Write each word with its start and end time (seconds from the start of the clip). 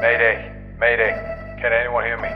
Mayday, 0.00 0.54
Mayday. 0.78 1.10
Can 1.60 1.72
anyone 1.72 2.04
hear 2.04 2.18
me? 2.18 2.28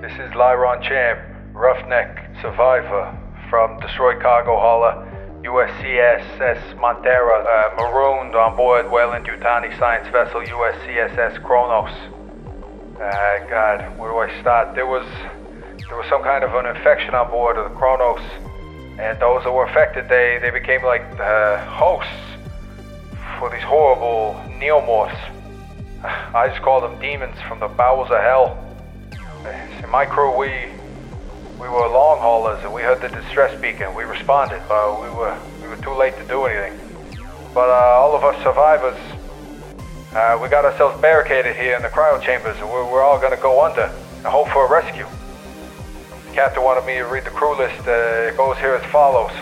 This 0.00 0.12
is 0.12 0.32
Lyron 0.32 0.82
Champ, 0.82 1.20
roughneck 1.52 2.16
survivor 2.40 3.14
from 3.50 3.78
destroyed 3.78 4.22
cargo 4.22 4.56
hauler 4.56 5.06
USCSS 5.42 6.76
Montera, 6.76 7.44
uh, 7.44 7.76
marooned 7.76 8.34
on 8.34 8.56
board 8.56 8.90
Weyland 8.90 9.26
Yutani 9.26 9.78
science 9.78 10.08
vessel 10.08 10.40
USCSS 10.40 11.44
Kronos. 11.44 11.90
Uh, 12.98 13.46
God, 13.50 13.98
where 13.98 14.10
do 14.10 14.16
I 14.16 14.40
start? 14.40 14.74
There 14.74 14.86
was 14.86 15.06
there 15.88 15.98
was 15.98 16.06
some 16.08 16.22
kind 16.22 16.42
of 16.42 16.54
an 16.54 16.74
infection 16.74 17.14
on 17.14 17.30
board 17.30 17.58
of 17.58 17.70
the 17.70 17.76
Kronos, 17.76 18.22
and 18.98 19.20
those 19.20 19.44
that 19.44 19.52
were 19.52 19.66
affected, 19.66 20.08
they 20.08 20.38
they 20.40 20.50
became 20.50 20.82
like 20.82 21.02
uh, 21.20 21.62
hosts 21.66 22.08
for 23.38 23.50
these 23.50 23.62
horrible 23.62 24.40
neomorphs. 24.58 25.39
I 26.02 26.48
just 26.48 26.62
call 26.62 26.80
them 26.80 26.98
demons 26.98 27.36
from 27.46 27.60
the 27.60 27.68
bowels 27.68 28.10
of 28.10 28.20
hell. 28.20 28.56
In 29.82 29.90
my 29.90 30.06
crew, 30.06 30.36
we 30.36 30.50
we 31.60 31.68
were 31.68 31.86
long 31.88 32.18
haulers 32.20 32.62
and 32.64 32.72
we 32.72 32.80
heard 32.80 33.02
the 33.02 33.08
distress 33.08 33.58
beacon. 33.60 33.94
We 33.94 34.04
responded, 34.04 34.62
but 34.66 35.02
we 35.02 35.10
were 35.10 35.36
we 35.62 35.68
were 35.68 35.76
too 35.76 35.92
late 35.92 36.16
to 36.16 36.24
do 36.26 36.44
anything. 36.46 36.80
But 37.52 37.68
uh, 37.68 38.00
all 38.00 38.16
of 38.16 38.24
us 38.24 38.42
survivors, 38.42 38.98
uh, 40.14 40.38
we 40.40 40.48
got 40.48 40.64
ourselves 40.64 40.98
barricaded 41.02 41.56
here 41.56 41.76
in 41.76 41.82
the 41.82 41.88
cryo 41.88 42.22
chambers, 42.22 42.56
and 42.56 42.68
we're, 42.70 42.90
we're 42.90 43.02
all 43.02 43.20
gonna 43.20 43.36
go 43.36 43.62
under 43.62 43.92
and 44.16 44.26
hope 44.26 44.48
for 44.48 44.66
a 44.66 44.70
rescue. 44.70 45.06
The 46.28 46.34
captain 46.34 46.62
wanted 46.62 46.86
me 46.86 46.94
to 46.94 47.04
read 47.04 47.24
the 47.24 47.30
crew 47.30 47.58
list. 47.58 47.86
Uh, 47.86 48.30
it 48.30 48.38
goes 48.38 48.56
here 48.56 48.74
as 48.74 48.90
follows: 48.90 49.32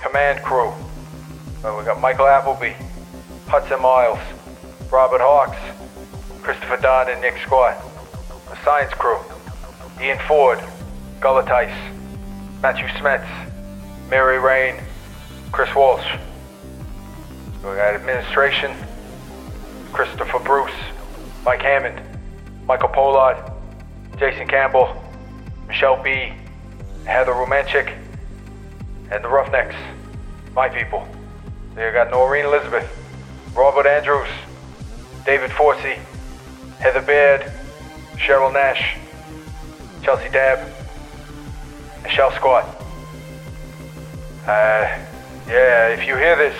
Command 0.00 0.42
crew. 0.42 0.72
Uh, 1.62 1.76
we 1.76 1.84
got 1.84 2.00
Michael 2.00 2.26
Appleby, 2.26 2.72
Hudson 3.48 3.82
Miles, 3.82 4.20
Robert 4.90 5.20
Hawks, 5.20 5.58
Christopher 6.42 6.78
Dodd, 6.78 7.10
and 7.10 7.20
Nick 7.20 7.36
Scott. 7.44 7.76
The 8.48 8.56
science 8.64 8.92
crew: 8.94 9.18
Ian 10.00 10.18
Ford, 10.26 10.58
Gullah 11.20 11.44
Tice, 11.44 11.76
Matthew 12.62 12.86
Smets, 12.98 13.28
Mary 14.08 14.38
Rain, 14.38 14.82
Chris 15.52 15.74
Walsh. 15.74 16.06
We 17.56 17.74
got 17.74 17.94
administration: 17.96 18.74
Christopher 19.92 20.38
Bruce, 20.38 20.72
Mike 21.44 21.60
Hammond, 21.60 22.00
Michael 22.64 22.88
Pollard, 22.88 23.36
Jason 24.16 24.48
Campbell, 24.48 25.04
Michelle 25.66 26.02
B., 26.02 26.32
Heather 27.04 27.32
Romanchik, 27.32 27.92
and 29.10 29.22
the 29.22 29.28
Roughnecks, 29.28 29.76
my 30.54 30.70
people. 30.70 31.06
They 31.74 31.92
got 31.92 32.10
Noreen 32.10 32.46
Elizabeth, 32.46 32.88
Robert 33.54 33.86
Andrews, 33.86 34.28
David 35.28 35.50
Forsey, 35.50 35.98
Heather 36.78 37.02
Baird, 37.02 37.52
Cheryl 38.16 38.50
Nash, 38.50 38.96
Chelsea 40.02 40.30
Dabb, 40.30 40.66
Michelle 42.02 42.32
Scott. 42.32 42.64
Uh, 44.46 44.88
yeah, 45.46 45.88
if 45.88 46.06
you 46.06 46.16
hear 46.16 46.34
this, 46.34 46.56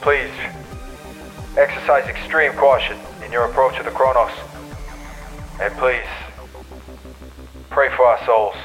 please 0.00 0.32
exercise 1.56 2.08
extreme 2.08 2.50
caution 2.54 2.98
in 3.24 3.30
your 3.30 3.44
approach 3.44 3.76
to 3.76 3.84
the 3.84 3.90
Kronos. 3.90 4.32
And 5.60 5.72
please, 5.74 6.08
pray 7.70 7.88
for 7.90 8.04
our 8.04 8.26
souls. 8.26 8.56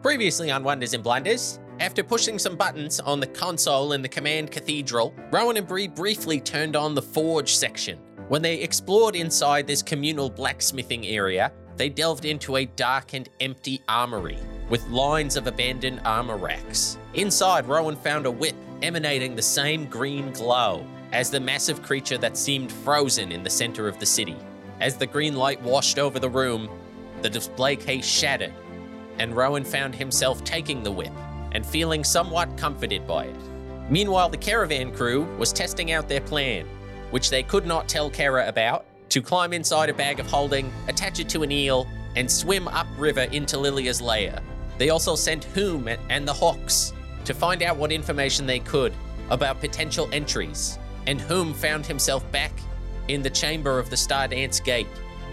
Previously 0.00 0.52
on 0.52 0.62
Wonders 0.62 0.94
and 0.94 1.02
Blunders, 1.02 1.58
after 1.82 2.04
pushing 2.04 2.38
some 2.38 2.54
buttons 2.54 3.00
on 3.00 3.18
the 3.18 3.26
console 3.26 3.92
in 3.92 4.02
the 4.02 4.08
command 4.08 4.52
cathedral, 4.52 5.12
Rowan 5.32 5.56
and 5.56 5.66
Bree 5.66 5.88
briefly 5.88 6.38
turned 6.40 6.76
on 6.76 6.94
the 6.94 7.02
forge 7.02 7.56
section. 7.56 7.98
When 8.28 8.40
they 8.40 8.60
explored 8.60 9.16
inside 9.16 9.66
this 9.66 9.82
communal 9.82 10.30
blacksmithing 10.30 11.04
area, 11.04 11.50
they 11.76 11.88
delved 11.88 12.24
into 12.24 12.54
a 12.54 12.66
dark 12.66 13.14
and 13.14 13.28
empty 13.40 13.82
armory 13.88 14.38
with 14.70 14.86
lines 14.90 15.36
of 15.36 15.48
abandoned 15.48 16.00
armor 16.04 16.36
racks. 16.36 16.98
Inside, 17.14 17.66
Rowan 17.66 17.96
found 17.96 18.26
a 18.26 18.30
whip 18.30 18.54
emanating 18.80 19.34
the 19.34 19.42
same 19.42 19.86
green 19.86 20.30
glow 20.30 20.86
as 21.10 21.30
the 21.30 21.40
massive 21.40 21.82
creature 21.82 22.18
that 22.18 22.36
seemed 22.36 22.70
frozen 22.70 23.32
in 23.32 23.42
the 23.42 23.50
center 23.50 23.88
of 23.88 23.98
the 23.98 24.06
city. 24.06 24.36
As 24.80 24.96
the 24.96 25.06
green 25.08 25.34
light 25.34 25.60
washed 25.62 25.98
over 25.98 26.20
the 26.20 26.30
room, 26.30 26.68
the 27.22 27.30
display 27.30 27.74
case 27.74 28.06
shattered, 28.06 28.54
and 29.18 29.34
Rowan 29.34 29.64
found 29.64 29.96
himself 29.96 30.44
taking 30.44 30.84
the 30.84 30.92
whip 30.92 31.12
and 31.52 31.64
feeling 31.64 32.02
somewhat 32.04 32.56
comforted 32.56 33.06
by 33.06 33.24
it. 33.24 33.36
Meanwhile, 33.88 34.30
the 34.30 34.36
caravan 34.36 34.92
crew 34.92 35.24
was 35.38 35.52
testing 35.52 35.92
out 35.92 36.08
their 36.08 36.20
plan, 36.20 36.66
which 37.10 37.30
they 37.30 37.42
could 37.42 37.66
not 37.66 37.88
tell 37.88 38.10
Kara 38.10 38.48
about, 38.48 38.84
to 39.10 39.20
climb 39.20 39.52
inside 39.52 39.90
a 39.90 39.94
bag 39.94 40.18
of 40.20 40.26
holding, 40.26 40.72
attach 40.88 41.20
it 41.20 41.28
to 41.30 41.42
an 41.42 41.52
eel, 41.52 41.86
and 42.16 42.30
swim 42.30 42.68
upriver 42.68 43.22
into 43.32 43.58
Lilia's 43.58 44.00
lair. 44.00 44.40
They 44.78 44.90
also 44.90 45.14
sent 45.14 45.44
Whom 45.44 45.88
and 46.08 46.26
the 46.26 46.32
Hawks 46.32 46.92
to 47.24 47.34
find 47.34 47.62
out 47.62 47.76
what 47.76 47.92
information 47.92 48.46
they 48.46 48.58
could 48.58 48.92
about 49.30 49.60
potential 49.60 50.08
entries, 50.12 50.78
and 51.06 51.20
Whom 51.20 51.52
found 51.54 51.86
himself 51.86 52.30
back 52.32 52.52
in 53.08 53.22
the 53.22 53.30
chamber 53.30 53.78
of 53.78 53.90
the 53.90 53.96
Stardance 53.96 54.62
Gate, 54.62 54.86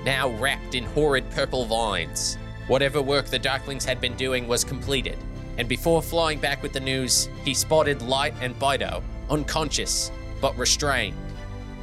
now 0.04 0.30
wrapped 0.32 0.76
in 0.76 0.84
horrid 0.84 1.30
purple 1.32 1.66
vines. 1.66 2.38
Whatever 2.68 3.02
work 3.02 3.26
the 3.26 3.40
Darklings 3.40 3.84
had 3.84 4.00
been 4.00 4.16
doing 4.16 4.48
was 4.48 4.64
completed, 4.64 5.18
and 5.60 5.68
before 5.68 6.02
flying 6.02 6.40
back 6.40 6.64
with 6.64 6.72
the 6.72 6.80
news, 6.80 7.28
he 7.44 7.54
spotted 7.54 8.02
Light 8.02 8.34
and 8.40 8.58
Bido, 8.58 9.04
unconscious 9.30 10.10
but 10.40 10.58
restrained. 10.58 11.18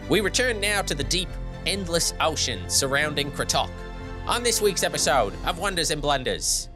We 0.08 0.20
return 0.20 0.62
now 0.62 0.80
to 0.80 0.94
the 0.94 1.04
deep, 1.04 1.28
endless 1.66 2.14
ocean 2.18 2.70
surrounding 2.70 3.30
Kratok 3.30 3.68
on 4.26 4.42
this 4.42 4.62
week's 4.62 4.82
episode 4.82 5.34
of 5.44 5.58
Wonders 5.58 5.90
and 5.90 6.00
Blunders. 6.00 6.70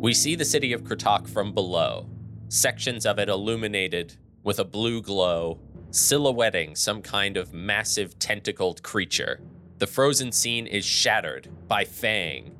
We 0.00 0.12
see 0.12 0.34
the 0.34 0.44
city 0.44 0.72
of 0.72 0.82
Kratok 0.82 1.28
from 1.28 1.54
below, 1.54 2.08
sections 2.48 3.06
of 3.06 3.20
it 3.20 3.28
illuminated 3.28 4.16
with 4.42 4.58
a 4.58 4.64
blue 4.64 5.00
glow, 5.00 5.60
silhouetting 5.92 6.74
some 6.74 7.02
kind 7.02 7.36
of 7.36 7.52
massive 7.52 8.18
tentacled 8.18 8.82
creature. 8.82 9.40
The 9.78 9.86
frozen 9.86 10.32
scene 10.32 10.66
is 10.66 10.86
shattered 10.86 11.48
by 11.68 11.84
Fang, 11.84 12.56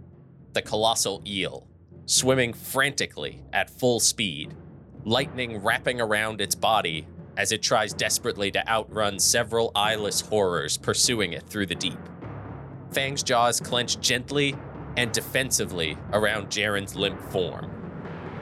the 0.53 0.61
colossal 0.61 1.23
eel, 1.27 1.67
swimming 2.05 2.53
frantically 2.53 3.43
at 3.53 3.71
full 3.71 4.01
speed, 4.01 4.55
lightning 5.05 5.63
wrapping 5.63 5.99
around 5.99 6.43
its 6.43 6.55
body 6.55 7.07
as 7.39 7.53
it 7.53 7.63
tries 7.63 7.95
desperately 7.95 8.51
to 8.51 8.69
outrun 8.69 9.19
several 9.19 9.73
eyeless 9.75 10.21
horrors 10.21 10.77
pursuing 10.77 11.33
it 11.33 11.45
through 11.45 11.65
the 11.67 11.75
deep. 11.75 11.99
Fang's 12.93 13.23
jaws 13.23 13.61
clench 13.61 13.99
gently 14.01 14.55
and 14.99 15.11
defensively 15.11 15.97
around 16.13 16.49
Jaren's 16.49 16.95
limp 16.95 17.19
form. 17.31 17.71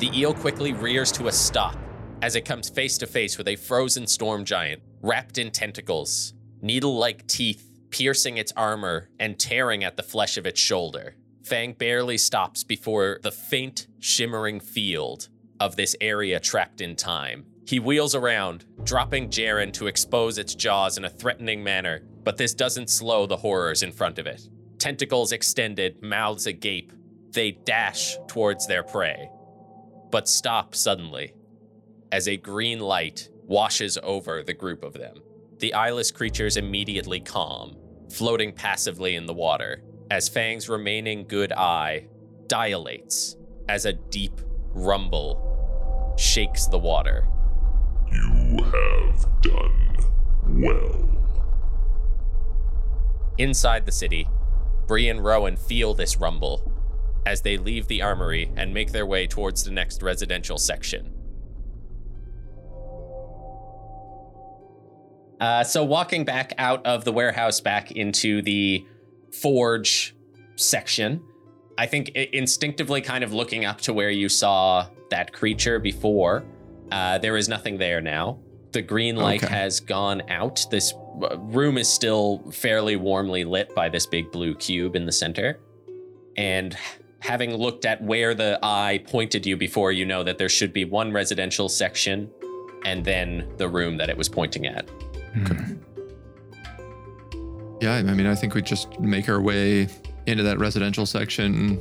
The 0.01 0.11
eel 0.19 0.35
quickly 0.35 0.73
rears 0.73 1.13
to 1.13 1.29
a 1.29 1.33
stop 1.33 1.79
as 2.23 2.37
it 2.37 2.45
comes 2.45 2.69
face 2.69 2.99
to 2.99 3.07
face 3.07 3.39
with 3.39 3.49
a 3.49 3.57
frozen 3.57 4.07
storm 4.07 4.45
giant 4.45 4.83
wrapped 5.03 5.39
in 5.39 5.51
tentacles, 5.51 6.35
needle 6.61 6.97
like 6.97 7.27
teeth 7.27 7.67
piercing 7.91 8.37
its 8.37 8.53
armor 8.57 9.09
and 9.19 9.39
tearing 9.39 9.83
at 9.83 9.97
the 9.97 10.03
flesh 10.03 10.37
of 10.37 10.47
its 10.47 10.61
shoulder. 10.61 11.17
Fang 11.43 11.73
barely 11.73 12.19
stops 12.19 12.63
before 12.63 13.19
the 13.23 13.33
faint, 13.33 13.87
shimmering 13.99 14.61
field 14.61 15.29
of 15.59 15.77
this 15.77 15.97
area 16.01 16.39
trapped 16.39 16.81
in 16.81 16.95
time. 16.95 17.45
He 17.67 17.81
wheels 17.81 18.15
around, 18.15 18.65
dropping 18.85 19.31
Jaren 19.31 19.73
to 19.75 19.87
expose 19.87 20.39
its 20.39 20.55
jaws 20.55 20.99
in 20.99 21.05
a 21.05 21.11
threatening 21.11 21.63
manner, 21.63 22.03
but 22.23 22.37
this 22.37 22.55
doesn't 22.55 22.91
slow 22.91 23.27
the 23.27 23.37
horrors 23.37 23.83
in 23.83 23.93
front 23.93 24.19
of 24.19 24.27
it. 24.27 24.49
Tentacles 24.79 25.33
extended, 25.33 26.03
mouths 26.03 26.47
agape, 26.47 26.93
they 27.33 27.53
dash 27.53 28.17
towards 28.29 28.67
their 28.67 28.83
prey, 28.83 29.31
but 30.11 30.29
stop 30.29 30.75
suddenly 30.75 31.35
as 32.13 32.29
a 32.29 32.37
green 32.37 32.81
light 32.81 33.29
washes 33.47 33.99
over 34.03 34.43
the 34.43 34.55
group 34.55 34.83
of 34.83 34.95
them. 34.95 35.23
The 35.59 35.75
eyeless 35.75 36.11
creatures 36.11 36.57
immediately 36.57 37.21
calm, 37.21 37.77
floating 38.11 38.53
passively 38.53 39.15
in 39.15 39.27
the 39.27 39.35
water, 39.35 39.83
as 40.11 40.29
Fang's 40.29 40.69
remaining 40.69 41.27
good 41.27 41.53
eye 41.53 42.09
dilates 42.47 43.37
as 43.69 43.87
a 43.87 43.93
deep 43.93 44.41
rumble 44.73 46.15
shakes 46.19 46.67
the 46.67 46.79
water. 46.79 47.27
You 48.11 48.65
have 48.65 49.43
done 49.43 49.97
well. 50.47 51.09
Inside 53.39 53.87
the 53.87 53.93
city, 53.93 54.29
Bree 54.87 55.09
and 55.09 55.23
Rowan 55.25 55.57
feel 55.57 55.95
this 55.95 56.17
rumble 56.17 56.73
as 57.25 57.43
they 57.43 57.57
leave 57.57 57.87
the 57.87 58.03
armory 58.03 58.51
and 58.57 58.75
make 58.75 58.93
their 58.93 59.07
way 59.07 59.27
towards 59.27 59.63
the 59.63 59.71
next 59.71 60.03
residential 60.03 60.59
section. 60.59 61.20
Uh, 65.41 65.65
so, 65.65 65.83
walking 65.83 66.25
back 66.25 66.53
out 66.59 66.85
of 66.87 67.05
the 67.05 67.13
warehouse 67.13 67.61
back 67.61 67.93
into 67.93 68.43
the 68.43 68.85
forge 69.33 70.15
section, 70.57 71.23
I 71.79 71.87
think 71.87 72.11
instinctively, 72.11 73.01
kind 73.01 73.25
of 73.25 73.33
looking 73.33 73.65
up 73.65 73.81
to 73.83 73.95
where 73.95 74.11
you 74.11 74.29
saw 74.29 74.87
that 75.11 75.33
creature 75.33 75.79
before, 75.79 76.45
uh, 76.93 77.19
there 77.19 77.37
is 77.37 77.49
nothing 77.49 77.79
there 77.79 78.01
now. 78.01 78.39
The 78.73 78.83
green 78.83 79.17
light 79.17 79.43
Okay. 79.43 79.53
has 79.53 79.81
gone 79.81 80.23
out. 80.29 80.65
This 80.71 80.93
uh, 81.23 81.39
room 81.39 81.79
is 81.79 81.89
still 81.91 82.39
fairly 82.53 82.97
warmly 82.97 83.45
lit 83.45 83.75
by 83.75 83.89
this 83.89 84.07
big 84.07 84.31
blue 84.31 84.55
cube 84.55 84.95
in 84.95 85.07
the 85.07 85.13
center. 85.13 85.59
And 86.37 86.77
having 87.21 87.55
looked 87.55 87.85
at 87.85 88.03
where 88.03 88.35
the 88.35 88.59
eye 88.63 89.03
pointed 89.09 89.45
you 89.47 89.57
before, 89.57 89.91
you 89.91 90.05
know 90.05 90.23
that 90.23 90.39
there 90.39 90.49
should 90.49 90.73
be 90.73 90.85
one 90.85 91.13
residential 91.13 91.69
section 91.69 92.31
and 92.85 93.05
then 93.05 93.49
the 93.57 93.69
room 93.69 93.97
that 93.97 94.09
it 94.09 94.17
was 94.17 94.29
pointing 94.29 94.67
at. 94.67 94.89
Yeah, 97.81 97.95
I 97.95 98.03
mean, 98.03 98.27
I 98.27 98.35
think 98.35 98.55
we 98.55 98.63
just 98.63 99.01
make 99.01 99.29
our 99.29 99.41
way 99.41 99.89
into 100.27 100.43
that 100.43 100.59
residential 100.59 101.07
section. 101.07 101.79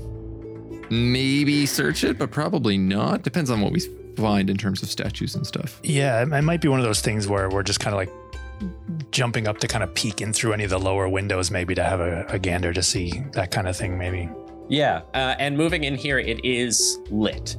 Maybe 0.89 1.65
search 1.65 2.03
it, 2.03 2.17
but 2.17 2.31
probably 2.31 2.77
not. 2.77 3.21
Depends 3.21 3.49
on 3.49 3.61
what 3.61 3.73
we 3.73 3.81
find 4.15 4.49
in 4.49 4.57
terms 4.57 4.81
of 4.81 4.89
statues 4.89 5.35
and 5.35 5.45
stuff. 5.45 5.79
Yeah, 5.83 6.21
it, 6.21 6.31
it 6.31 6.41
might 6.41 6.61
be 6.61 6.67
one 6.67 6.79
of 6.79 6.85
those 6.85 7.01
things 7.01 7.27
where 7.27 7.49
we're 7.49 7.63
just 7.63 7.79
kind 7.79 7.93
of 7.93 7.97
like 7.97 9.11
jumping 9.11 9.47
up 9.47 9.57
to 9.59 9.67
kind 9.67 9.83
of 9.83 9.93
peek 9.93 10.21
in 10.21 10.33
through 10.33 10.53
any 10.53 10.63
of 10.63 10.69
the 10.69 10.79
lower 10.79 11.07
windows, 11.07 11.51
maybe 11.51 11.75
to 11.75 11.83
have 11.83 11.99
a, 11.99 12.25
a 12.29 12.39
gander 12.39 12.73
to 12.73 12.83
see 12.83 13.23
that 13.33 13.51
kind 13.51 13.67
of 13.67 13.75
thing, 13.75 13.97
maybe. 13.97 14.29
Yeah, 14.67 15.01
uh, 15.13 15.35
and 15.39 15.57
moving 15.57 15.83
in 15.83 15.95
here, 15.95 16.19
it 16.19 16.43
is 16.45 16.99
lit. 17.09 17.57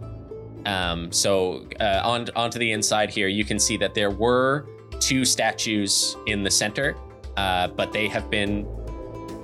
Um, 0.67 1.11
so 1.11 1.67
uh, 1.81 2.03
on 2.05 2.29
onto 2.37 2.59
the 2.59 2.73
inside 2.73 3.11
here, 3.11 3.29
you 3.29 3.45
can 3.45 3.59
see 3.59 3.77
that 3.79 3.95
there 3.95 4.11
were 4.11 4.67
two 5.01 5.25
statues 5.25 6.17
in 6.27 6.43
the 6.43 6.51
center, 6.51 6.97
uh, 7.37 7.69
but 7.69 7.93
they 7.93 8.07
have 8.09 8.31
been 8.31 8.67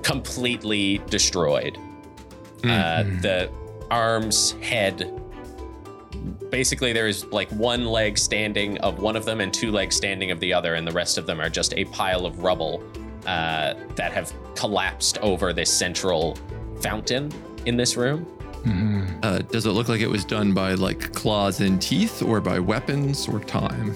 completely 0.03 0.99
destroyed. 1.09 1.77
Uh, 2.63 3.03
the 3.21 3.49
arms, 3.91 4.51
head. 4.61 5.13
Basically, 6.49 6.93
there 6.93 7.07
is 7.07 7.25
like 7.25 7.49
one 7.51 7.85
leg 7.85 8.17
standing 8.17 8.77
of 8.79 8.99
one 8.99 9.15
of 9.15 9.25
them 9.25 9.41
and 9.41 9.53
two 9.53 9.71
legs 9.71 9.95
standing 9.95 10.31
of 10.31 10.39
the 10.39 10.53
other, 10.53 10.75
and 10.75 10.87
the 10.87 10.91
rest 10.91 11.17
of 11.17 11.25
them 11.25 11.39
are 11.39 11.49
just 11.49 11.73
a 11.75 11.85
pile 11.85 12.25
of 12.25 12.39
rubble 12.39 12.83
uh, 13.25 13.73
that 13.95 14.11
have 14.11 14.33
collapsed 14.55 15.17
over 15.19 15.53
this 15.53 15.71
central 15.71 16.37
fountain 16.81 17.31
in 17.65 17.77
this 17.77 17.97
room. 17.97 18.25
Uh, 19.23 19.39
does 19.39 19.65
it 19.65 19.71
look 19.71 19.87
like 19.87 20.01
it 20.01 20.09
was 20.09 20.25
done 20.25 20.53
by 20.53 20.73
like 20.73 21.13
claws 21.13 21.61
and 21.61 21.81
teeth 21.81 22.21
or 22.21 22.41
by 22.41 22.59
weapons 22.59 23.27
or 23.27 23.39
time? 23.39 23.93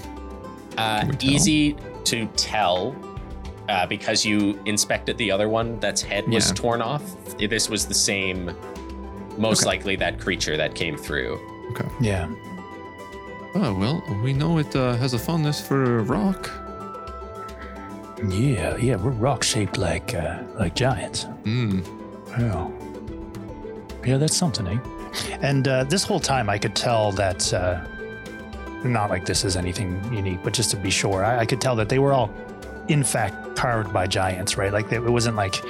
Uh, 0.77 1.01
tell? 1.05 1.15
easy 1.21 1.75
to 2.05 2.25
tell 2.35 2.95
uh, 3.69 3.85
because 3.87 4.25
you 4.25 4.59
inspected 4.65 5.17
the 5.17 5.31
other 5.31 5.47
one 5.49 5.79
that's 5.79 6.01
head 6.01 6.27
was 6.27 6.47
Yeah. 6.47 6.53
torn 6.55 6.81
off. 6.81 7.03
This 7.37 7.69
was 7.69 7.85
the 7.85 7.93
same, 7.93 8.51
most 9.37 9.61
Okay. 9.61 9.67
likely 9.67 9.95
that 9.97 10.19
creature 10.19 10.57
that 10.57 10.75
came 10.75 10.97
through. 10.97 11.39
Okay. 11.71 11.87
Yeah. 12.01 12.27
Oh, 13.55 13.73
well, 13.73 14.03
we 14.23 14.33
know 14.33 14.57
it 14.59 14.75
uh, 14.75 14.95
has 14.95 15.13
a 15.13 15.19
fondness 15.19 15.59
for 15.65 15.99
a 15.99 16.03
rock. 16.03 16.49
Yeah, 18.29 18.77
yeah, 18.77 18.95
we're 18.97 19.11
rock 19.11 19.43
shaped 19.43 19.77
like 19.77 20.13
uh, 20.13 20.39
like 20.59 20.75
giants. 20.75 21.23
Hmm. 21.43 21.81
Yeah. 22.39 22.67
Yeah, 24.05 24.17
that's 24.17 24.35
something, 24.37 24.67
eh? 24.67 24.77
And 25.41 25.67
uh, 25.67 25.83
this 25.85 26.03
whole 26.03 26.19
time, 26.19 26.49
I 26.49 26.57
could 26.57 26.75
tell 26.75 27.11
that, 27.13 27.53
uh, 27.53 27.81
not 28.83 29.09
like 29.09 29.25
this 29.25 29.43
is 29.43 29.55
anything 29.55 30.01
unique, 30.13 30.39
but 30.43 30.53
just 30.53 30.71
to 30.71 30.77
be 30.77 30.89
sure, 30.89 31.23
I, 31.23 31.39
I 31.39 31.45
could 31.45 31.61
tell 31.61 31.75
that 31.77 31.89
they 31.89 31.99
were 31.99 32.13
all, 32.13 32.33
in 32.87 33.03
fact, 33.03 33.55
carved 33.55 33.93
by 33.93 34.07
giants, 34.07 34.57
right? 34.57 34.71
Like, 34.73 34.89
they, 34.89 34.97
it 34.97 35.03
wasn't 35.03 35.35
like, 35.35 35.61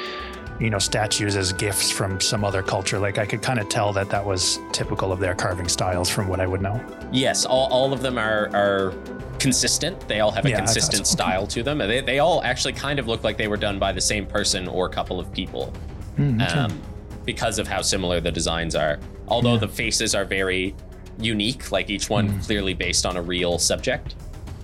you 0.59 0.69
know, 0.69 0.79
statues 0.79 1.35
as 1.35 1.51
gifts 1.53 1.89
from 1.91 2.19
some 2.21 2.43
other 2.45 2.61
culture. 2.63 2.99
Like, 2.99 3.17
I 3.17 3.25
could 3.25 3.41
kind 3.41 3.59
of 3.59 3.67
tell 3.69 3.91
that 3.93 4.09
that 4.09 4.25
was 4.25 4.59
typical 4.71 5.11
of 5.11 5.19
their 5.19 5.33
carving 5.35 5.67
styles 5.67 6.09
from 6.09 6.27
what 6.27 6.39
I 6.39 6.47
would 6.47 6.61
know. 6.61 6.79
Yes, 7.11 7.45
all, 7.45 7.67
all 7.71 7.93
of 7.93 8.01
them 8.01 8.17
are 8.17 8.49
are 8.55 8.93
consistent. 9.39 9.99
They 10.07 10.19
all 10.19 10.29
have 10.31 10.45
a 10.45 10.49
Yeah, 10.49 10.57
consistent 10.57 11.07
so. 11.07 11.13
style 11.15 11.47
to 11.47 11.63
them. 11.63 11.79
They, 11.79 12.01
they 12.01 12.19
all 12.19 12.43
actually 12.43 12.73
kind 12.73 12.99
of 12.99 13.07
look 13.07 13.23
like 13.23 13.37
they 13.37 13.47
were 13.47 13.57
done 13.57 13.79
by 13.79 13.91
the 13.91 14.01
same 14.01 14.25
person 14.27 14.67
or 14.67 14.87
couple 14.87 15.19
of 15.19 15.31
people 15.33 15.73
Hmm, 16.15 16.39
okay. 16.39 16.53
um, 16.59 16.79
because 17.25 17.57
of 17.57 17.67
how 17.67 17.81
similar 17.81 18.19
the 18.21 18.31
designs 18.31 18.75
are. 18.75 18.99
Although 19.27 19.57
the 19.57 19.67
faces 19.67 20.13
are 20.13 20.25
very 20.25 20.75
unique, 21.19 21.71
like 21.71 21.89
each 21.89 22.09
one 22.09 22.27
Hmm. 22.27 22.39
clearly 22.41 22.73
based 22.73 23.05
on 23.05 23.17
a 23.17 23.21
real 23.21 23.57
subject. 23.59 24.15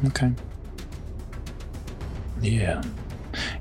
Okay. 0.08 0.32
Yeah. 2.42 2.82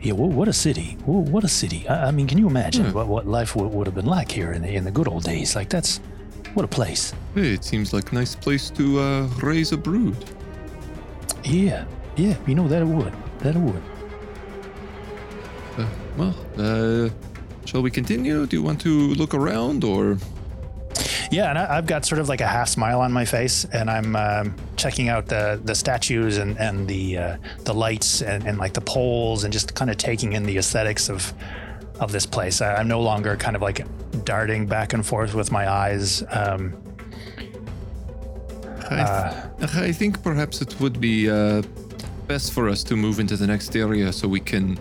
Yeah, 0.01 0.13
what, 0.13 0.31
what 0.31 0.49
a 0.49 0.53
city. 0.53 0.97
Wha- 1.07 1.21
What 1.31 1.45
a 1.45 1.49
city. 1.49 1.87
I, 1.89 2.09
I 2.09 2.11
mean, 2.11 2.27
can 2.27 2.39
you 2.39 2.47
imagine 2.47 2.87
Hmm. 2.87 2.93
what, 2.93 3.09
what 3.09 3.27
life 3.27 3.57
would, 3.57 3.71
would 3.73 3.87
have 3.87 3.95
been 3.95 4.07
like 4.07 4.31
here 4.31 4.53
in 4.53 4.63
the, 4.63 4.75
in 4.75 4.85
the 4.85 4.91
good 4.91 5.09
old 5.09 5.25
days? 5.25 5.55
Like, 5.57 5.69
that's 5.69 5.99
what 6.55 6.65
a 6.65 6.69
place. 6.69 7.13
Hey, 7.35 7.53
it 7.53 7.65
seems 7.65 7.93
like 7.93 8.13
a 8.13 8.15
nice 8.15 8.35
place 8.35 8.71
to 8.71 9.01
uh, 9.01 9.27
raise 9.43 9.73
a 9.73 9.77
brood. 9.77 10.17
Yeah. 11.45 11.85
Yeah, 12.17 12.35
you 12.47 12.55
know, 12.55 12.67
that 12.69 12.81
it 12.83 12.87
would. 12.89 13.13
That 13.41 13.57
it 13.57 13.61
would. 13.61 13.83
Uh, 15.79 15.87
well, 16.17 16.35
uh, 16.57 17.11
shall 17.67 17.83
we 17.83 17.91
continue? 17.91 18.47
Do 18.47 18.57
you 18.57 18.63
want 18.63 18.81
to 18.83 18.89
look 19.15 19.35
around 19.35 19.85
or? 19.85 20.17
Yeah, 21.31 21.51
and 21.51 21.59
I, 21.59 21.77
I've 21.77 21.87
got 21.87 22.05
sort 22.05 22.21
of 22.21 22.29
like 22.29 22.41
a 22.41 22.47
half 22.47 22.69
smile 22.69 23.01
on 23.01 23.13
my 23.13 23.25
face, 23.25 23.65
and 23.67 23.91
I'm 23.91 24.17
um, 24.17 24.57
checking 24.77 25.09
out 25.09 25.27
the 25.27 25.61
the 25.65 25.75
statues 25.75 26.39
and 26.39 26.59
and 26.59 26.87
the 26.87 27.19
uh, 27.19 27.37
the 27.65 27.75
lights 27.75 28.23
and, 28.23 28.47
and 28.47 28.59
like 28.59 28.73
the 28.73 28.81
poles, 28.81 29.45
and 29.45 29.53
just 29.53 29.75
kind 29.75 29.91
of 29.91 29.97
taking 29.97 30.33
in 30.35 30.45
the 30.45 30.57
aesthetics 30.59 31.09
of 31.09 31.33
of 32.01 32.13
this 32.13 32.27
place. 32.27 32.61
I, 32.61 32.77
I'm 32.77 32.89
no 32.89 33.01
longer 33.01 33.37
kind 33.37 33.57
of 33.57 33.63
like 33.63 33.87
darting 34.25 34.67
back 34.67 34.93
and 34.93 35.05
forth 35.05 35.35
with 35.35 35.51
my 35.51 35.71
eyes. 35.71 36.23
Um, 36.31 36.75
I, 38.89 39.51
th- 39.59 39.75
I 39.75 39.93
think 39.93 40.23
perhaps 40.23 40.63
it 40.63 40.79
would 40.81 41.01
be 41.01 41.29
uh, 41.29 41.63
best 42.27 42.53
for 42.53 42.69
us 42.69 42.85
to 42.85 42.97
move 42.97 43.19
into 43.19 43.37
the 43.37 43.47
next 43.47 43.75
area 43.75 44.13
so 44.13 44.29
we 44.29 44.41
can 44.41 44.79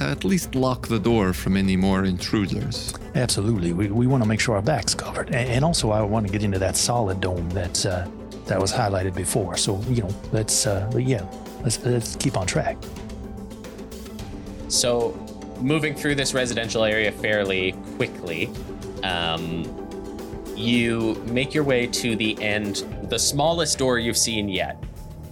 at 0.00 0.24
least 0.24 0.54
lock 0.54 0.88
the 0.88 0.98
door 0.98 1.32
from 1.32 1.56
any 1.56 1.76
more 1.76 2.04
intruders. 2.04 2.94
Absolutely. 3.14 3.72
We, 3.72 3.88
we 3.88 4.06
want 4.06 4.22
to 4.22 4.28
make 4.28 4.40
sure 4.40 4.56
our 4.56 4.62
back's 4.62 4.94
covered. 4.94 5.28
And, 5.28 5.48
and 5.48 5.64
also, 5.64 5.90
I 5.90 6.02
want 6.02 6.26
to 6.26 6.32
get 6.32 6.42
into 6.42 6.58
that 6.58 6.76
solid 6.76 7.20
dome 7.20 7.48
that, 7.50 7.84
uh, 7.86 8.06
that 8.46 8.60
was 8.60 8.72
highlighted 8.72 9.14
before. 9.14 9.56
So, 9.56 9.80
you 9.88 10.02
know, 10.02 10.14
let's, 10.32 10.66
uh, 10.66 10.90
yeah, 10.96 11.26
let's, 11.62 11.84
let's 11.84 12.16
keep 12.16 12.36
on 12.36 12.46
track. 12.46 12.76
So, 14.68 15.12
moving 15.60 15.94
through 15.94 16.16
this 16.16 16.34
residential 16.34 16.84
area 16.84 17.12
fairly 17.12 17.72
quickly, 17.96 18.50
um, 19.02 19.64
you 20.56 21.14
make 21.26 21.54
your 21.54 21.64
way 21.64 21.86
to 21.86 22.16
the 22.16 22.40
end, 22.42 22.84
the 23.10 23.18
smallest 23.18 23.78
door 23.78 23.98
you've 23.98 24.16
seen 24.16 24.48
yet. 24.48 24.82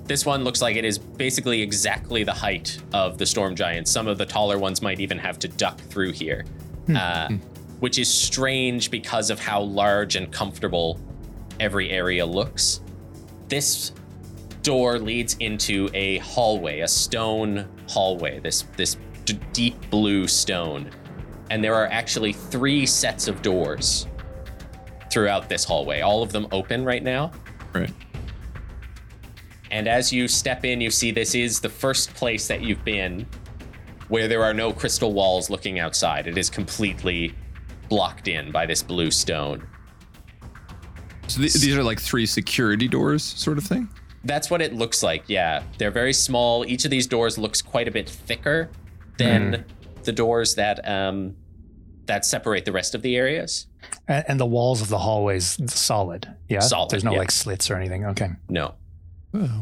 This 0.07 0.27
one 0.27 0.45
looks 0.45 0.61
like 0.61 0.77
it 0.77 0.85
is 0.85 0.99
basically 0.99 1.63
exactly 1.63 2.25
the 2.25 2.33
height 2.33 2.79
of 2.93 3.17
the 3.17 3.25
storm 3.25 3.57
giant. 3.57 3.89
Some 3.89 4.07
of 4.07 4.19
the 4.19 4.27
taller 4.27 4.59
ones 4.59 4.83
might 4.83 5.01
even 5.01 5.19
have 5.19 5.39
to 5.41 5.49
duck 5.49 5.81
through 5.81 6.13
here, 6.13 6.45
uh, 6.95 7.31
which 7.81 7.99
is 7.99 8.13
strange 8.13 8.91
because 8.91 9.31
of 9.31 9.41
how 9.41 9.63
large 9.63 10.17
and 10.17 10.31
comfortable 10.31 11.01
every 11.59 11.91
area 11.91 12.25
looks. 12.27 12.81
This 13.49 13.93
door 14.63 14.99
leads 14.99 15.37
into 15.41 15.89
a 15.95 16.19
hallway, 16.19 16.81
a 16.81 16.89
stone 16.89 17.67
hallway. 17.89 18.41
This 18.41 18.65
this 18.77 18.99
d- 19.25 19.39
deep 19.55 19.91
blue 19.91 20.27
stone, 20.29 20.91
and 21.51 21.65
there 21.65 21.75
are 21.75 21.87
actually 21.87 22.35
three 22.35 22.85
sets 22.85 23.27
of 23.27 23.41
doors 23.41 24.07
throughout 25.11 25.49
this 25.49 25.65
hallway. 25.65 26.01
All 26.03 26.23
of 26.23 26.31
them 26.33 26.47
open 26.53 26.85
right 26.85 27.03
now. 27.03 27.31
Right. 27.73 27.93
And 29.75 29.89
as 29.89 30.13
you 30.13 30.29
step 30.29 30.65
in, 30.65 30.81
you 30.81 30.89
see 30.89 31.11
this 31.11 31.35
is 31.35 31.59
the 31.59 31.69
first 31.69 32.15
place 32.15 32.47
that 32.47 32.63
you've 32.63 32.85
been 32.85 33.27
where 34.07 34.29
there 34.29 34.45
are 34.45 34.55
no 34.55 34.73
crystal 34.73 35.13
walls 35.13 35.51
looking 35.51 35.81
outside. 35.81 36.29
It 36.29 36.39
is 36.39 36.49
completely 36.49 37.35
blocked 37.89 38.29
in 38.29 38.53
by 38.53 38.67
this 38.67 38.85
blue 38.85 39.11
stone. 39.11 39.67
So 41.27 41.41
th- 41.41 41.55
these 41.55 41.77
are 41.77 41.83
like 41.83 42.01
three 42.01 42.25
security 42.25 42.87
doors, 42.87 43.25
sort 43.25 43.59
of 43.59 43.65
thing. 43.65 43.89
That's 44.23 44.49
what 44.49 44.63
it 44.63 44.75
looks 44.75 45.03
like. 45.03 45.25
Yeah, 45.27 45.65
they're 45.77 45.91
very 45.91 46.13
small. 46.13 46.65
Each 46.65 46.85
of 46.85 46.93
these 46.93 47.09
doors 47.09 47.37
looks 47.37 47.61
quite 47.61 47.89
a 47.89 47.91
bit 47.91 48.09
thicker 48.09 48.71
than 49.19 49.65
the 50.05 50.13
doors 50.13 50.55
that 50.55 50.89
um, 50.89 51.35
that 52.07 52.25
separate 52.25 52.65
the 52.65 52.73
rest 52.73 52.95
of 52.95 53.03
the 53.03 53.17
areas. 53.17 53.67
And, 54.07 54.25
and 54.29 54.41
the 54.41 54.47
walls 54.47 54.81
of 54.83 54.89
the 54.89 54.99
hallways 54.99 55.59
solid. 55.75 56.33
Yeah. 56.49 56.61
Solid, 56.61 56.91
There's 56.91 57.03
no 57.03 57.13
yeah. 57.13 57.19
like 57.19 57.33
slits 57.33 57.73
or 57.73 57.75
anything. 57.75 58.05
Okay. 58.07 58.31
No, 58.49 58.75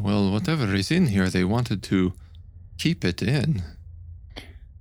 well, 0.01 0.31
whatever 0.31 0.73
is 0.75 0.91
in 0.91 1.07
here, 1.07 1.29
they 1.29 1.43
wanted 1.43 1.81
to 1.83 2.13
keep 2.77 3.03
it 3.03 3.21
in. 3.21 3.63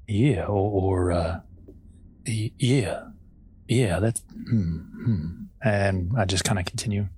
Yeah. 0.06 0.44
Or, 0.44 0.70
or 1.08 1.12
uh, 1.12 1.40
y- 2.26 2.52
yeah. 2.58 3.04
Yeah. 3.68 4.00
That's, 4.00 4.20
hmm, 4.48 4.78
hmm. 5.04 5.26
And 5.62 6.12
I 6.18 6.24
just 6.24 6.44
kind 6.44 6.58
of 6.58 6.64
continue. 6.66 7.08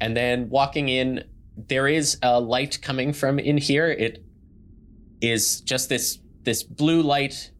and 0.00 0.16
then 0.16 0.48
walking 0.50 0.88
in, 0.88 1.24
there 1.56 1.88
is 1.88 2.18
a 2.22 2.38
light 2.40 2.80
coming 2.82 3.12
from 3.12 3.38
in 3.38 3.58
here. 3.58 3.88
It 3.90 4.24
is 5.20 5.60
just 5.62 5.88
this 5.88 6.18
this 6.44 6.62
blue 6.62 7.02
light 7.02 7.50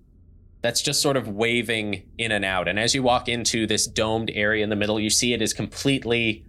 that's 0.62 0.83
just 0.83 1.00
sort 1.03 1.17
of 1.17 1.29
waving 1.29 2.03
in 2.19 2.31
and 2.31 2.45
out. 2.45 2.69
And 2.69 2.79
as 2.79 2.95
you 2.95 3.03
walk 3.03 3.29
into 3.29 3.67
this 3.67 3.87
domed 3.87 4.31
area 4.35 4.62
in 4.62 4.71
the 4.71 4.76
middle, 4.76 5.00
you 5.00 5.11
see 5.11 5.33
it 5.33 5.41
is 5.43 5.53
completely 5.55 6.45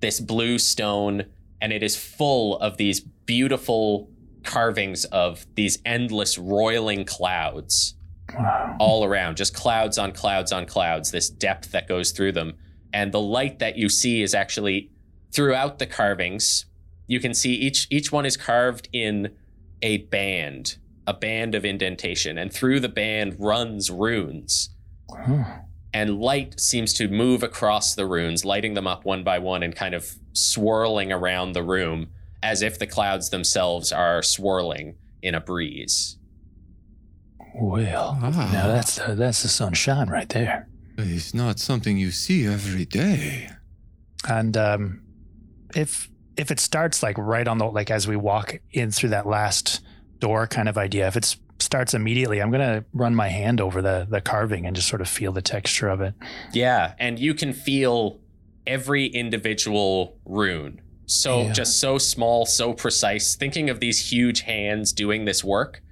this 0.00 0.20
blue 0.20 0.58
stone, 0.58 1.24
and 1.60 1.72
it 1.72 1.82
is 1.82 1.96
full 1.96 2.58
of 2.58 2.76
these 2.76 3.00
beautiful 3.00 4.10
carvings 4.44 5.04
of 5.06 5.46
these 5.54 5.78
endless 5.84 6.38
roiling 6.38 7.04
clouds 7.04 7.94
Wow. 8.34 8.76
all 8.78 9.04
around, 9.04 9.36
just 9.36 9.54
clouds 9.54 9.98
on 9.98 10.12
clouds 10.12 10.52
on 10.52 10.64
clouds, 10.66 11.10
this 11.10 11.28
depth 11.28 11.72
that 11.72 11.88
goes 11.88 12.12
through 12.12 12.32
them. 12.32 12.54
And 12.92 13.12
the 13.12 13.20
light 13.20 13.58
that 13.58 13.76
you 13.76 13.88
see 13.88 14.22
is 14.22 14.34
actually 14.34 14.90
throughout 15.32 15.78
the 15.78 15.86
carvings. 15.86 16.66
You 17.08 17.18
can 17.20 17.34
see 17.34 17.54
each 17.54 17.86
each 17.90 18.12
one 18.12 18.24
is 18.24 18.36
carved 18.36 18.88
in 18.92 19.32
a 19.82 19.98
band, 19.98 20.76
a 21.08 21.14
band 21.14 21.54
of 21.56 21.64
indentation, 21.64 22.38
and 22.38 22.52
through 22.52 22.78
the 22.80 22.88
band 22.88 23.34
runs 23.38 23.90
runes. 23.90 24.70
And 25.92 26.20
light 26.20 26.60
seems 26.60 26.94
to 26.94 27.08
move 27.08 27.42
across 27.42 27.94
the 27.96 28.06
runes, 28.06 28.44
lighting 28.44 28.74
them 28.74 28.86
up 28.86 29.04
one 29.04 29.24
by 29.24 29.40
one 29.40 29.64
and 29.64 29.74
kind 29.74 29.94
of 29.94 30.14
swirling 30.32 31.12
around 31.12 31.52
the 31.52 31.62
room 31.62 32.08
as 32.42 32.62
if 32.62 32.78
the 32.78 32.86
clouds 32.86 33.30
themselves 33.30 33.92
are 33.92 34.22
swirling 34.22 34.96
in 35.22 35.34
a 35.34 35.40
breeze. 35.40 36.16
Well, 37.54 38.18
Ah. 38.22 38.50
now 38.52 38.68
that's 38.68 38.96
the, 38.96 39.14
that's 39.14 39.42
the 39.42 39.48
sunshine 39.48 40.08
right 40.08 40.28
there. 40.28 40.68
It's 40.96 41.34
not 41.34 41.58
something 41.58 41.98
you 41.98 42.10
see 42.10 42.46
every 42.46 42.84
day. 42.84 43.48
And 44.28 44.56
um, 44.56 45.02
if 45.74 46.08
if 46.36 46.50
it 46.50 46.60
starts 46.60 47.02
like 47.02 47.18
right 47.18 47.46
on 47.48 47.58
the 47.58 47.64
like 47.66 47.90
as 47.90 48.06
we 48.06 48.16
walk 48.16 48.60
in 48.72 48.90
through 48.90 49.08
that 49.10 49.26
last 49.26 49.80
door 50.20 50.46
kind 50.46 50.68
of 50.68 50.78
idea, 50.78 51.08
if 51.08 51.16
it 51.16 51.36
starts 51.58 51.92
immediately, 51.94 52.40
I'm 52.40 52.50
gonna 52.50 52.84
run 52.92 53.14
my 53.14 53.28
hand 53.28 53.60
over 53.60 53.82
the 53.82 54.06
the 54.08 54.20
carving 54.20 54.64
and 54.66 54.76
just 54.76 54.88
sort 54.88 55.00
of 55.00 55.08
feel 55.08 55.32
the 55.32 55.42
texture 55.42 55.88
of 55.88 56.00
it. 56.00 56.14
Yeah, 56.52 56.94
and 56.98 57.18
you 57.18 57.34
can 57.34 57.52
feel 57.52 58.19
every 58.66 59.06
individual 59.06 60.18
rune. 60.24 60.80
So 61.06 61.42
Yeah. 61.42 61.52
just 61.52 61.80
so 61.80 61.98
small, 61.98 62.46
so 62.46 62.72
precise. 62.72 63.34
Thinking 63.34 63.68
of 63.70 63.80
these 63.80 64.10
huge 64.12 64.42
hands 64.42 64.92
doing 64.92 65.24
this 65.24 65.42
work 65.42 65.82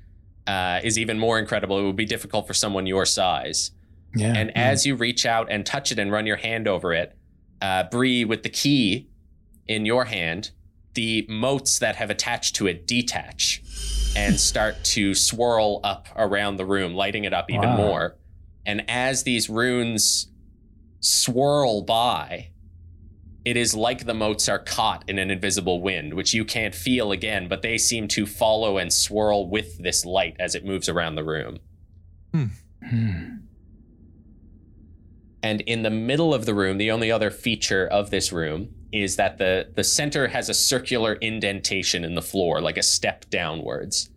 uh, 0.47 0.81
is 0.83 0.99
even 0.99 1.19
more 1.19 1.39
incredible. 1.39 1.79
It 1.79 1.83
would 1.85 1.97
be 1.97 2.05
difficult 2.07 2.47
for 2.47 2.55
someone 2.55 2.87
your 2.87 3.05
size. 3.05 3.73
Yeah. 4.17 4.33
And 4.35 4.51
yeah. 4.55 4.71
as 4.71 4.87
you 4.87 4.95
reach 4.95 5.27
out 5.27 5.49
and 5.51 5.67
touch 5.67 5.93
it 5.93 5.99
and 5.99 6.11
run 6.11 6.25
your 6.27 6.37
hand 6.37 6.67
over 6.67 6.93
it, 6.95 7.17
uh, 7.61 7.85
Bree, 7.91 8.25
with 8.25 8.43
the 8.45 8.49
key 8.49 9.09
in 9.67 9.85
your 9.85 10.07
hand, 10.07 10.53
the 10.95 11.27
motes 11.29 11.79
that 11.81 11.97
have 11.97 12.09
attached 12.11 12.55
to 12.57 12.67
it 12.67 12.87
detach 12.87 13.61
and 14.17 14.39
start 14.51 14.83
to 14.85 15.15
swirl 15.15 15.81
up 15.85 16.07
around 16.17 16.57
the 16.57 16.65
room, 16.65 16.95
lighting 16.95 17.25
it 17.25 17.35
up 17.35 17.51
even 17.51 17.69
Wow. 17.71 17.77
more. 17.77 18.17
And 18.65 18.85
as 18.89 19.25
these 19.25 19.51
runes 19.51 20.29
swirl 21.01 21.83
by, 21.83 22.51
it 23.49 23.57
is 23.57 23.75
like 23.75 24.05
the 24.05 24.13
motes 24.13 24.47
are 24.47 24.59
caught 24.59 25.03
in 25.09 25.19
an 25.19 25.31
invisible 25.31 25.81
wind, 25.81 26.13
which 26.13 26.35
you 26.35 26.45
can't 26.45 26.75
feel 26.75 27.13
again, 27.13 27.49
but 27.49 27.63
they 27.63 27.79
seem 27.79 28.07
to 28.09 28.27
follow 28.27 28.77
and 28.77 28.93
swirl 28.93 29.49
with 29.49 29.79
this 29.79 30.05
light 30.05 30.37
as 30.39 30.55
it 30.55 30.67
moves 30.67 30.87
around 30.87 31.15
the 31.15 31.25
room. 31.25 31.59
Hmm. 32.33 32.45
And 35.43 35.63
in 35.63 35.81
the 35.81 35.89
middle 35.89 36.35
of 36.35 36.45
the 36.45 36.53
room, 36.53 36.77
the 36.77 36.91
only 36.91 37.11
other 37.11 37.31
feature 37.31 37.87
of 37.87 38.11
this 38.11 38.33
room 38.33 38.75
is 38.93 39.17
that 39.17 39.39
the 39.39 39.71
the 39.75 39.85
center 39.85 40.29
has 40.29 40.51
a 40.51 40.55
circular 40.55 41.15
indentation 41.15 42.05
in 42.05 42.17
the 42.17 42.23
floor, 42.23 42.61
like 42.61 42.77
a 42.77 42.83
step 42.83 43.31
downwards, 43.31 44.11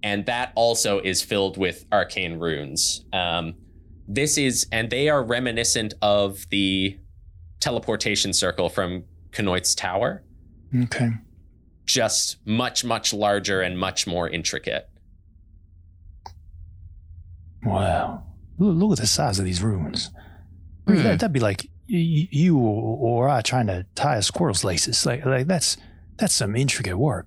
and 0.00 0.26
that 0.26 0.52
also 0.54 1.00
is 1.00 1.22
filled 1.22 1.56
with 1.56 1.86
arcane 1.90 2.38
runes. 2.38 3.04
Um, 3.12 3.56
this 4.06 4.38
is, 4.38 4.68
and 4.70 4.90
they 4.90 5.08
are 5.08 5.24
reminiscent 5.24 5.94
of 6.02 6.48
the 6.50 6.98
teleportation 7.60 8.32
circle 8.32 8.68
from 8.68 9.04
Knoit's 9.38 9.74
Tower, 9.74 10.22
Okay. 10.74 11.10
just 11.86 12.36
much 12.46 12.84
much 12.84 13.12
larger 13.14 13.60
and 13.60 13.78
much 13.78 14.06
more 14.06 14.28
intricate. 14.28 14.88
Wow. 17.64 18.24
Look, 18.58 18.76
look 18.76 18.92
at 18.92 18.98
the 18.98 19.06
size 19.06 19.38
of 19.38 19.44
these 19.44 19.62
runes. 19.62 20.10
I 20.86 20.90
mean, 20.92 20.96
Yeah. 20.98 21.02
that, 21.04 21.10
hmm. 21.12 21.16
that'd 21.18 21.32
be 21.32 21.40
like 21.40 21.68
you 21.86 22.56
or 22.56 23.28
I 23.28 23.42
trying 23.42 23.66
to 23.66 23.84
tie 23.94 24.16
a 24.16 24.22
squirrel's 24.22 24.64
laces. 24.64 25.04
Like, 25.04 25.24
like 25.26 25.46
that's 25.46 25.76
that's 26.16 26.34
some 26.34 26.54
intricate 26.56 26.98
work. 26.98 27.26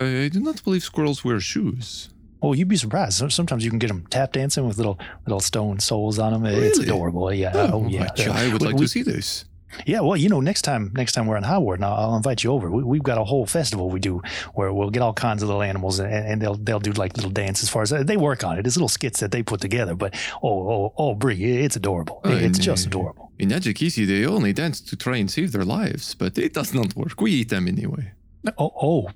I 0.00 0.28
do 0.32 0.40
not 0.40 0.62
believe 0.64 0.82
squirrels 0.82 1.24
wear 1.24 1.38
shoes. 1.40 2.08
Oh, 2.42 2.54
you'd 2.54 2.68
be 2.68 2.76
surprised. 2.76 3.22
Sometimes 3.30 3.62
you 3.64 3.70
can 3.70 3.78
get 3.78 3.88
them 3.88 4.06
tap 4.08 4.32
dancing 4.32 4.66
with 4.66 4.78
little 4.78 4.98
little 5.26 5.40
stone 5.40 5.78
soles 5.78 6.18
on 6.18 6.32
them. 6.32 6.42
Really? 6.42 6.66
It's 6.66 6.78
adorable. 6.78 7.32
Yeah. 7.32 7.52
Oh, 7.54 7.84
Oh, 7.84 7.88
yeah. 7.88 8.08
I, 8.18 8.46
I 8.48 8.52
would 8.52 8.62
like 8.62 8.74
we- 8.76 8.82
to 8.82 8.88
see 8.88 9.02
this. 9.02 9.44
Yeah, 9.86 10.00
well, 10.00 10.16
you 10.16 10.28
know, 10.28 10.40
next 10.40 10.62
time, 10.62 10.92
next 10.94 11.12
time 11.12 11.26
we're 11.26 11.36
in 11.36 11.42
Howard, 11.42 11.82
I'll, 11.82 11.94
I'll 11.94 12.16
invite 12.16 12.44
you 12.44 12.52
over. 12.52 12.70
We, 12.70 12.82
we've 12.82 13.02
got 13.02 13.18
a 13.18 13.24
whole 13.24 13.46
festival 13.46 13.90
we 13.90 14.00
do 14.00 14.22
where 14.54 14.72
we'll 14.72 14.90
get 14.90 15.02
all 15.02 15.12
kinds 15.12 15.42
of 15.42 15.48
little 15.48 15.62
animals, 15.62 15.98
and, 15.98 16.12
and 16.12 16.42
they'll 16.42 16.56
they'll 16.56 16.80
do 16.80 16.92
like 16.92 17.16
little 17.16 17.30
dance. 17.30 17.62
As 17.62 17.68
far 17.68 17.82
as 17.82 17.90
they 17.90 18.16
work 18.16 18.44
on 18.44 18.58
it, 18.58 18.66
it's 18.66 18.76
little 18.76 18.88
skits 18.88 19.20
that 19.20 19.32
they 19.32 19.42
put 19.42 19.60
together. 19.60 19.94
But 19.94 20.14
oh, 20.42 20.70
oh, 20.70 20.94
oh, 20.96 21.14
Bree, 21.14 21.44
it's 21.64 21.76
adorable. 21.76 22.20
Oh, 22.24 22.30
it's 22.30 22.58
and, 22.58 22.60
just 22.60 22.86
uh, 22.86 22.90
adorable. 22.90 23.32
In 23.38 23.50
Ajikisi, 23.50 24.06
they 24.06 24.26
only 24.26 24.52
dance 24.52 24.80
to 24.82 24.96
try 24.96 25.16
and 25.16 25.30
save 25.30 25.52
their 25.52 25.64
lives, 25.64 26.14
but 26.14 26.36
it 26.38 26.52
does 26.52 26.74
not 26.74 26.94
work. 26.96 27.20
We 27.20 27.32
eat 27.32 27.48
them 27.48 27.68
anyway. 27.68 28.12
Oh, 28.56 28.72
oh, 28.80 29.08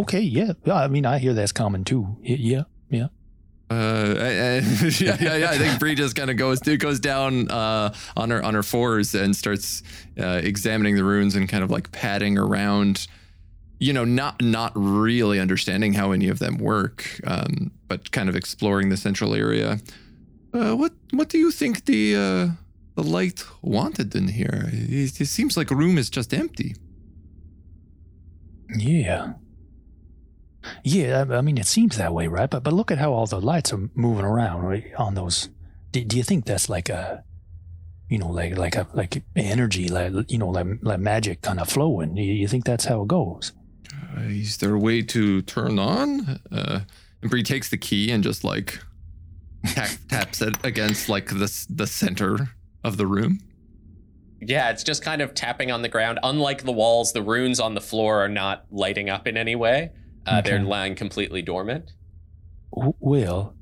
okay, 0.00 0.20
yeah. 0.20 0.52
I 0.66 0.88
mean, 0.88 1.06
I 1.06 1.18
hear 1.18 1.32
that's 1.32 1.52
common 1.52 1.84
too. 1.84 2.16
Yeah. 2.22 2.64
Uh, 3.68 4.14
yeah, 5.00 5.16
yeah, 5.20 5.36
yeah. 5.36 5.50
I 5.50 5.58
think 5.58 5.80
Bree 5.80 5.96
just 5.96 6.14
kind 6.14 6.30
of 6.30 6.36
goes 6.36 6.60
goes 6.60 7.00
down 7.00 7.50
uh, 7.50 7.92
on 8.16 8.30
her 8.30 8.42
on 8.42 8.54
her 8.54 8.62
fours 8.62 9.14
and 9.14 9.34
starts 9.34 9.82
uh, 10.20 10.40
examining 10.42 10.94
the 10.94 11.04
runes 11.04 11.34
and 11.34 11.48
kind 11.48 11.64
of 11.64 11.70
like 11.70 11.90
patting 11.92 12.38
around. 12.38 13.06
You 13.78 13.92
know, 13.92 14.04
not 14.04 14.40
not 14.40 14.72
really 14.74 15.40
understanding 15.40 15.94
how 15.94 16.12
any 16.12 16.28
of 16.28 16.38
them 16.38 16.58
work, 16.58 17.20
um, 17.26 17.72
but 17.88 18.12
kind 18.12 18.28
of 18.28 18.36
exploring 18.36 18.88
the 18.88 18.96
central 18.96 19.34
area. 19.34 19.80
Uh, 20.54 20.74
what 20.74 20.92
what 21.10 21.28
do 21.28 21.38
you 21.38 21.50
think 21.50 21.86
the 21.86 22.14
uh, 22.14 22.48
the 22.94 23.02
light 23.02 23.44
wanted 23.62 24.14
in 24.14 24.28
here? 24.28 24.70
It, 24.72 25.20
it 25.20 25.26
seems 25.26 25.56
like 25.56 25.70
a 25.72 25.74
room 25.74 25.98
is 25.98 26.08
just 26.08 26.32
empty. 26.32 26.76
Yeah. 28.76 29.34
Yeah, 30.84 31.24
I 31.28 31.36
I 31.36 31.40
mean, 31.40 31.58
it 31.58 31.66
seems 31.66 31.96
that 31.96 32.14
way, 32.14 32.26
right? 32.26 32.48
But 32.48 32.62
but 32.62 32.72
look 32.72 32.90
at 32.90 32.98
how 32.98 33.12
all 33.12 33.26
the 33.26 33.40
lights 33.40 33.72
are 33.72 33.90
moving 33.94 34.24
around 34.24 34.62
right, 34.62 34.94
on 34.96 35.14
those. 35.14 35.48
Do, 35.92 36.04
do 36.04 36.16
you 36.16 36.22
think 36.22 36.44
that's 36.44 36.68
like 36.68 36.88
a, 36.88 37.24
you 38.08 38.18
know, 38.18 38.30
like 38.30 38.56
like 38.56 38.76
a 38.76 38.86
like 38.94 39.22
energy, 39.34 39.88
like 39.88 40.30
you 40.30 40.38
know, 40.38 40.48
like 40.48 40.66
like 40.82 41.00
magic 41.00 41.42
kind 41.42 41.60
of 41.60 41.68
flowing? 41.68 42.16
You, 42.16 42.32
you 42.32 42.48
think 42.48 42.64
that's 42.64 42.84
how 42.84 43.02
it 43.02 43.08
goes? 43.08 43.52
Uh, 44.16 44.22
is 44.22 44.58
there 44.58 44.74
a 44.74 44.78
way 44.78 45.02
to 45.02 45.42
turn 45.42 45.78
on? 45.78 46.40
Uh, 46.50 46.80
and 47.22 47.30
Bree 47.30 47.42
takes 47.42 47.70
the 47.70 47.78
key 47.78 48.10
and 48.10 48.22
just 48.22 48.44
like 48.44 48.78
tap, 49.66 49.90
taps 50.08 50.42
it 50.42 50.56
against 50.64 51.08
like 51.08 51.28
the 51.28 51.66
the 51.70 51.86
center 51.86 52.50
of 52.84 52.96
the 52.96 53.06
room. 53.06 53.40
Yeah, 54.40 54.70
it's 54.70 54.84
just 54.84 55.02
kind 55.02 55.22
of 55.22 55.34
tapping 55.34 55.70
on 55.70 55.82
the 55.82 55.88
ground. 55.88 56.18
Unlike 56.22 56.64
the 56.64 56.72
walls, 56.72 57.12
the 57.12 57.22
runes 57.22 57.58
on 57.58 57.74
the 57.74 57.80
floor 57.80 58.22
are 58.22 58.28
not 58.28 58.66
lighting 58.70 59.08
up 59.08 59.26
in 59.26 59.36
any 59.36 59.56
way. 59.56 59.92
Uh, 60.26 60.40
They're 60.40 60.60
lying 60.60 60.94
completely 60.94 61.42
dormant. 61.42 61.92
Will. 62.72 63.54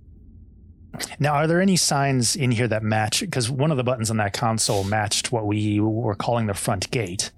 Now, 1.19 1.35
are 1.35 1.47
there 1.47 1.61
any 1.61 1.77
signs 1.77 2.37
in 2.37 2.53
here 2.53 2.69
that 2.69 2.83
match? 2.83 3.21
Because 3.21 3.51
one 3.51 3.71
of 3.71 3.77
the 3.77 3.85
buttons 3.85 4.11
on 4.11 4.17
that 4.19 4.33
console 4.33 4.85
matched 4.85 5.33
what 5.33 5.47
we 5.47 5.81
were 5.81 6.15
calling 6.15 6.47
the 6.47 6.55
front 6.55 6.91
gate. 6.91 7.33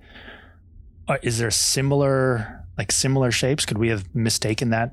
Uh, 1.09 1.16
is 1.23 1.38
there 1.38 1.50
similar, 1.50 2.64
like 2.76 2.92
similar 2.92 3.30
shapes? 3.30 3.64
Could 3.64 3.78
we 3.78 3.88
have 3.88 4.14
mistaken 4.14 4.71
that? 4.71 4.92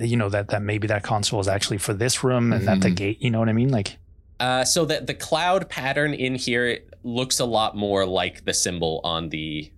You 0.00 0.16
know 0.16 0.28
that 0.30 0.48
that 0.48 0.62
maybe 0.62 0.88
that 0.88 1.04
console 1.04 1.38
is 1.38 1.46
actually 1.46 1.78
for 1.78 1.94
this 1.94 2.24
room, 2.24 2.52
and 2.52 2.66
that 2.66 2.80
the 2.80 2.88
Mhm. 2.88 2.96
gate. 2.96 3.22
You 3.22 3.30
know 3.30 3.38
what 3.38 3.48
I 3.48 3.52
mean? 3.52 3.68
Like, 3.68 3.98
Uh, 4.40 4.64
so 4.64 4.84
the 4.84 5.00
the 5.00 5.14
cloud 5.14 5.68
pattern 5.68 6.12
in 6.12 6.34
here 6.34 6.80
looks 7.04 7.38
a 7.38 7.44
lot 7.44 7.76
more 7.76 8.04
like 8.04 8.46
the 8.46 8.52
symbol 8.54 9.00
on 9.04 9.28
the 9.28 9.70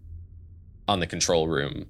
on 0.89 1.01
the 1.01 1.07
control 1.07 1.47
room 1.47 1.87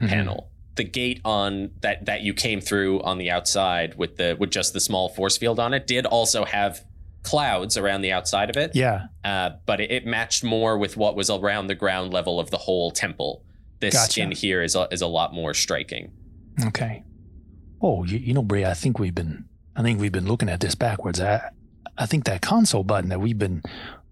mhm. 0.00 0.08
panel. 0.08 0.50
The 0.80 0.84
gate 0.84 1.20
on 1.26 1.72
that 1.82 2.06
that 2.06 2.22
you 2.22 2.32
came 2.32 2.62
through 2.62 3.02
on 3.02 3.18
the 3.18 3.30
outside 3.30 3.98
with 3.98 4.16
the 4.16 4.34
with 4.40 4.50
just 4.50 4.72
the 4.72 4.80
small 4.80 5.10
force 5.10 5.36
field 5.36 5.60
on 5.60 5.74
it 5.74 5.86
did 5.86 6.06
also 6.06 6.46
have 6.46 6.82
clouds 7.22 7.76
around 7.76 8.00
the 8.00 8.12
outside 8.12 8.48
of 8.48 8.56
it. 8.56 8.70
Yeah. 8.74 9.08
uh, 9.22 9.50
but 9.66 9.82
it, 9.82 9.90
it 9.90 10.06
matched 10.06 10.42
more 10.42 10.78
with 10.78 10.96
what 10.96 11.16
was 11.16 11.28
around 11.28 11.66
the 11.66 11.74
ground 11.74 12.14
level 12.14 12.40
of 12.40 12.50
the 12.50 12.56
whole 12.56 12.90
temple. 12.92 13.44
This 13.80 13.92
Gotcha. 13.92 14.22
in 14.22 14.32
here 14.32 14.62
is 14.62 14.74
a, 14.74 14.88
is 14.90 15.02
a 15.02 15.06
lot 15.06 15.34
more 15.34 15.52
striking. 15.52 16.12
Okay. 16.64 17.04
Oh, 17.82 18.04
you, 18.04 18.16
you 18.16 18.32
know, 18.32 18.42
Bray, 18.42 18.64
I 18.64 18.72
think 18.72 18.98
we've 18.98 19.14
been, 19.14 19.44
I 19.76 19.82
think 19.82 20.00
we've 20.00 20.10
been 20.10 20.28
looking 20.28 20.48
at 20.48 20.60
this 20.60 20.74
backwards. 20.74 21.20
I, 21.20 21.50
I 21.98 22.06
think 22.06 22.24
that 22.24 22.40
console 22.40 22.84
button 22.84 23.10
that 23.10 23.20
we've 23.20 23.38
been 23.38 23.62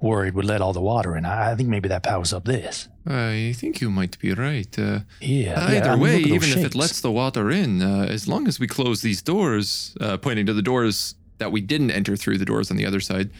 worried 0.00 0.34
would 0.34 0.44
let 0.44 0.60
all 0.60 0.72
the 0.72 0.80
water 0.80 1.16
in. 1.16 1.24
I, 1.24 1.52
I 1.52 1.54
think 1.56 1.68
maybe 1.68 1.88
that 1.88 2.02
powers 2.02 2.32
up 2.32 2.44
this. 2.44 2.88
I 3.06 3.52
think 3.56 3.80
you 3.80 3.90
might 3.90 4.18
be 4.18 4.32
right. 4.32 4.78
Uh, 4.78 5.00
Yeah. 5.20 5.58
either 5.64 5.74
yeah, 5.74 5.92
I 5.92 5.96
mean, 5.96 6.00
way, 6.00 6.12
look 6.12 6.22
at 6.24 6.28
those 6.28 6.48
even 6.48 6.58
if 6.58 6.64
it 6.66 6.74
lets 6.74 7.00
the 7.00 7.10
water 7.10 7.50
in, 7.50 7.82
uh, 7.82 8.06
as 8.08 8.28
long 8.28 8.46
as 8.46 8.60
we 8.60 8.66
close 8.66 9.02
these 9.02 9.22
doors, 9.22 9.96
uh, 10.00 10.16
pointing 10.18 10.46
to 10.46 10.52
the 10.54 10.62
doors 10.62 11.14
that 11.38 11.50
we 11.52 11.60
didn't 11.60 11.90
enter 11.90 12.16
through 12.16 12.38
the 12.38 12.44
doors 12.44 12.70
on 12.70 12.76
the 12.76 12.86
other 12.86 13.00
side. 13.00 13.30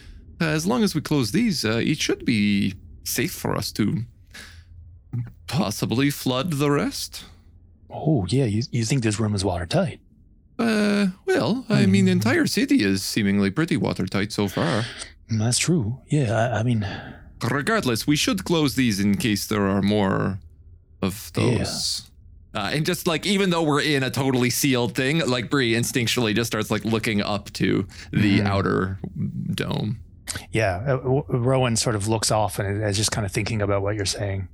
Uh, 0.41 0.47
as 0.47 0.67
long 0.67 0.83
as 0.85 0.95
we 0.95 1.01
close 1.01 1.33
these, 1.33 1.65
uh, 1.65 1.81
it 1.85 1.99
should 2.01 2.25
be 2.25 2.75
safe 3.05 3.33
for 3.33 3.57
us 3.57 3.73
to 3.73 4.05
possibly 5.47 6.11
flood 6.11 6.53
the 6.55 6.71
rest. 6.71 7.25
Oh, 7.91 8.27
yeah. 8.29 8.45
You, 8.45 8.63
you 8.71 8.85
think 8.85 9.03
this 9.03 9.19
room 9.19 9.35
is 9.35 9.45
watertight? 9.45 10.01
Uh, 10.59 11.09
well, 11.25 11.65
I 11.69 11.87
mean, 11.87 12.05
the 12.07 12.11
Hmm. 12.13 12.19
entire 12.19 12.47
city 12.47 12.83
is 12.83 13.03
seemingly 13.03 13.51
pretty 13.51 13.77
watertight 13.77 14.33
so 14.33 14.49
far. 14.49 14.85
Mm, 15.31 15.39
That's 15.39 15.59
true. 15.59 16.01
Yeah, 16.09 16.33
I, 16.33 16.61
I 16.61 16.63
mean, 16.63 16.87
Regardless, 17.51 18.07
we 18.07 18.17
should 18.17 18.45
close 18.45 18.75
these 18.75 18.99
in 18.99 19.17
case 19.17 19.47
there 19.47 19.67
are 19.69 19.81
more 19.83 20.41
of 21.03 21.31
those. 21.35 22.11
Uh, 22.55 22.71
and 22.73 22.85
just 22.85 23.07
like, 23.07 23.27
even 23.27 23.51
though 23.51 23.63
we're 23.63 23.81
in 23.83 24.03
a 24.03 24.11
totally 24.11 24.51
sealed 24.51 24.95
thing, 24.97 25.21
like 25.29 25.49
Bree 25.51 25.75
instinctually 25.75 26.35
just 26.35 26.49
starts 26.49 26.71
like 26.71 26.85
looking 26.85 27.21
up 27.23 27.53
to 27.53 27.87
the 28.11 28.41
Mhm. 28.41 28.47
outer 28.47 28.99
dome. 29.55 30.01
yeah. 30.51 30.83
uh, 30.87 30.97
w- 30.97 31.25
Rowan 31.29 31.77
sort 31.77 31.95
of 31.95 32.09
looks 32.09 32.31
off 32.33 32.59
and 32.59 32.83
is 32.83 32.97
just 32.97 33.13
kind 33.13 33.25
of 33.25 33.31
thinking 33.31 33.63
about 33.63 33.83
what 33.83 33.95
you're 33.95 34.05
saying. 34.07 34.49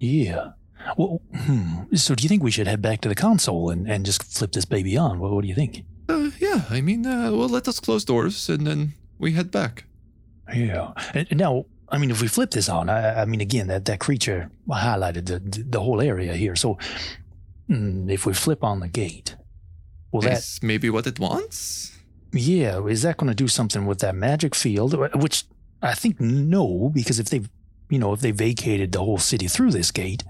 Yeah. 0.00 0.50
Well, 0.96 1.20
hmm. 1.34 1.94
So 1.94 2.14
do 2.14 2.22
you 2.22 2.28
think 2.28 2.42
we 2.42 2.50
should 2.50 2.66
head 2.66 2.80
back 2.80 3.00
to 3.02 3.08
the 3.08 3.14
console 3.14 3.70
and, 3.70 3.88
and 3.90 4.06
just 4.06 4.22
flip 4.22 4.52
this 4.52 4.64
baby 4.64 4.96
on? 4.96 5.18
What, 5.18 5.32
what 5.32 5.42
do 5.42 5.48
you 5.48 5.54
think? 5.54 5.84
Uh, 6.08 6.30
yeah, 6.38 6.62
I 6.70 6.80
mean, 6.80 7.04
uh, 7.06 7.32
well, 7.32 7.48
let 7.48 7.68
us 7.68 7.80
close 7.80 8.04
doors 8.04 8.48
and 8.48 8.66
then 8.66 8.94
we 9.18 9.32
head 9.32 9.50
back. 9.50 9.84
Yeah. 10.54 10.92
And 11.14 11.36
now, 11.36 11.66
I 11.88 11.98
mean, 11.98 12.10
if 12.10 12.20
we 12.22 12.28
flip 12.28 12.50
this 12.50 12.68
on, 12.68 12.88
I, 12.88 13.22
I 13.22 13.24
mean, 13.24 13.40
again, 13.40 13.66
that, 13.68 13.84
that 13.86 13.98
creature 13.98 14.50
highlighted 14.68 15.26
the, 15.26 15.64
the 15.64 15.80
whole 15.80 16.00
area 16.00 16.34
here. 16.34 16.54
So 16.56 16.78
mm, 17.68 18.10
if 18.10 18.26
we 18.26 18.34
flip 18.34 18.62
on 18.62 18.80
the 18.80 18.88
gate, 18.88 19.36
well, 20.12 20.22
that, 20.22 20.38
Is 20.38 20.60
maybe 20.62 20.88
what 20.90 21.06
it 21.06 21.18
wants? 21.18 21.92
yeah, 22.32 22.84
is 22.86 23.02
that 23.02 23.16
going 23.16 23.28
to 23.28 23.34
do 23.34 23.48
something 23.48 23.86
with 23.86 23.98
that 24.00 24.14
magic 24.14 24.54
field? 24.54 24.94
Which 25.20 25.44
I 25.82 25.94
think 25.94 26.20
no, 26.20 26.90
because 26.94 27.18
if 27.18 27.26
they, 27.26 27.42
you 27.90 27.98
know, 27.98 28.12
if 28.12 28.20
they 28.20 28.30
vacated 28.30 28.92
the 28.92 29.00
whole 29.00 29.18
city 29.18 29.48
through 29.48 29.72
this 29.72 29.90
gate, 29.90 30.22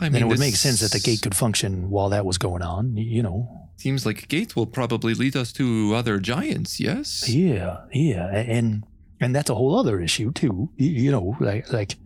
I 0.00 0.08
then 0.08 0.22
it 0.22 0.26
would 0.26 0.38
make 0.40 0.56
sense 0.56 0.80
that 0.80 0.92
the 0.92 1.00
gate 1.00 1.22
could 1.22 1.36
function 1.36 1.90
while 1.90 2.08
that 2.08 2.24
was 2.24 2.38
going 2.38 2.62
on, 2.62 2.96
you 2.96 3.22
know. 3.22 3.59
Seems 3.80 4.04
like 4.04 4.22
a 4.24 4.26
gate 4.26 4.54
will 4.56 4.66
probably 4.66 5.14
lead 5.14 5.34
us 5.36 5.52
to 5.54 5.94
other 6.00 6.18
giants, 6.20 6.78
yes? 6.80 7.28
Yeah, 7.28 7.78
yeah, 7.94 8.26
and 8.56 8.84
and 9.22 9.34
that's 9.34 9.48
a 9.50 9.54
whole 9.54 9.74
other 9.80 9.96
issue 10.00 10.32
too. 10.32 10.68
Y- 10.78 10.96
You 11.04 11.10
know, 11.10 11.36
like 11.40 11.72
like 11.72 11.96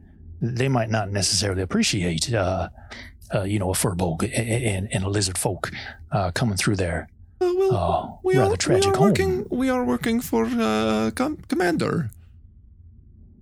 they 0.41 0.69
might 0.69 0.91
not 0.91 1.07
necessarily 1.11 1.63
appreciate, 1.63 2.33
uh, 2.33 2.69
uh, 3.35 3.43
you 3.43 3.59
know, 3.59 3.71
a 3.73 4.27
a- 4.27 4.77
and, 4.77 4.89
and 4.95 5.05
a 5.05 5.09
lizard 5.09 5.37
folk 5.39 5.71
uh, 6.13 6.31
coming 6.31 6.57
through 6.57 6.77
there. 6.77 7.09
Uh, 7.41 7.53
well, 7.59 7.73
Oh, 7.75 8.21
we 8.23 8.37
rather 8.39 8.55
are, 8.55 8.57
tragic 8.57 8.85
we 8.87 8.91
are 8.93 8.97
home. 8.99 9.09
working. 9.09 9.47
We 9.51 9.69
are 9.71 9.85
working 9.85 10.21
for 10.23 10.45
uh, 10.47 11.11
com- 11.17 11.39
commander. 11.49 12.11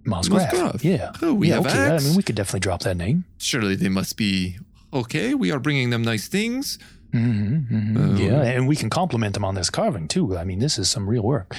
Musgrave. 0.04 0.82
Yeah. 0.84 1.12
Oh, 1.22 1.34
we 1.34 1.48
yeah, 1.48 1.54
have 1.56 1.66
okay. 1.66 1.78
I 1.78 1.94
axe. 1.94 2.04
mean, 2.04 2.16
we 2.16 2.22
could 2.22 2.34
definitely 2.36 2.60
drop 2.60 2.80
that 2.82 2.96
name. 2.96 3.24
Surely 3.38 3.76
they 3.76 3.88
must 3.90 4.16
be 4.16 4.56
okay. 4.92 5.34
We 5.34 5.52
are 5.52 5.60
bringing 5.60 5.90
them 5.90 6.02
nice 6.02 6.28
things. 6.28 6.78
Mm-hmm, 7.12 7.96
Uh, 7.96 8.16
yeah, 8.18 8.42
and 8.56 8.66
we 8.68 8.76
can 8.76 8.90
compliment 8.90 9.34
them 9.34 9.44
on 9.44 9.54
this 9.54 9.70
carving 9.70 10.08
too. 10.08 10.36
I 10.36 10.44
mean, 10.44 10.58
this 10.60 10.78
is 10.78 10.88
some 10.90 11.08
real 11.10 11.22
work. 11.22 11.54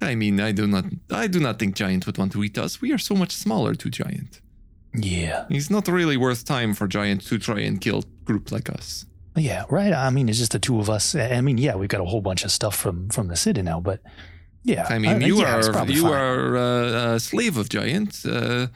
I 0.00 0.14
mean, 0.14 0.40
I 0.40 0.52
do 0.52 0.66
not. 0.66 0.84
I 1.10 1.26
do 1.28 1.38
not 1.40 1.58
think 1.58 1.74
giant 1.76 2.04
would 2.06 2.18
want 2.18 2.32
to 2.32 2.42
eat 2.44 2.58
us. 2.58 2.80
We 2.82 2.92
are 2.92 2.98
so 2.98 3.14
much 3.14 3.32
smaller 3.32 3.74
to 3.74 3.88
giant. 3.88 4.40
Yeah, 4.98 5.44
It's 5.50 5.68
not 5.70 5.88
really 5.88 6.16
worth 6.16 6.44
time 6.44 6.72
for 6.74 6.88
giant 6.88 7.20
to 7.28 7.38
try 7.38 7.60
and 7.60 7.80
kill 7.80 8.02
group 8.24 8.50
like 8.50 8.70
us. 8.70 9.04
yeah, 9.36 9.64
right. 9.68 9.92
I 9.92 10.10
mean, 10.10 10.28
it's 10.28 10.38
just 10.38 10.52
the 10.52 10.58
two 10.58 10.80
of 10.80 10.88
us. 10.88 11.14
I 11.14 11.40
mean, 11.42 11.58
yeah, 11.58 11.76
we've 11.76 11.88
got 11.90 12.00
a 12.00 12.04
whole 12.06 12.22
bunch 12.22 12.44
of 12.44 12.50
stuff 12.50 12.74
from 12.76 13.08
from 13.10 13.28
the 13.28 13.36
city 13.36 13.62
now, 13.62 13.80
but 13.80 14.00
yeah, 14.64 14.86
I 14.94 14.98
mean, 14.98 15.20
you 15.20 15.36
yeah, 15.40 15.56
are 15.56 15.90
you 15.90 16.06
are 16.06 16.56
uh, 16.56 17.14
a 17.16 17.20
slave 17.20 17.56
of 17.60 17.68
giant, 17.68 18.24
uh, 18.26 18.66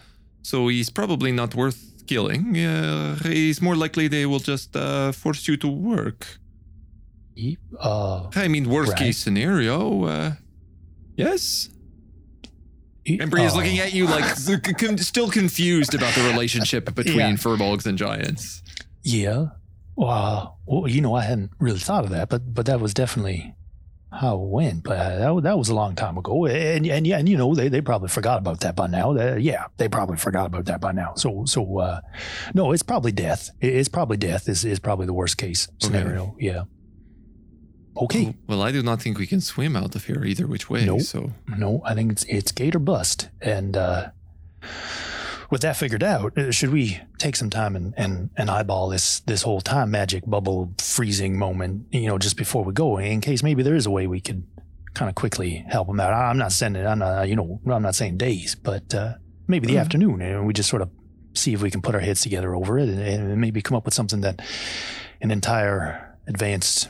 so 0.43 0.69
he's 0.69 0.91
probably 0.91 1.33
not 1.33 1.55
worth 1.55 2.00
killing. 2.11 2.45
Uh, 2.59 3.17
he's 3.23 3.59
more 3.63 3.77
likely 3.85 4.09
they 4.09 4.27
will 4.31 4.45
just 4.53 4.69
uh, 4.77 5.13
force 5.23 5.43
you 5.49 5.57
to 5.65 5.69
work. 5.69 6.21
Uh, 7.79 8.29
I 8.45 8.49
mean, 8.49 8.65
worst 8.69 8.91
Right. 8.93 8.99
case 9.05 9.19
scenario, 9.25 9.77
uh, 10.05 10.31
yes. 11.17 11.71
Bree 13.31 13.45
is 13.45 13.55
oh. 13.55 13.57
looking 13.59 13.79
at 13.85 13.93
you 13.95 14.05
like 14.17 14.25
s- 14.25 14.45
c- 14.67 14.75
con- 14.83 14.99
still 14.99 15.31
confused 15.31 15.95
about 15.95 16.13
the 16.15 16.23
relationship 16.33 16.85
between 17.01 17.17
Yeah. 17.19 17.33
furbolgs 17.45 17.87
and 17.87 17.97
giants. 17.97 18.63
Yeah. 19.03 19.47
Well, 19.97 20.59
you 20.87 21.01
know, 21.01 21.15
I 21.15 21.23
hadn't 21.31 21.51
really 21.59 21.79
thought 21.89 22.05
of 22.05 22.11
that, 22.11 22.29
but 22.29 22.43
but 22.55 22.67
that 22.67 22.81
was 22.81 22.93
definitely 22.95 23.55
how 24.13 24.37
went. 24.37 24.85
But 24.85 24.99
uh, 24.99 25.35
that 25.35 25.43
that 25.43 25.59
was 25.59 25.69
a 25.69 25.75
long 25.75 25.95
time 25.95 26.19
ago, 26.19 26.47
and 26.47 26.87
and 26.87 27.07
yeah, 27.07 27.19
and 27.19 27.29
you 27.29 27.37
know, 27.37 27.55
they, 27.55 27.69
they 27.69 27.81
probably 27.81 28.09
forgot 28.09 28.39
about 28.39 28.61
that 28.61 28.77
by 28.77 28.87
now. 28.87 29.17
Uh, 29.17 29.37
yeah, 29.37 29.67
they 29.77 29.89
probably 29.89 30.17
forgot 30.17 30.47
about 30.47 30.65
that 30.67 30.81
by 30.81 30.93
now. 30.93 31.15
So 31.17 31.45
so 31.47 31.79
uh, 31.79 32.01
no, 32.55 32.73
it's 32.73 32.83
probably 32.83 33.13
death. 33.13 33.51
It's 33.61 33.89
probably 33.89 34.17
death. 34.17 34.49
Is 34.49 34.65
is 34.65 34.79
probably 34.79 35.07
the 35.07 35.15
worst 35.15 35.39
case 35.39 35.69
scenario. 35.79 36.37
Yeah. 36.39 36.65
Okay. 37.97 38.35
Well, 38.47 38.63
I 38.63 38.73
do 38.73 38.83
not 38.83 39.03
think 39.03 39.19
we 39.19 39.27
can 39.27 39.41
swim 39.41 39.77
out 39.77 39.95
of 39.95 40.05
here 40.05 40.25
either 40.25 40.47
which 40.47 40.71
way. 40.71 40.87
Nope. 40.87 41.03
So 41.03 41.33
No, 41.47 41.83
I 41.85 41.95
think 41.95 42.13
it's 42.13 42.25
it's 42.25 42.53
gate 42.53 42.75
or 42.75 42.79
bust. 42.79 43.29
And 43.41 43.77
uh, 43.77 44.11
with 45.51 45.63
that 45.63 45.77
figured 45.77 46.03
out, 46.03 46.37
uh, 46.39 46.51
should 46.51 46.71
we 46.71 47.01
take 47.19 47.37
some 47.37 47.51
time 47.51 47.75
and, 47.77 47.93
and, 47.97 48.31
and 48.37 48.51
eyeball 48.51 48.89
this 48.89 49.21
this 49.21 49.43
whole 49.43 49.61
time 49.61 49.91
magic 49.91 50.25
bubble 50.27 50.73
freezing 50.79 51.39
moment, 51.39 51.87
you 51.93 52.07
know, 52.07 52.19
just 52.19 52.37
before 52.37 52.63
we 52.65 52.73
go, 52.73 52.99
in 52.99 53.21
case 53.21 53.43
maybe 53.43 53.63
there 53.63 53.75
is 53.75 53.87
a 53.87 53.91
way 53.91 54.07
we 54.07 54.21
could 54.21 54.47
kind 54.95 55.09
of 55.09 55.15
quickly 55.15 55.65
help 55.69 55.87
them 55.89 56.01
out. 56.01 56.13
I'm 56.13 56.39
not 56.39 56.53
sending, 56.53 56.87
I'm 56.87 56.99
not, 57.01 57.29
you 57.29 57.37
know, 57.37 57.61
I'm 57.67 57.83
not 57.83 57.95
saying 57.95 58.17
days, 58.19 58.55
but 58.55 58.95
uh, 58.95 59.15
maybe 59.49 59.67
the 59.67 59.75
Mhm. 59.75 59.81
afternoon, 59.81 60.23
and 60.23 60.47
we 60.47 60.53
just 60.53 60.69
sort 60.69 60.83
of 60.83 60.91
see 61.35 61.53
if 61.55 61.63
we 61.63 61.71
can 61.71 61.81
put 61.81 61.95
our 61.95 62.01
heads 62.01 62.21
together 62.23 62.55
over 62.55 62.79
it, 62.79 62.89
and, 62.89 63.01
and 63.01 63.41
maybe 63.41 63.63
come 63.63 63.77
up 63.77 63.85
with 63.85 63.95
something 63.95 64.21
that 64.23 64.41
an 65.21 65.31
entire 65.31 66.17
advanced 66.27 66.89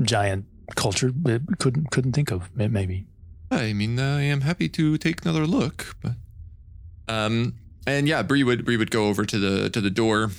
giant 0.00 0.44
culture 0.76 1.12
uh, 1.26 1.38
couldn't 1.58 1.90
couldn't 1.90 2.12
think 2.12 2.30
of, 2.30 2.50
maybe. 2.56 3.06
I 3.50 3.74
mean, 3.74 3.98
I 3.98 4.22
am 4.22 4.40
happy 4.40 4.68
to 4.70 4.96
take 4.96 5.22
another 5.24 5.46
look, 5.46 5.94
but 6.00 6.12
um, 7.08 7.54
and 7.86 8.08
yeah, 8.08 8.22
Bree 8.22 8.44
would 8.44 8.64
Bree 8.64 8.76
would 8.76 8.90
go 8.90 9.06
over 9.06 9.24
to 9.24 9.38
the 9.38 9.70
to 9.70 9.80
the 9.80 9.90
door. 9.90 10.30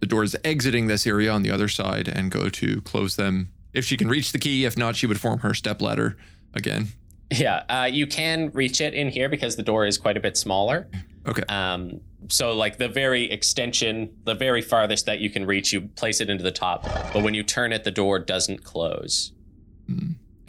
The 0.00 0.06
doors 0.06 0.34
exiting 0.42 0.88
this 0.88 1.06
area 1.06 1.30
on 1.30 1.42
the 1.42 1.50
other 1.50 1.68
side 1.68 2.08
and 2.08 2.30
go 2.30 2.48
to 2.48 2.80
close 2.80 3.14
them 3.14 3.52
if 3.72 3.84
she 3.84 3.96
can 3.96 4.08
reach 4.08 4.32
the 4.32 4.38
key. 4.38 4.64
If 4.64 4.76
not, 4.76 4.96
she 4.96 5.06
would 5.06 5.20
form 5.20 5.38
her 5.40 5.54
step 5.54 5.80
ladder 5.80 6.16
again. 6.54 6.88
Yeah, 7.30 7.62
uh, 7.68 7.88
you 7.90 8.06
can 8.06 8.50
reach 8.50 8.80
it 8.80 8.94
in 8.94 9.08
here 9.08 9.28
because 9.28 9.56
the 9.56 9.62
door 9.62 9.86
is 9.86 9.98
quite 9.98 10.16
a 10.16 10.20
bit 10.20 10.36
smaller. 10.36 10.88
Okay. 11.26 11.42
Um, 11.48 12.00
so 12.28 12.52
like 12.52 12.78
the 12.78 12.88
very 12.88 13.30
extension, 13.30 14.14
the 14.24 14.34
very 14.34 14.60
farthest 14.60 15.06
that 15.06 15.20
you 15.20 15.30
can 15.30 15.46
reach, 15.46 15.72
you 15.72 15.82
place 15.82 16.20
it 16.20 16.28
into 16.28 16.42
the 16.42 16.50
top. 16.50 16.82
But 17.12 17.22
when 17.22 17.34
you 17.34 17.42
turn 17.42 17.72
it, 17.72 17.84
the 17.84 17.90
door 17.90 18.18
doesn't 18.18 18.64
close. 18.64 19.32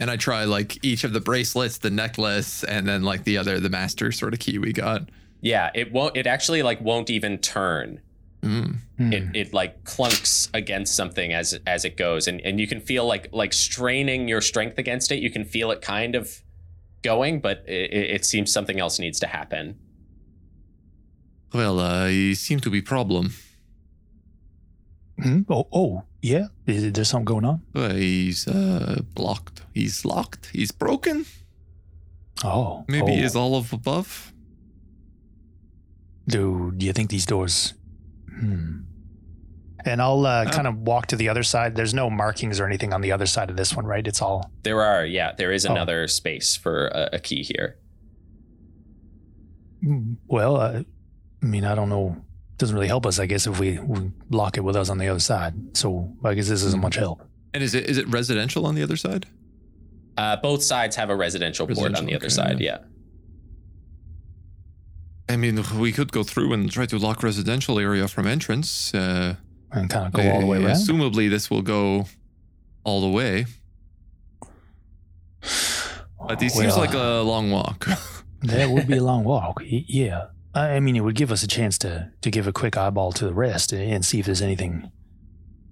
And 0.00 0.10
I 0.10 0.16
try 0.16 0.44
like 0.44 0.84
each 0.84 1.04
of 1.04 1.12
the 1.12 1.20
bracelets, 1.20 1.78
the 1.78 1.90
necklace, 1.90 2.64
and 2.64 2.86
then 2.86 3.02
like 3.02 3.24
the 3.24 3.38
other 3.38 3.60
the 3.60 3.70
master 3.70 4.12
sort 4.12 4.34
of 4.34 4.40
key 4.40 4.58
we 4.58 4.72
got. 4.72 5.08
Yeah, 5.44 5.70
it 5.74 5.92
won't. 5.92 6.16
It 6.16 6.26
actually 6.26 6.62
like 6.62 6.80
won't 6.80 7.10
even 7.10 7.36
turn. 7.36 8.00
Mm. 8.40 8.76
Hmm. 8.96 9.12
It 9.12 9.36
it 9.36 9.52
like 9.52 9.84
clunks 9.84 10.48
against 10.54 10.96
something 10.96 11.34
as 11.34 11.58
as 11.66 11.84
it 11.84 11.98
goes, 11.98 12.26
and 12.26 12.40
and 12.40 12.58
you 12.58 12.66
can 12.66 12.80
feel 12.80 13.04
like 13.06 13.28
like 13.30 13.52
straining 13.52 14.26
your 14.26 14.40
strength 14.40 14.78
against 14.78 15.12
it. 15.12 15.18
You 15.18 15.30
can 15.30 15.44
feel 15.44 15.70
it 15.70 15.82
kind 15.82 16.14
of 16.14 16.40
going, 17.02 17.40
but 17.40 17.62
it, 17.68 17.92
it 17.92 18.24
seems 18.24 18.50
something 18.50 18.80
else 18.80 18.98
needs 18.98 19.20
to 19.20 19.26
happen. 19.26 19.78
Well, 21.52 21.78
uh, 21.78 22.06
he 22.08 22.34
seemed 22.34 22.62
to 22.62 22.70
be 22.70 22.80
problem. 22.80 23.34
Hmm? 25.22 25.42
Oh, 25.50 25.68
oh, 25.72 26.02
yeah. 26.22 26.46
Is 26.66 26.90
there 26.90 27.04
something 27.04 27.26
going 27.26 27.44
on? 27.44 27.62
Uh, 27.74 27.92
he's 27.92 28.48
uh, 28.48 29.02
blocked. 29.14 29.62
He's 29.74 30.06
locked. 30.06 30.50
He's 30.54 30.72
broken. 30.72 31.26
Oh, 32.42 32.84
Maybe 32.88 33.12
oh. 33.12 33.24
is 33.24 33.36
all 33.36 33.56
of 33.56 33.72
above. 33.72 34.33
Do 36.26 36.72
do 36.76 36.86
you 36.86 36.92
think 36.92 37.10
these 37.10 37.26
doors? 37.26 37.74
Hmm. 38.40 38.80
And 39.86 40.00
I'll 40.00 40.24
uh, 40.24 40.44
Uh, 40.44 40.50
kind 40.50 40.66
of 40.66 40.78
walk 40.78 41.06
to 41.08 41.16
the 41.16 41.28
other 41.28 41.42
side. 41.42 41.76
There's 41.76 41.92
no 41.92 42.08
markings 42.08 42.58
or 42.58 42.66
anything 42.66 42.94
on 42.94 43.02
the 43.02 43.12
other 43.12 43.26
side 43.26 43.50
of 43.50 43.56
this 43.56 43.76
one, 43.76 43.84
right? 43.86 44.06
It's 44.06 44.22
all. 44.22 44.50
There 44.62 44.80
are, 44.80 45.04
yeah, 45.04 45.32
there 45.36 45.52
is 45.52 45.66
Oh. 45.66 45.72
another 45.72 46.08
space 46.08 46.56
for 46.56 46.86
a, 46.88 47.10
a 47.14 47.18
key 47.18 47.42
here. 47.42 47.76
Well, 50.26 50.56
uh, 50.56 50.82
I 51.42 51.46
mean, 51.46 51.64
I 51.64 51.74
don't 51.74 51.90
know. 51.90 52.16
It 52.52 52.58
Doesn't 52.58 52.74
really 52.74 52.88
help 52.88 53.04
us, 53.04 53.18
I 53.18 53.26
guess, 53.26 53.46
if 53.46 53.60
we, 53.60 53.78
we 53.78 54.10
lock 54.30 54.56
it 54.56 54.62
with 54.64 54.76
us 54.76 54.88
on 54.88 54.96
the 54.98 55.08
other 55.08 55.20
side. 55.20 55.76
So 55.76 56.08
I 56.24 56.32
guess 56.34 56.48
this 56.48 56.62
isn't 56.62 56.80
much 56.80 56.94
help. 56.96 57.20
And 57.52 57.62
is 57.62 57.74
it 57.74 57.84
is 57.88 57.98
it 57.98 58.08
residential 58.08 58.64
on 58.66 58.74
the 58.74 58.82
other 58.82 58.96
side? 58.96 59.26
Uh, 60.16 60.36
both 60.36 60.62
sides 60.62 60.96
have 60.96 61.10
a 61.10 61.16
residential, 61.16 61.66
port 61.66 61.78
on 61.78 61.84
Residential, 61.92 62.06
the 62.06 62.16
other 62.16 62.30
side. 62.30 62.60
yeah. 62.60 62.78
Yeah. 62.80 62.86
I 65.28 65.36
mean, 65.36 65.62
we 65.78 65.92
could 65.92 66.12
go 66.12 66.22
through 66.22 66.52
and 66.52 66.70
try 66.70 66.86
to 66.86 66.98
lock 66.98 67.22
residential 67.22 67.78
area 67.78 68.08
from 68.08 68.26
entrance. 68.26 68.92
Uh, 68.94 69.36
And 69.72 69.88
kind 69.90 70.06
of 70.06 70.12
go 70.12 70.22
all 70.30 70.40
the 70.40 70.46
way 70.46 70.58
around. 70.58 70.76
Assumably, 70.76 71.28
this 71.30 71.50
will 71.50 71.62
go 71.62 72.06
all 72.84 73.00
the 73.00 73.08
way. 73.08 73.46
But 76.26 76.42
it 76.42 76.50
seems 76.52 76.76
like 76.76 76.94
a 76.94 77.22
long 77.22 77.50
walk. 77.50 77.86
That 78.42 78.68
would 78.68 78.86
be 78.86 78.98
a 78.98 79.02
long 79.02 79.24
walk. 79.24 79.62
Yeah. 79.64 80.26
I 80.54 80.76
I 80.76 80.80
mean, 80.80 80.96
it 80.96 81.00
would 81.00 81.14
give 81.14 81.32
us 81.32 81.42
a 81.42 81.46
chance 81.48 81.78
to, 81.78 82.10
to 82.20 82.30
give 82.30 82.46
a 82.46 82.52
quick 82.52 82.76
eyeball 82.76 83.10
to 83.12 83.24
the 83.24 83.32
rest 83.32 83.72
and, 83.72 83.80
and 83.90 84.04
see 84.04 84.18
if 84.20 84.26
there's 84.26 84.42
anything 84.42 84.92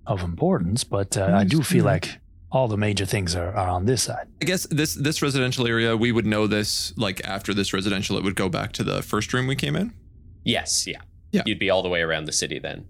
of 0.07 0.23
importance. 0.23 0.83
But 0.83 1.19
uh, 1.19 1.35
I 1.35 1.45
do 1.45 1.63
feel 1.63 1.85
like 1.85 2.19
all 2.53 2.69
the 2.69 2.77
major 2.77 3.07
things 3.07 3.35
are, 3.35 3.51
are 3.57 3.69
on 3.69 3.87
this 3.87 4.03
side. 4.03 4.29
I 4.41 4.45
guess 4.45 4.67
this 4.71 4.95
this 4.95 5.23
residential 5.23 5.67
area, 5.67 5.97
we 5.97 6.13
would 6.13 6.27
know 6.27 6.47
this 6.47 6.93
like 6.97 7.21
after 7.25 7.53
this 7.55 7.73
residential, 7.73 8.17
it 8.19 8.23
would 8.25 8.37
go 8.37 8.49
back 8.49 8.73
to 8.73 8.85
the 8.85 9.03
first 9.03 9.33
room 9.33 9.47
we 9.47 9.57
came 9.57 9.75
in. 9.75 9.93
Yes, 10.45 10.87
yeah. 10.87 11.01
Yeah. 11.33 11.43
You'd 11.47 11.59
be 11.59 11.71
all 11.71 11.83
the 11.83 11.89
way 11.89 12.03
around 12.03 12.27
the 12.27 12.33
city 12.33 12.59
then. 12.59 12.85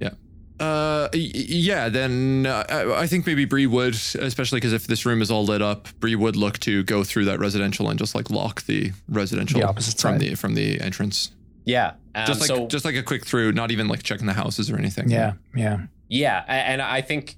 Yeah. 0.00 0.10
Uh, 0.58 1.08
y- 1.14 1.30
yeah. 1.32 1.88
Then 1.88 2.46
uh, 2.46 2.64
I 2.68 3.02
I 3.02 3.06
think 3.06 3.24
maybe 3.26 3.44
Bree 3.44 3.66
would, 3.66 3.94
especially 3.94 4.58
because 4.58 4.72
if 4.72 4.86
this 4.88 5.06
room 5.06 5.22
is 5.22 5.30
all 5.30 5.44
lit 5.44 5.62
up, 5.62 5.88
Bree 6.00 6.16
would 6.16 6.34
look 6.36 6.58
to 6.60 6.82
go 6.84 7.04
through 7.04 7.26
that 7.26 7.38
residential 7.38 7.88
and 7.90 7.98
just 7.98 8.14
like 8.14 8.30
lock 8.30 8.62
the 8.66 8.92
residential 9.08 9.60
The 9.60 9.66
opposite 9.68 10.00
from 10.00 10.14
side. 10.14 10.20
the 10.20 10.34
from 10.34 10.54
the 10.54 10.80
entrance. 10.80 11.30
Yeah. 11.64 11.92
Um, 12.16 12.26
Just 12.26 12.40
like 12.40 12.48
so 12.48 12.66
just 12.66 12.84
like 12.84 12.94
a 12.96 13.02
quick 13.02 13.24
through, 13.24 13.52
not 13.52 13.70
even 13.70 13.88
like 13.88 14.02
checking 14.02 14.26
the 14.26 14.32
houses 14.34 14.70
or 14.70 14.76
anything. 14.76 15.08
Yeah. 15.10 15.34
Yeah. 15.54 15.78
Yeah, 16.08 16.44
and 16.46 16.82
I 16.82 17.00
think 17.00 17.36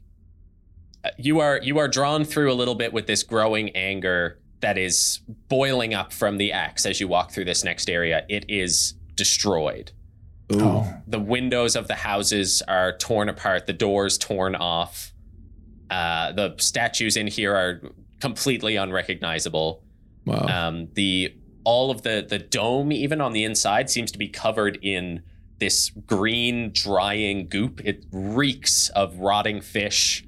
you 1.18 1.40
are 1.40 1.60
you 1.62 1.78
are 1.78 1.88
drawn 1.88 2.24
through 2.24 2.52
a 2.52 2.54
little 2.54 2.74
bit 2.74 2.92
with 2.92 3.06
this 3.06 3.22
growing 3.22 3.70
anger 3.70 4.38
that 4.60 4.78
is 4.78 5.20
boiling 5.48 5.94
up 5.94 6.12
from 6.12 6.38
the 6.38 6.52
axe 6.52 6.86
as 6.86 7.00
you 7.00 7.08
walk 7.08 7.30
through 7.30 7.44
this 7.44 7.62
next 7.64 7.90
area. 7.90 8.24
It 8.28 8.44
is 8.48 8.94
destroyed. 9.14 9.92
Oh. 10.52 10.92
The 11.06 11.18
windows 11.18 11.76
of 11.76 11.88
the 11.88 11.96
houses 11.96 12.62
are 12.68 12.96
torn 12.96 13.28
apart, 13.28 13.66
the 13.66 13.72
doors 13.72 14.16
torn 14.16 14.54
off. 14.54 15.12
Uh, 15.90 16.32
the 16.32 16.54
statues 16.58 17.16
in 17.16 17.26
here 17.26 17.54
are 17.54 17.80
completely 18.20 18.76
unrecognizable. 18.76 19.82
Wow. 20.24 20.46
Um, 20.46 20.88
the 20.94 21.34
all 21.64 21.90
of 21.90 22.02
the 22.02 22.24
the 22.28 22.38
dome, 22.38 22.92
even 22.92 23.20
on 23.20 23.32
the 23.32 23.44
inside, 23.44 23.90
seems 23.90 24.12
to 24.12 24.18
be 24.18 24.28
covered 24.28 24.78
in 24.82 25.22
this 25.58 25.90
green 25.90 26.70
drying 26.72 27.48
goop. 27.48 27.80
It 27.84 28.04
reeks 28.12 28.88
of 28.90 29.18
rotting 29.18 29.60
fish. 29.60 30.25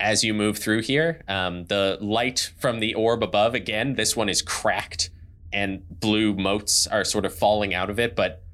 As 0.00 0.22
you 0.22 0.32
move 0.32 0.58
through 0.58 0.82
here, 0.82 1.22
um, 1.26 1.64
the 1.66 1.98
light 2.00 2.52
from 2.58 2.78
the 2.80 2.94
orb 2.94 3.22
above 3.22 3.54
again. 3.54 3.94
This 3.94 4.14
one 4.16 4.28
is 4.28 4.42
cracked, 4.42 5.10
and 5.52 5.82
blue 5.88 6.34
motes 6.34 6.86
are 6.86 7.04
sort 7.04 7.24
of 7.26 7.34
falling 7.34 7.74
out 7.74 7.90
of 7.90 7.98
it, 7.98 8.14
but 8.14 8.44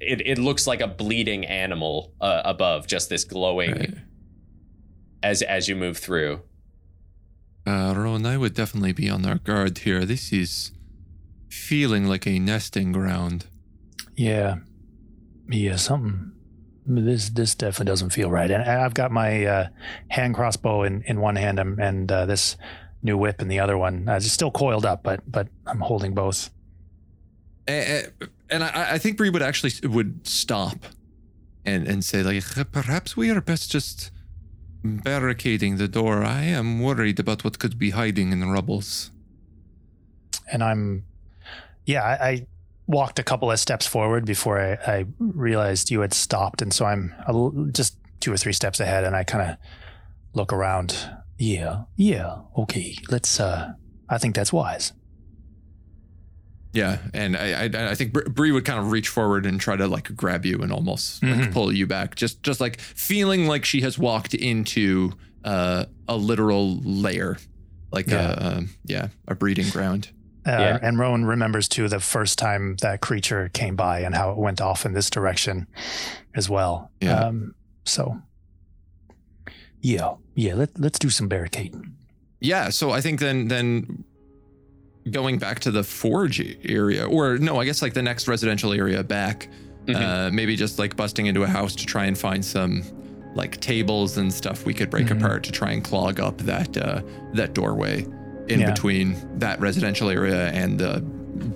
it 0.00 0.20
it 0.26 0.36
looks 0.38 0.66
like 0.66 0.80
a 0.82 0.88
bleeding 0.88 1.46
animal 1.46 2.12
uh, 2.20 2.42
above. 2.44 2.86
Just 2.86 3.08
this 3.08 3.24
glowing 3.24 3.70
Right. 3.72 3.94
as 5.22 5.40
as 5.42 5.68
you 5.68 5.76
move 5.76 5.96
through. 5.96 6.42
Uh, 7.66 7.94
Rowan, 7.96 8.26
I 8.26 8.36
would 8.36 8.54
definitely 8.54 8.92
be 8.92 9.08
on 9.08 9.24
our 9.24 9.38
guard 9.38 9.78
here. 9.78 10.04
This 10.04 10.32
is 10.32 10.72
feeling 11.48 12.06
like 12.06 12.26
a 12.26 12.38
nesting 12.38 12.92
ground. 12.92 13.46
Yeah. 14.16 14.56
Yeah. 15.48 15.76
Something. 15.76 16.32
This 16.84 17.30
this 17.30 17.54
definitely 17.54 17.90
doesn't 17.90 18.10
feel 18.10 18.30
right. 18.30 18.50
And 18.50 18.62
I've 18.62 18.94
got 18.94 19.10
my 19.10 19.46
uh, 19.46 19.68
hand 20.08 20.34
crossbow 20.34 20.82
in, 20.82 21.02
in 21.02 21.20
one 21.20 21.36
hand 21.36 21.58
and, 21.58 21.78
and 21.78 22.10
uh, 22.10 22.26
this 22.26 22.56
new 23.02 23.16
whip 23.16 23.40
in 23.40 23.48
the 23.48 23.60
other 23.60 23.78
one. 23.78 24.08
Uh, 24.08 24.16
it's 24.16 24.32
still 24.32 24.50
coiled 24.50 24.84
up, 24.84 25.02
but 25.02 25.20
but 25.30 25.48
I'm 25.66 25.80
holding 25.80 26.14
both. 26.14 26.50
Eh, 27.68 28.02
and 28.50 28.64
I, 28.64 28.94
I 28.94 28.98
think 28.98 29.16
Bree 29.16 29.30
would 29.30 29.42
actually 29.42 29.72
would 29.88 30.26
stop 30.26 30.86
and 31.64 31.86
and 31.86 32.04
say 32.04 32.22
like 32.22 32.42
perhaps 32.72 33.16
we 33.16 33.30
are 33.30 33.40
best 33.40 33.70
just 33.70 34.10
barricading 34.84 35.76
the 35.76 35.88
door. 35.88 36.24
I 36.24 36.42
am 36.42 36.82
worried 36.82 37.20
about 37.20 37.44
what 37.44 37.58
could 37.58 37.78
be 37.78 37.90
hiding 37.90 38.32
in 38.32 38.40
the 38.40 38.46
rubbles. 38.46 39.10
and 40.52 40.62
I'm, 40.62 41.04
yeah, 41.86 42.02
I, 42.02 42.28
I 42.28 42.46
walked 42.86 43.18
a 43.18 43.22
couple 43.22 43.50
of 43.50 43.58
steps 43.58 43.86
forward 43.86 44.24
before 44.24 44.60
I, 44.60 44.72
I 44.98 45.06
realized 45.18 45.90
you 45.90 46.00
had 46.00 46.12
stopped, 46.14 46.62
and 46.62 46.72
so 46.72 46.84
I'm 46.84 47.14
l- 47.28 47.68
just 47.72 47.96
two 48.20 48.32
or 48.32 48.36
three 48.36 48.52
steps 48.52 48.80
ahead, 48.80 49.04
and 49.04 49.14
I 49.16 49.24
kind 49.24 49.50
of 49.50 49.56
look 50.34 50.52
around. 50.52 50.96
Yeah, 51.38 51.84
yeah, 51.96 52.36
okay, 52.58 52.96
let's. 53.08 53.40
uh 53.40 53.72
I 54.08 54.18
think 54.18 54.34
that's 54.34 54.52
wise. 54.52 54.92
Yeah, 56.72 56.98
and 57.12 57.36
I 57.36 57.64
I, 57.64 57.90
I 57.90 57.94
think 57.94 58.12
Br- 58.12 58.28
Bree 58.30 58.50
would 58.52 58.64
kind 58.64 58.78
of 58.78 58.90
reach 58.92 59.08
forward 59.08 59.44
and 59.44 59.60
try 59.60 59.76
to 59.76 59.86
like 59.86 60.14
grab 60.16 60.46
you 60.46 60.58
and 60.62 60.72
almost 60.72 61.22
like 61.22 61.34
Mhm. 61.34 61.52
pull 61.52 61.72
you 61.72 61.86
back, 61.86 62.14
just 62.14 62.42
just 62.42 62.60
like 62.60 62.80
feeling 62.80 63.46
like 63.46 63.64
she 63.64 63.82
has 63.82 63.98
walked 63.98 64.34
into 64.34 65.12
uh, 65.44 65.84
a 66.08 66.16
literal 66.16 66.80
lair, 66.80 67.36
like 67.90 68.06
Yeah. 68.06 68.30
a, 68.30 68.58
a 68.58 68.62
yeah 68.84 69.08
a 69.28 69.34
breeding 69.34 69.68
ground. 69.68 70.10
Uh, 70.46 70.50
Yeah. 70.50 70.78
And 70.82 70.98
Rowan 70.98 71.24
remembers 71.24 71.68
too 71.68 71.88
the 71.88 72.00
first 72.00 72.38
time 72.38 72.76
that 72.82 73.00
creature 73.00 73.48
came 73.52 73.76
by 73.76 74.00
and 74.00 74.14
how 74.14 74.30
it 74.32 74.38
went 74.38 74.60
off 74.60 74.84
in 74.84 74.92
this 74.92 75.08
direction 75.10 75.66
as 76.34 76.48
well. 76.50 76.90
Yeah. 77.00 77.18
Um, 77.26 77.54
so, 77.84 78.20
yeah, 79.80 80.14
yeah. 80.34 80.54
Let 80.54 80.78
Let's 80.78 80.98
do 80.98 81.10
some 81.10 81.28
barricading. 81.28 81.94
Yeah, 82.40 82.70
so 82.70 82.90
I 82.90 83.00
think 83.00 83.20
then 83.20 83.48
then 83.48 84.04
going 85.10 85.38
back 85.38 85.60
to 85.60 85.70
the 85.70 85.82
forge 85.82 86.40
area, 86.64 87.04
or 87.06 87.38
no, 87.38 87.60
I 87.60 87.64
guess 87.64 87.82
like 87.82 87.94
the 87.94 88.02
next 88.02 88.28
residential 88.28 88.72
area 88.72 89.02
back, 89.02 89.48
Mhm. 89.86 89.96
uh, 89.96 90.30
maybe 90.32 90.54
just 90.56 90.78
like 90.78 90.96
busting 90.96 91.26
into 91.26 91.42
a 91.42 91.48
house 91.48 91.74
to 91.76 91.86
try 91.86 92.04
and 92.06 92.16
find 92.16 92.44
some 92.44 92.82
like 93.34 93.60
tables 93.60 94.18
and 94.18 94.32
stuff 94.32 94.64
we 94.66 94.74
could 94.74 94.90
break 94.90 95.06
Mhm. 95.06 95.18
apart 95.18 95.42
to 95.44 95.50
try 95.52 95.72
and 95.72 95.82
clog 95.82 96.20
up 96.20 96.38
that 96.38 96.76
uh, 96.76 97.00
that 97.34 97.54
doorway 97.54 98.06
in 98.48 98.60
Yeah. 98.60 98.70
between 98.72 99.16
that 99.38 99.60
residential 99.60 100.08
area 100.10 100.48
and 100.50 100.78
the 100.78 101.00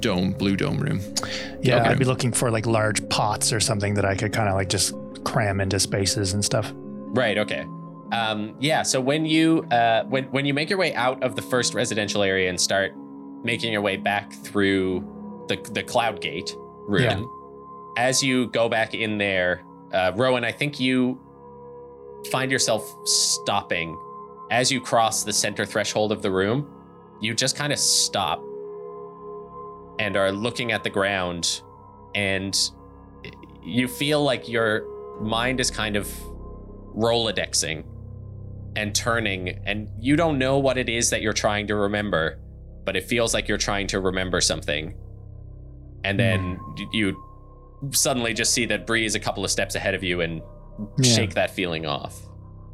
dome, 0.00 0.32
blue 0.32 0.56
dome 0.56 0.78
room. 0.78 1.00
Yeah, 1.62 1.80
Okay. 1.80 1.90
I'd 1.90 1.98
be 1.98 2.04
looking 2.04 2.32
for 2.32 2.50
like 2.50 2.66
large 2.66 3.06
pots 3.08 3.52
or 3.52 3.60
something 3.60 3.94
that 3.94 4.04
I 4.04 4.14
could 4.14 4.32
kind 4.32 4.48
of 4.48 4.54
like 4.54 4.68
just 4.68 4.94
cram 5.24 5.60
into 5.60 5.78
spaces 5.80 6.32
and 6.32 6.44
stuff. 6.44 6.72
Right. 6.74 7.38
Okay. 7.38 7.64
Um, 8.12 8.54
yeah. 8.60 8.82
So 8.82 9.00
when 9.00 9.26
you 9.26 9.64
uh, 9.70 10.04
when 10.04 10.24
when 10.24 10.46
you 10.46 10.54
make 10.54 10.70
your 10.70 10.78
way 10.78 10.94
out 10.94 11.22
of 11.22 11.34
the 11.36 11.42
first 11.42 11.74
residential 11.74 12.22
area 12.22 12.48
and 12.48 12.60
start 12.60 12.92
making 13.42 13.72
your 13.72 13.82
way 13.82 13.96
back 13.96 14.32
through 14.32 15.04
the 15.48 15.56
the 15.72 15.82
cloud 15.82 16.20
gate 16.20 16.54
room, 16.86 17.02
Yeah. 17.02 17.22
as 17.96 18.22
you 18.22 18.46
go 18.48 18.68
back 18.68 18.94
in 18.94 19.18
there, 19.18 19.62
uh, 19.92 20.12
Rowan, 20.14 20.44
I 20.44 20.52
think 20.52 20.78
you 20.78 21.18
find 22.30 22.50
yourself 22.50 22.82
stopping 23.04 23.96
as 24.50 24.70
you 24.70 24.80
cross 24.80 25.24
the 25.24 25.32
center 25.32 25.64
threshold 25.66 26.12
of 26.12 26.22
the 26.22 26.30
room. 26.30 26.66
You 27.20 27.34
just 27.34 27.56
kind 27.56 27.72
of 27.72 27.78
stop 27.78 28.42
and 29.98 30.16
are 30.16 30.30
looking 30.32 30.72
at 30.72 30.84
the 30.84 30.90
ground, 30.90 31.62
and 32.14 32.56
you 33.62 33.88
feel 33.88 34.22
like 34.22 34.48
your 34.48 34.84
mind 35.20 35.60
is 35.60 35.70
kind 35.70 35.96
of 35.96 36.06
rolodexing 36.94 37.84
and 38.76 38.94
turning 38.94 39.48
and 39.64 39.88
you 39.98 40.16
don't 40.16 40.38
know 40.38 40.58
what 40.58 40.76
it 40.78 40.88
is 40.88 41.10
that 41.10 41.22
you're 41.22 41.32
trying 41.32 41.66
to 41.66 41.74
remember 41.74 42.38
but 42.84 42.94
it 42.96 43.04
feels 43.04 43.32
like 43.34 43.48
you're 43.48 43.56
trying 43.58 43.86
to 43.86 43.98
remember 44.00 44.40
something 44.40 44.94
and 46.04 46.18
then 46.20 46.58
y- 46.78 46.86
you 46.92 47.22
suddenly 47.90 48.32
just 48.34 48.52
see 48.52 48.66
that 48.66 48.86
Bree 48.86 49.04
is 49.06 49.14
a 49.14 49.20
couple 49.20 49.44
of 49.44 49.50
steps 49.50 49.74
ahead 49.74 49.94
of 49.94 50.02
you 50.04 50.20
and 50.20 50.42
Yeah. 50.98 51.14
shake 51.14 51.34
that 51.34 51.50
feeling 51.50 51.86
off 51.86 52.14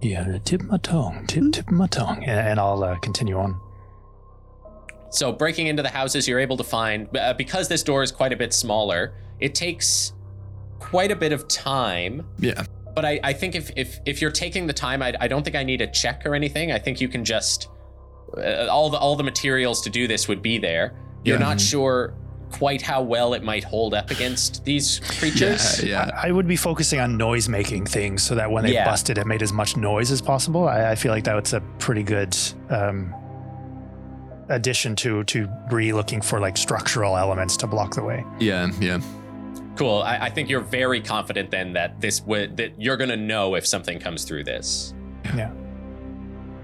Yeah, 0.00 0.38
tip 0.44 0.62
my 0.62 0.78
tongue, 0.78 1.24
tip 1.28 1.44
tip 1.52 1.70
my 1.70 1.86
tongue, 1.86 2.24
and, 2.24 2.48
and 2.48 2.60
I'll 2.60 2.82
uh, 2.82 2.96
continue 2.98 3.38
on. 3.38 3.58
So 5.12 5.32
breaking 5.32 5.66
into 5.68 5.82
the 5.82 5.88
houses 5.88 6.26
you're 6.26 6.40
able 6.40 6.56
to 6.56 6.64
find 6.64 7.08
uh, 7.16 7.32
because 7.34 7.68
this 7.68 7.82
door 7.82 8.02
is 8.02 8.10
quite 8.10 8.32
a 8.32 8.36
bit 8.36 8.52
smaller 8.52 9.14
it 9.40 9.54
takes 9.54 10.12
quite 10.78 11.10
a 11.12 11.16
bit 11.16 11.32
of 11.32 11.46
time 11.48 12.26
Yeah. 12.38 12.64
but 12.94 13.04
I, 13.04 13.20
I 13.22 13.32
think 13.32 13.54
if, 13.54 13.70
if 13.76 14.00
if 14.06 14.20
you're 14.20 14.30
taking 14.32 14.66
the 14.66 14.72
time, 14.72 15.00
I, 15.02 15.14
I 15.20 15.28
don't 15.28 15.42
think 15.44 15.54
I 15.56 15.62
need 15.62 15.80
a 15.80 15.86
check 15.86 16.26
or 16.26 16.34
anything. 16.34 16.72
I 16.72 16.78
think 16.78 17.00
you 17.00 17.08
can 17.08 17.24
just 17.24 17.68
uh, 18.36 18.66
all 18.68 18.90
the 18.90 18.98
all 18.98 19.14
the 19.16 19.22
materials 19.24 19.80
to 19.82 19.90
do 19.90 20.06
this 20.08 20.28
would 20.28 20.42
be 20.42 20.58
there. 20.58 20.94
You're 21.24 21.38
Yeah. 21.38 21.44
not 21.48 21.60
sure 21.60 22.14
quite 22.50 22.82
how 22.82 23.00
well 23.00 23.32
it 23.32 23.42
might 23.42 23.64
hold 23.64 23.94
up 23.94 24.10
against 24.10 24.64
these 24.64 25.00
creatures. 25.18 25.82
Yeah. 25.82 26.10
I, 26.22 26.28
I 26.28 26.32
would 26.32 26.46
be 26.46 26.56
focusing 26.56 27.00
on 27.00 27.16
noise 27.16 27.48
making 27.48 27.86
things 27.86 28.22
so 28.22 28.34
that 28.34 28.50
when 28.50 28.64
they 28.64 28.74
Yeah. 28.74 28.84
busted, 28.84 29.16
it 29.18 29.26
made 29.26 29.42
as 29.42 29.52
much 29.52 29.76
noise 29.76 30.10
as 30.10 30.20
possible. 30.20 30.68
I, 30.68 30.90
I 30.90 30.94
feel 30.94 31.12
like 31.12 31.24
that's 31.24 31.52
a 31.54 31.60
pretty 31.78 32.02
good 32.02 32.36
um, 32.68 33.14
addition 34.52 34.96
to 34.96 35.24
to 35.24 35.48
Bree 35.68 35.92
looking 35.92 36.20
for 36.20 36.40
like 36.40 36.56
structural 36.56 37.16
elements 37.16 37.56
to 37.58 37.66
block 37.66 37.94
the 37.94 38.02
way. 38.02 38.24
Yeah. 38.38 38.70
Yeah. 38.80 39.00
Cool. 39.76 40.02
I, 40.02 40.18
I 40.26 40.30
think 40.30 40.48
you're 40.48 40.60
very 40.60 41.00
confident 41.00 41.50
then 41.50 41.72
that 41.72 42.00
this 42.00 42.22
would 42.22 42.56
that 42.58 42.80
you're 42.80 42.96
gonna 42.96 43.16
know 43.16 43.54
if 43.54 43.66
something 43.66 43.98
comes 43.98 44.24
through 44.24 44.44
this. 44.44 44.94
Yeah. 45.34 45.52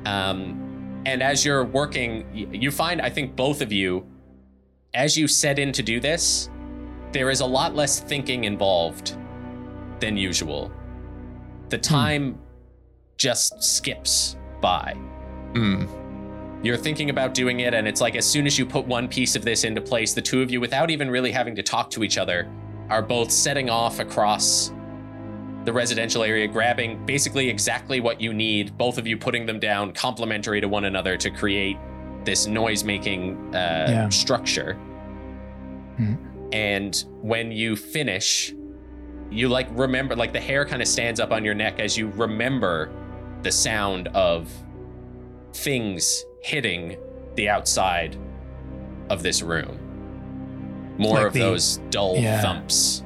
Um, 0.04 1.02
and 1.06 1.22
as 1.22 1.44
you're 1.44 1.64
working, 1.64 2.26
you 2.34 2.70
find 2.70 3.00
I 3.00 3.10
think 3.10 3.34
both 3.34 3.62
of 3.62 3.72
you, 3.72 4.06
as 4.94 5.16
you 5.16 5.26
set 5.26 5.58
in 5.58 5.72
to 5.72 5.82
do 5.82 6.00
this, 6.00 6.50
there 7.12 7.30
is 7.30 7.40
a 7.40 7.46
lot 7.46 7.74
less 7.74 8.00
thinking 8.00 8.44
involved 8.44 9.16
than 10.00 10.16
usual. 10.16 10.70
The 11.70 11.78
time 11.78 12.38
just 13.16 13.62
skips 13.62 14.36
by. 14.60 14.94
Mm. 15.52 15.88
You're 16.62 16.76
thinking 16.76 17.10
about 17.10 17.34
doing 17.34 17.60
it, 17.60 17.72
and 17.74 17.86
it's 17.86 18.00
like 18.00 18.16
as 18.16 18.26
soon 18.26 18.46
as 18.46 18.58
you 18.58 18.66
put 18.66 18.86
one 18.86 19.06
piece 19.08 19.36
of 19.36 19.44
this 19.44 19.64
into 19.64 19.80
place, 19.80 20.12
the 20.12 20.22
two 20.22 20.42
of 20.42 20.50
you, 20.50 20.60
without 20.60 20.90
even 20.90 21.08
really 21.10 21.30
having 21.30 21.54
to 21.56 21.62
talk 21.62 21.90
to 21.90 22.02
each 22.02 22.18
other, 22.18 22.50
are 22.90 23.02
both 23.02 23.30
setting 23.30 23.70
off 23.70 24.00
across 24.00 24.72
the 25.64 25.72
residential 25.72 26.22
area, 26.22 26.48
grabbing 26.48 27.04
basically 27.04 27.48
exactly 27.48 28.00
what 28.00 28.20
you 28.20 28.32
need, 28.32 28.76
both 28.78 28.98
of 28.98 29.06
you 29.06 29.16
putting 29.16 29.46
them 29.46 29.60
down 29.60 29.92
complementary 29.92 30.60
to 30.60 30.68
one 30.68 30.84
another 30.86 31.16
to 31.16 31.30
create 31.30 31.76
this 32.24 32.46
noise 32.46 32.84
making 32.84 33.36
uh, 33.54 33.86
Yeah. 33.88 34.08
structure. 34.08 34.74
Hmm. 35.96 36.14
And 36.52 37.04
when 37.20 37.52
you 37.52 37.76
finish, 37.76 38.54
you 39.30 39.48
like 39.48 39.68
remember, 39.72 40.16
like 40.16 40.32
the 40.32 40.40
hair 40.40 40.64
kind 40.64 40.80
of 40.80 40.88
stands 40.88 41.20
up 41.20 41.30
on 41.32 41.44
your 41.44 41.54
neck 41.54 41.78
as 41.80 41.98
you 41.98 42.08
remember 42.08 42.90
the 43.42 43.52
sound 43.52 44.08
of 44.08 44.50
things 45.68 46.24
hitting 46.40 46.96
the 47.34 47.46
outside 47.46 48.16
of 49.10 49.22
this 49.22 49.42
room. 49.42 49.78
More 50.96 51.16
Like 51.16 51.26
of 51.26 51.32
the- 51.34 51.40
those 51.40 51.76
dull 51.90 52.16
yeah. 52.16 52.40
thumps. 52.40 53.02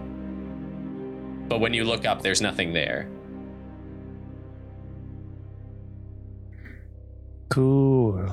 But 1.49 1.59
when 1.59 1.75
you 1.75 1.83
look 1.83 2.05
up, 2.07 2.23
there's 2.23 2.41
nothing 2.41 2.73
there. 2.73 3.09
Cool. 7.49 8.29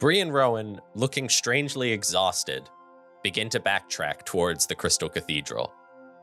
Bree 0.00 0.20
and 0.20 0.34
Rowan, 0.34 0.80
looking 0.96 1.28
strangely 1.28 1.92
exhausted, 1.92 2.68
begin 3.22 3.48
to 3.50 3.60
backtrack 3.60 4.24
towards 4.24 4.66
the 4.66 4.74
Crystal 4.74 5.08
Cathedral, 5.08 5.72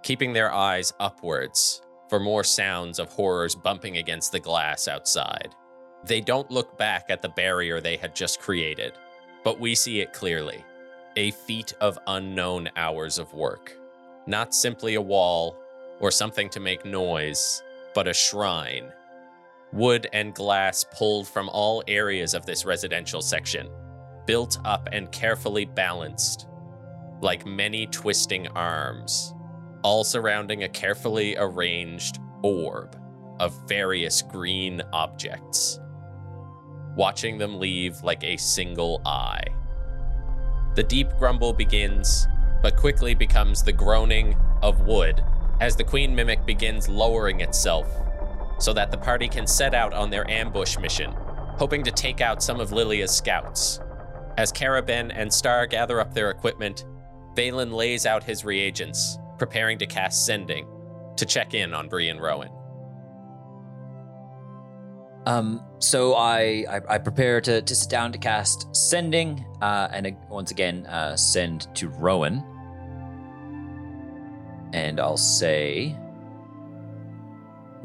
keeping 0.03 0.33
their 0.33 0.51
eyes 0.53 0.91
upwards 0.99 1.81
for 2.13 2.19
more 2.19 2.43
sounds 2.43 2.99
of 2.99 3.09
horrors 3.09 3.55
bumping 3.55 3.97
against 3.97 4.31
the 4.31 4.39
glass 4.39 4.87
outside. 4.87 5.55
They 6.05 6.21
don't 6.21 6.51
look 6.51 6.77
back 6.77 7.05
at 7.09 7.23
the 7.23 7.29
barrier 7.29 7.81
they 7.81 7.97
had 7.97 8.15
just 8.15 8.39
created, 8.39 8.93
but 9.43 9.59
we 9.59 9.73
see 9.73 9.99
it 9.99 10.13
clearly 10.13 10.63
a 11.15 11.31
feat 11.31 11.73
of 11.81 11.97
unknown 12.05 12.69
hours 12.75 13.17
of 13.17 13.33
work. 13.33 13.75
Not 14.27 14.53
simply 14.53 14.93
a 14.93 15.01
wall 15.01 15.57
or 15.99 16.11
something 16.11 16.51
to 16.51 16.59
make 16.59 16.85
noise, 16.85 17.63
but 17.95 18.07
a 18.07 18.13
shrine 18.13 18.93
wood 19.71 20.05
and 20.13 20.35
glass 20.35 20.85
pulled 20.93 21.27
from 21.27 21.49
all 21.49 21.83
areas 21.87 22.35
of 22.35 22.45
this 22.45 22.63
residential 22.63 23.23
section, 23.23 23.67
built 24.27 24.59
up 24.65 24.87
and 24.91 25.11
carefully 25.11 25.65
balanced, 25.65 26.45
like 27.21 27.43
many 27.47 27.87
twisting 27.87 28.47
arms, 28.49 29.32
all 29.83 30.03
surrounding 30.03 30.63
a 30.63 30.69
carefully 30.69 31.35
arranged 31.37 32.19
orb 32.41 32.97
of 33.39 33.67
various 33.67 34.21
green 34.21 34.81
objects, 34.93 35.79
watching 36.95 37.37
them 37.37 37.59
leave 37.59 38.01
like 38.03 38.23
a 38.23 38.37
single 38.37 39.01
eye. 39.05 39.43
The 40.75 40.83
deep 40.83 41.09
grumble 41.19 41.53
begins, 41.53 42.27
but 42.61 42.77
quickly 42.77 43.13
becomes 43.13 43.61
the 43.61 43.73
groaning 43.73 44.35
of 44.61 44.81
wood 44.81 45.23
as 45.59 45.75
the 45.75 45.83
queen 45.83 46.15
mimic 46.15 46.45
begins 46.45 46.89
lowering 46.89 47.41
itself 47.41 47.87
so 48.59 48.73
that 48.73 48.91
the 48.91 48.97
party 48.97 49.27
can 49.27 49.45
set 49.45 49.73
out 49.73 49.93
on 49.93 50.09
their 50.09 50.29
ambush 50.29 50.77
mission, 50.77 51.11
hoping 51.57 51.83
to 51.83 51.91
take 51.91 52.21
out 52.21 52.41
some 52.41 52.59
of 52.59 52.71
Lilia's 52.71 53.15
scouts. 53.15 53.79
As 54.37 54.51
Caraben 54.51 55.11
and 55.13 55.31
Star 55.31 55.67
gather 55.67 55.99
up 55.99 56.13
their 56.13 56.31
equipment, 56.31 56.85
Valen 57.35 57.73
lays 57.73 58.05
out 58.05 58.23
his 58.23 58.45
reagents, 58.45 59.17
preparing 59.45 59.77
to 59.77 59.85
cast 59.85 60.25
Sending 60.25 60.65
to 61.17 61.25
check 61.25 61.53
in 61.53 61.73
on 61.73 61.89
Bree 61.89 62.07
and 62.07 62.21
Rowan. 62.21 62.49
Um, 65.25 65.61
so 65.79 66.13
I, 66.13 66.65
I 66.69 66.95
I 66.95 66.97
prepare 66.97 67.41
to 67.41 67.61
to 67.61 67.75
sit 67.75 67.89
down 67.89 68.13
to 68.13 68.17
cast 68.17 68.73
sending, 68.73 69.45
uh, 69.61 69.89
and 69.91 70.15
once 70.29 70.51
again 70.51 70.85
uh, 70.85 71.17
send 71.17 71.67
to 71.75 71.89
Rowan, 71.89 72.41
and 74.71 74.99
I'll 75.01 75.17
say 75.17 75.97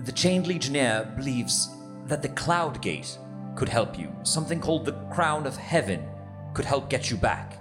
The 0.04 0.12
Chained 0.12 0.46
Legionnaire 0.46 1.12
believes 1.16 1.68
that 2.06 2.22
the 2.22 2.30
Cloud 2.30 2.80
Gate 2.80 3.18
could 3.56 3.68
help 3.68 3.98
you. 3.98 4.14
Something 4.22 4.60
called 4.60 4.84
the 4.84 4.96
Crown 5.12 5.44
of 5.44 5.56
Heaven 5.56 6.06
could 6.54 6.64
help 6.64 6.88
get 6.88 7.10
you 7.10 7.16
back. 7.16 7.57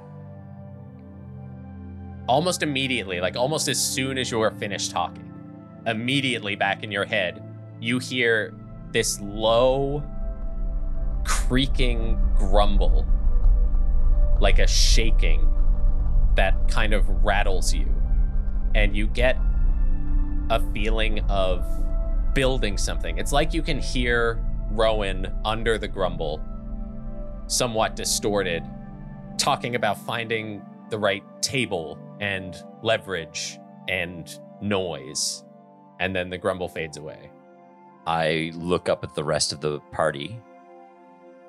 Almost 2.28 2.62
immediately, 2.62 3.22
like 3.22 3.36
almost 3.36 3.68
as 3.68 3.80
soon 3.80 4.18
as 4.18 4.30
you're 4.30 4.52
finished 4.52 4.92
talking, 4.92 5.32
immediately 5.86 6.56
back 6.56 6.84
in 6.84 6.92
your 6.92 7.06
head, 7.06 7.42
you 7.80 8.00
hear 8.00 8.54
this 8.92 9.20
low, 9.22 10.04
creaking 11.24 12.20
grumble, 12.38 13.06
like 14.40 14.60
a 14.60 14.68
shaking 14.68 15.54
that 16.36 16.56
kind 16.68 16.94
of 16.94 17.08
rattles 17.24 17.74
you. 17.74 17.88
And 18.76 18.96
you 18.96 19.08
get 19.08 19.38
a 20.50 20.62
feeling 20.74 21.22
of 21.30 21.66
building 22.34 22.78
something. 22.78 23.18
It's 23.18 23.32
like 23.32 23.54
you 23.54 23.62
can 23.62 23.80
hear 23.80 24.44
Rowan 24.72 25.34
under 25.46 25.78
the 25.78 25.88
grumble, 25.88 26.42
somewhat 27.48 27.96
distorted, 27.96 28.64
talking 29.38 29.76
about 29.76 29.98
finding 29.98 30.62
the 30.90 31.00
right 31.00 31.24
table 31.42 31.98
and 32.20 32.56
leverage 32.82 33.60
and 33.88 34.40
noise. 34.62 35.44
And 36.00 36.16
then 36.16 36.30
the 36.30 36.38
grumble 36.38 36.70
fades 36.70 36.98
away. 36.98 37.32
I 38.06 38.52
look 38.56 38.88
up 38.90 39.04
at 39.04 39.16
the 39.16 39.24
rest 39.24 39.52
of 39.52 39.60
the 39.62 39.80
party. 39.92 40.40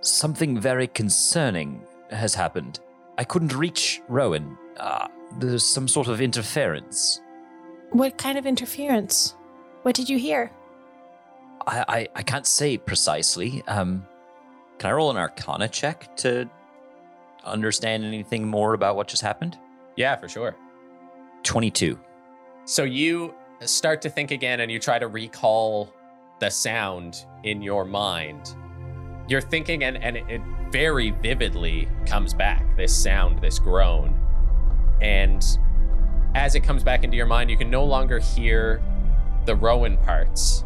Something 0.01 0.59
very 0.59 0.87
concerning 0.87 1.83
has 2.11 2.35
happened. 2.35 2.81
I 3.17 3.25
couldn't 3.25 3.55
reach 3.55 4.01
Rowan. 4.09 4.57
Uh, 4.77 5.09
there's 5.39 5.65
some 5.65 5.89
sort 5.89 6.09
of 6.09 6.21
interference. 6.21 7.21
What 7.91 8.19
kind 8.19 8.39
of 8.39 8.47
interference? 8.47 9.35
What 9.83 9.95
did 9.95 10.09
you 10.09 10.19
hear? 10.19 10.51
I, 11.67 11.85
I, 11.89 12.09
I 12.17 12.23
can't 12.23 12.47
say 12.47 12.79
precisely. 12.79 13.63
Um, 13.67 14.07
Can 14.79 14.91
I 14.91 14.93
roll 14.93 15.11
an 15.11 15.17
Arcana 15.17 15.69
check 15.69 16.17
to 16.19 16.49
understand 17.49 18.05
anything 18.05 18.47
more 18.47 18.75
about 18.75 18.97
what 18.97 19.09
just 19.09 19.23
happened? 19.23 19.59
Yeah, 19.97 20.17
for 20.17 20.29
sure. 20.29 20.57
22. 21.43 21.99
So 22.65 22.85
you 22.85 23.35
start 23.63 24.03
to 24.03 24.11
think 24.11 24.31
again 24.31 24.61
and 24.61 24.71
you 24.71 24.79
try 24.79 24.99
to 24.99 25.09
recall 25.09 25.93
the 26.41 26.51
sound 26.51 27.25
in 27.43 27.63
your 27.63 27.85
mind. 27.85 28.55
You're 29.29 29.41
thinking, 29.41 29.85
and, 29.85 29.97
and 29.97 30.17
it, 30.17 30.25
it 30.29 30.43
very 30.71 31.11
vividly 31.11 31.89
comes 32.07 32.33
back 32.33 32.77
this 32.77 32.95
sound, 32.95 33.41
this 33.41 33.59
groan. 33.59 34.19
And 35.01 35.45
as 36.35 36.55
it 36.55 36.61
comes 36.61 36.83
back 36.83 37.05
into 37.05 37.17
your 37.17 37.27
mind, 37.27 37.51
you 37.51 37.57
can 37.57 37.71
no 37.71 37.85
longer 37.85 38.19
hear 38.19 38.83
the 39.47 39.57
Rowan 39.57 39.97
parts, 39.99 40.65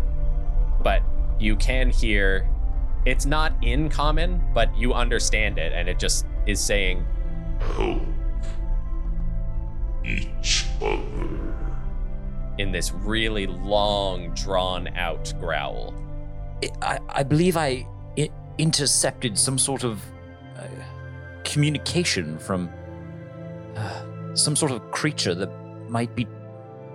but 0.83 1.03
you 1.39 1.57
can 1.57 1.91
hear 1.91 2.49
it's 3.05 3.27
not 3.27 3.53
in 3.63 3.89
common, 3.89 4.43
but 4.55 4.77
you 4.77 4.95
understand 4.95 5.59
it, 5.59 5.73
and 5.73 5.89
it 5.89 5.99
just 5.99 6.27
is 6.47 6.61
saying, 6.61 7.07
Help 7.77 8.03
each 10.05 10.67
other. 10.81 11.55
in 12.59 12.73
this 12.73 12.93
really 12.93 13.47
long, 13.47 14.35
drawn 14.35 14.89
out 14.89 15.33
growl. 15.41 15.95
I, 16.81 16.99
I 17.09 17.23
believe 17.23 17.57
I, 17.57 17.87
I 18.19 18.31
intercepted 18.59 19.39
some 19.39 19.59
sort 19.59 19.85
of 19.85 20.03
uh, 20.57 20.67
communication 21.45 22.39
from 22.39 22.71
uh, 23.77 24.35
some 24.35 24.55
sort 24.57 24.73
of 24.73 24.91
creature 24.91 25.35
that 25.35 25.51
might 25.89 26.15
be 26.15 26.27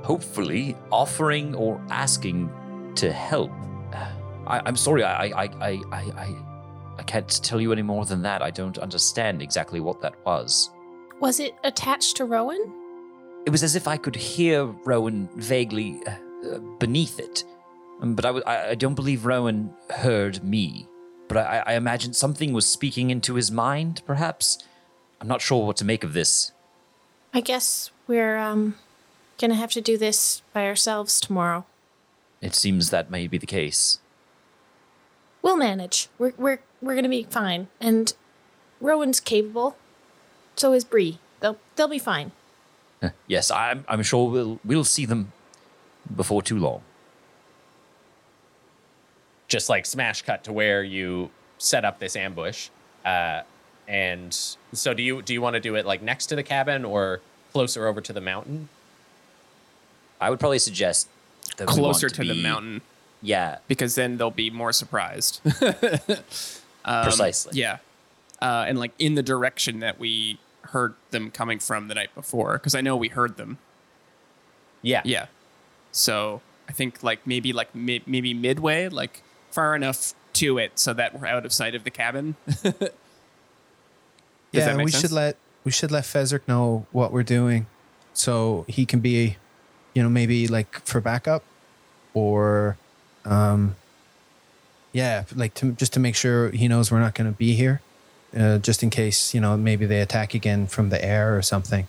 hopefully 0.04 0.76
offering 0.92 1.56
or 1.56 1.82
asking 1.90 2.50
to 2.96 3.12
help. 3.12 3.52
Uh, 3.94 4.08
I, 4.48 4.62
I'm 4.66 4.78
sorry, 4.78 5.04
I, 5.04 5.28
I, 5.28 5.44
I, 5.44 5.50
I, 5.60 5.82
I, 5.92 6.02
I, 6.16 6.22
I 6.24 6.47
can't 7.08 7.43
tell 7.43 7.60
you 7.62 7.72
any 7.72 7.82
more 7.82 8.06
than 8.06 8.22
that. 8.24 8.41
I 8.41 8.52
don't 8.52 8.78
understand 8.78 9.41
exactly 9.41 9.80
what 9.80 10.02
that 10.02 10.13
was. 10.26 10.70
Was 11.20 11.39
it 11.39 11.54
attached 11.63 12.17
to 12.17 12.26
Rowan? 12.26 12.62
It 13.46 13.50
was 13.50 13.63
as 13.63 13.76
if 13.76 13.88
I 13.88 13.98
could 13.98 14.15
hear 14.15 14.65
Rowan 14.65 15.30
vaguely 15.36 16.02
uh, 16.06 16.60
beneath 16.80 17.20
it, 17.20 17.43
Um, 18.02 18.13
but 18.13 18.26
I, 18.26 18.30
w- 18.30 18.43
I- 18.46 18.76
don't 18.76 18.93
believe 18.96 19.26
Rowan 19.26 19.74
heard 19.89 20.43
me. 20.43 20.88
But 21.28 21.38
I, 21.38 21.63
I 21.65 21.74
imagine 21.74 22.13
something 22.13 22.54
was 22.54 22.65
speaking 22.67 23.10
into 23.10 23.36
his 23.36 23.52
mind, 23.52 24.02
perhaps. 24.06 24.60
I'm 25.20 25.28
not 25.28 25.41
sure 25.41 25.65
what 25.65 25.78
to 25.78 25.86
make 25.86 26.04
of 26.04 26.13
this. 26.13 26.52
I 27.34 27.41
guess 27.41 27.91
we're 28.08 28.38
um 28.38 28.76
gonna 29.39 29.56
have 29.56 29.72
to 29.72 29.82
do 29.82 29.98
this 29.98 30.41
by 30.54 30.65
ourselves 30.65 31.20
tomorrow. 31.20 31.65
It 32.41 32.54
seems 32.56 32.89
that 32.91 33.10
may 33.12 33.28
be 33.28 33.38
the 33.38 33.46
case. 33.48 34.00
We'll 35.41 35.58
manage. 35.58 36.08
We're 36.20 36.34
we're 36.38 36.60
we're 36.82 36.96
gonna 36.96 37.10
be 37.10 37.24
fine. 37.24 37.68
And 37.80 38.13
Rowan's 38.82 39.20
capable. 39.20 39.78
So 40.56 40.74
is 40.74 40.84
Bree. 40.86 41.20
They'll 41.40 41.58
they'll 41.76 41.88
be 41.88 42.00
fine. 42.00 42.32
Yes, 43.28 43.52
I'm, 43.52 43.86
I'm 43.88 44.02
sure 44.04 44.30
we'll 44.30 44.60
we'll 44.66 44.84
see 44.84 45.06
them 45.06 45.32
before 46.16 46.42
too 46.42 46.58
long. 46.58 46.82
just 49.48 49.70
like 49.70 49.86
smash 49.86 50.22
cut 50.24 50.44
to 50.44 50.52
where 50.52 50.84
you 50.84 51.30
set 51.58 51.86
up 51.86 52.00
this 52.00 52.16
ambush. 52.16 52.70
Uh, 53.06 53.44
and 53.88 54.34
so, 54.74 54.94
do 54.94 55.02
you 55.02 55.22
do 55.22 55.34
you 55.34 55.42
want 55.42 55.54
to 55.54 55.60
do 55.60 55.76
it 55.76 55.86
like 55.86 56.02
next 56.02 56.26
to 56.28 56.36
the 56.36 56.44
cabin 56.44 56.84
or 56.84 57.22
closer 57.54 57.88
over 57.88 58.02
to 58.02 58.12
the 58.12 58.20
mountain? 58.22 58.68
I 60.20 60.30
would 60.30 60.40
probably 60.40 60.60
suggest 60.60 61.08
that 61.58 61.68
we 61.70 61.80
want 61.82 61.94
Closer 61.98 62.10
to, 62.10 62.24
the 62.24 62.34
be- 62.34 62.42
mountain 62.44 62.82
Yeah, 63.22 63.60
because 63.68 63.96
then 63.96 64.18
they'll 64.18 64.32
be 64.32 64.50
more 64.50 64.74
surprised. 64.74 65.40
Um, 66.88 67.04
precisely. 67.04 67.60
Yeah. 67.60 67.78
Uh, 68.41 68.65
and 68.67 68.80
like 68.80 68.93
in 68.97 69.15
the 69.15 69.23
direction 69.23 69.80
that 69.82 70.00
we 70.00 70.39
heard 70.62 70.95
them 71.12 71.32
coming 71.32 71.60
from 71.60 71.88
the 71.88 71.95
night 71.95 72.13
before, 72.15 72.54
because 72.54 72.76
I 72.76 72.82
know 72.82 72.95
we 72.95 73.10
heard 73.10 73.38
them. 73.38 73.58
Yeah. 74.82 75.02
Yeah. 75.06 75.28
So 75.91 76.41
I 76.69 76.71
think 76.71 77.04
like 77.04 77.26
maybe 77.28 77.54
like 77.54 77.73
mi- 77.76 78.04
maybe 78.06 78.34
midway, 78.34 78.89
like 78.89 79.21
far 79.52 79.76
enough 79.76 80.13
to 80.34 80.58
it 80.58 80.78
so 80.80 80.93
that 80.93 81.19
we're 81.19 81.28
out 81.28 81.45
of 81.45 81.52
sight 81.54 81.76
of 81.76 81.84
the 81.84 81.89
cabin. 81.89 82.36
Does 82.63 82.73
yeah, 84.52 84.69
and 84.69 84.84
we 84.84 84.91
sense? 84.91 85.02
should 85.02 85.12
let 85.12 85.36
we 85.63 85.71
should 85.71 85.91
let 85.91 86.06
Fezric 86.06 86.47
know 86.47 86.86
what 86.91 87.12
we're 87.12 87.23
doing, 87.23 87.65
so 88.13 88.63
he 88.69 88.86
can 88.86 89.02
be, 89.02 89.36
you 89.93 90.02
know, 90.02 90.10
maybe 90.10 90.47
like 90.47 90.86
for 90.86 91.02
backup, 91.02 91.43
or, 92.13 92.78
um. 93.26 93.76
Yeah, 94.93 95.26
like 95.36 95.54
to 95.56 95.73
just 95.73 95.93
to 95.93 96.00
make 96.00 96.15
sure 96.15 96.50
he 96.52 96.67
knows 96.67 96.91
we're 96.91 97.00
not 97.00 97.13
going 97.13 97.32
to 97.32 97.38
be 97.38 97.54
here, 97.54 97.82
uh, 98.36 98.58
just 98.58 98.82
in 98.84 98.89
case 98.89 99.34
you 99.34 99.41
know 99.41 99.56
maybe 99.58 99.86
they 99.86 100.02
attack 100.02 100.34
again 100.34 100.65
from 100.67 100.89
the 100.89 101.04
air 101.04 101.38
or 101.38 101.41
something. 101.41 101.88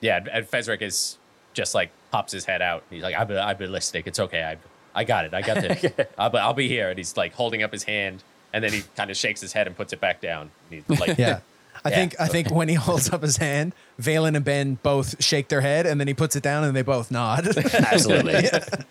Yeah, 0.00 0.24
and- 0.32 0.46
Fezric 0.50 0.80
is 0.82 1.18
just 1.52 1.74
like 1.74 1.90
pops 2.10 2.32
his 2.32 2.44
head 2.44 2.62
out. 2.62 2.84
He's 2.90 3.02
like, 3.02 3.14
I've 3.14 3.28
been, 3.28 3.38
I've 3.38 3.58
been 3.58 3.72
listening. 3.72 4.04
It's 4.06 4.18
okay. 4.18 4.42
I, 4.42 4.56
I 4.94 5.04
got 5.04 5.24
it. 5.26 5.34
I 5.34 5.42
got 5.42 5.60
this. 5.60 5.84
I'll, 6.18 6.30
be- 6.30 6.38
I'll 6.38 6.54
be 6.54 6.68
here. 6.68 6.88
And 6.88 6.98
he's 6.98 7.16
like 7.16 7.34
holding 7.34 7.62
up 7.62 7.72
his 7.72 7.82
hand, 7.84 8.22
and 8.52 8.64
then 8.64 8.72
he 8.72 8.82
kind 8.96 9.10
of 9.10 9.16
shakes 9.16 9.40
his 9.40 9.52
head 9.52 9.66
and 9.66 9.76
puts 9.76 9.92
it 9.92 10.00
back 10.00 10.20
down. 10.20 10.50
He's 10.70 10.88
like, 10.88 11.18
Yeah. 11.18 11.40
I 11.84 11.88
Yeah, 11.90 11.96
think 11.96 12.20
I 12.20 12.26
think 12.28 12.50
when 12.50 12.68
he 12.68 12.74
holds 12.74 13.10
up 13.10 13.22
his 13.22 13.38
hand, 13.38 13.72
Valen 14.00 14.36
and 14.36 14.44
Ben 14.44 14.74
both 14.82 15.22
shake 15.22 15.48
their 15.48 15.62
head, 15.62 15.86
and 15.86 15.98
then 15.98 16.08
he 16.08 16.12
puts 16.14 16.36
it 16.36 16.42
down, 16.42 16.62
and 16.64 16.76
they 16.76 16.82
both 16.82 17.10
nod. 17.10 17.46
Absolutely. 17.74 18.48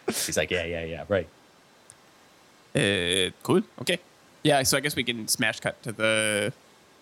he's 0.08 0.36
like, 0.38 0.50
yeah, 0.50 0.64
yeah, 0.66 0.84
yeah, 0.86 1.04
right. 1.08 1.28
Uh, 2.80 3.32
cool. 3.44 3.62
Okay. 3.82 4.00
Yeah. 4.44 4.64
So 4.64 4.78
I 4.78 4.80
guess 4.80 4.96
we 4.96 5.04
can 5.04 5.28
smash 5.28 5.60
cut 5.60 5.82
to 5.84 5.92
the 5.92 6.54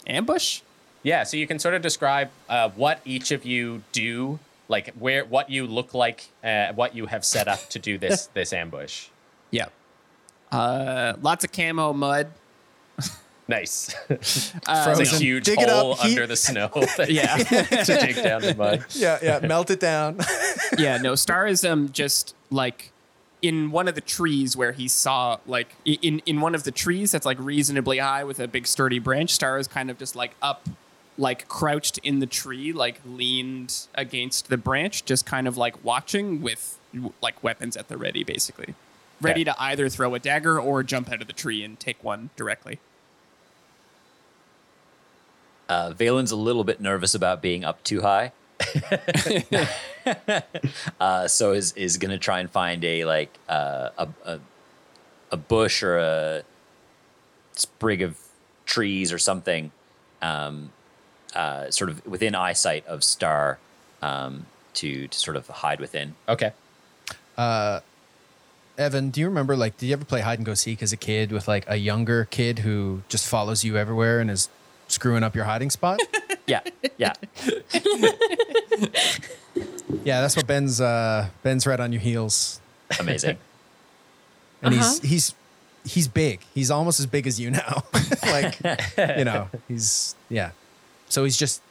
ambush. 0.07 0.61
Yeah, 1.03 1.23
so 1.23 1.37
you 1.37 1.47
can 1.47 1.59
sort 1.59 1.73
of 1.75 1.81
describe 1.81 2.29
uh, 2.49 2.69
what 2.75 2.99
each 3.05 3.31
of 3.31 3.45
you 3.45 3.83
do, 3.93 4.39
like 4.67 4.93
where 4.99 5.23
what 5.23 5.49
you 5.49 5.65
look 5.67 5.93
like, 5.93 6.29
uh, 6.43 6.73
what 6.73 6.95
you 6.95 7.05
have 7.05 7.23
set 7.23 7.47
up 7.47 7.69
to 7.69 7.79
do 7.79 7.97
this 8.03 8.27
this 8.33 8.51
ambush. 8.51 9.07
Yeah. 9.51 9.67
Uh, 10.51 11.13
lots 11.21 11.43
of 11.45 11.51
camo 11.51 11.93
mud. 11.93 12.27
Nice. 13.49 13.95
Uh, 14.09 14.15
It's 14.19 14.51
Frozen. 14.83 15.05
a 15.15 15.19
huge 15.19 15.45
Dig 15.45 15.61
it 15.61 15.69
hole 15.69 15.93
up, 15.93 15.99
heat- 15.99 16.09
under 16.09 16.27
the 16.27 16.35
snow. 16.35 16.69
Yeah. 17.07 17.37
to 17.37 17.97
dig 18.05 18.15
down 18.21 18.41
the 18.41 18.53
mud. 18.57 18.83
yeah, 18.89 19.19
yeah, 19.23 19.39
melt 19.39 19.69
it 19.69 19.79
down. 19.79 20.19
yeah, 20.77 20.97
no, 20.97 21.15
Star 21.15 21.47
is 21.47 21.63
um 21.63 21.89
just 21.93 22.35
like 22.51 22.91
in 23.41 23.69
one 23.71 23.87
of 23.87 23.95
the 23.95 24.01
trees 24.01 24.57
where 24.57 24.71
he 24.71 24.87
saw 24.87 25.37
like 25.45 25.75
in 25.85 26.19
in 26.25 26.41
one 26.41 26.55
of 26.55 26.63
the 26.63 26.71
trees 26.71 27.11
that's 27.11 27.25
like 27.25 27.37
reasonably 27.39 27.99
high 27.99 28.23
with 28.23 28.39
a 28.39 28.47
big 28.47 28.65
sturdy 28.67 28.99
branch. 28.99 29.31
Star 29.31 29.59
is 29.59 29.67
kind 29.67 29.91
of 29.91 29.97
just 29.99 30.15
like 30.15 30.31
up, 30.41 30.67
like 31.17 31.47
crouched 31.47 31.99
in 31.99 32.19
the 32.19 32.25
tree, 32.25 32.71
like 32.73 32.99
leaned 33.05 33.87
against 33.95 34.49
the 34.49 34.57
branch, 34.57 35.05
just 35.05 35.25
kind 35.25 35.47
of 35.47 35.55
like 35.57 35.83
watching 35.83 36.41
with 36.41 36.77
like 37.21 37.43
weapons 37.43 37.77
at 37.77 37.89
the 37.89 37.97
ready, 37.97 38.23
basically, 38.23 38.73
ready 39.21 39.41
Yeah. 39.41 39.53
to 39.53 39.61
either 39.61 39.87
throw 39.89 40.15
a 40.15 40.19
dagger 40.19 40.59
or 40.59 40.81
jump 40.83 41.11
out 41.11 41.21
of 41.21 41.27
the 41.27 41.33
tree 41.33 41.63
and 41.63 41.79
take 41.79 42.03
one 42.03 42.31
directly. 42.35 42.79
Uh, 45.69 45.91
Valen's 45.91 46.31
a 46.31 46.35
little 46.35 46.63
bit 46.63 46.79
nervous 46.79 47.13
about 47.13 47.41
being 47.41 47.63
up 47.65 47.83
too 47.83 48.01
high. 48.01 48.31
uh, 50.99 51.27
so 51.27 51.53
is 51.53 51.73
is 51.73 51.97
gonna 51.97 52.17
try 52.17 52.39
and 52.39 52.49
find 52.49 52.83
a 52.83 53.05
like 53.05 53.37
uh, 53.49 53.89
a, 53.97 54.07
a 54.25 54.39
a 55.31 55.37
bush 55.37 55.83
or 55.83 55.97
a 55.97 56.43
sprig 57.53 58.01
of 58.01 58.17
trees 58.65 59.11
or 59.11 59.19
something, 59.19 59.71
um, 60.21 60.71
uh, 61.35 61.69
sort 61.71 61.89
of 61.89 62.05
within 62.05 62.35
eyesight 62.35 62.85
of 62.87 63.03
Star, 63.03 63.59
um, 64.01 64.45
to 64.75 65.07
to 65.07 65.19
sort 65.19 65.37
of 65.37 65.47
hide 65.47 65.79
within. 65.79 66.15
Okay. 66.27 66.51
Evan, 68.77 69.09
do 69.09 69.19
you 69.19 69.27
remember 69.27 69.57
like 69.57 69.77
did 69.77 69.87
you 69.87 69.93
ever 69.93 70.05
play 70.05 70.21
hide 70.21 70.37
and 70.37 70.45
go 70.45 70.53
seek 70.53 70.83
as 70.83 70.93
a 70.93 70.97
kid 70.97 71.31
with 71.31 71.47
like 71.47 71.65
a 71.67 71.77
younger 71.77 72.25
kid 72.25 72.59
who 72.59 73.01
just 73.09 73.27
follows 73.27 73.63
you 73.63 73.75
everywhere 73.75 74.19
and 74.19 74.29
is 74.29 74.49
screwing 74.87 75.23
up 75.23 75.35
your 75.35 75.45
hiding 75.45 75.71
spot? 75.71 75.99
Yeah, 76.47 76.61
yeah. 76.97 77.13
yeah, 80.03 80.21
that's 80.21 80.35
what 80.35 80.47
Ben's 80.47 80.79
uh 80.81 81.27
Ben's 81.43 81.65
right 81.67 81.79
on 81.79 81.91
your 81.91 82.01
heels. 82.01 82.59
Amazing. 82.99 83.37
And 84.63 84.73
Uh-huh. 84.73 84.83
he's 84.89 84.99
he's 85.01 85.35
he's 85.85 86.07
big. 86.07 86.39
He's 86.55 86.71
almost 86.71 86.99
as 86.99 87.05
big 87.05 87.27
as 87.27 87.39
you 87.39 87.51
now. 87.51 87.83
like 88.25 88.57
you 88.97 89.23
know, 89.23 89.49
he's 89.67 90.15
yeah. 90.29 90.49
So 91.09 91.23
he's 91.25 91.37
just 91.37 91.61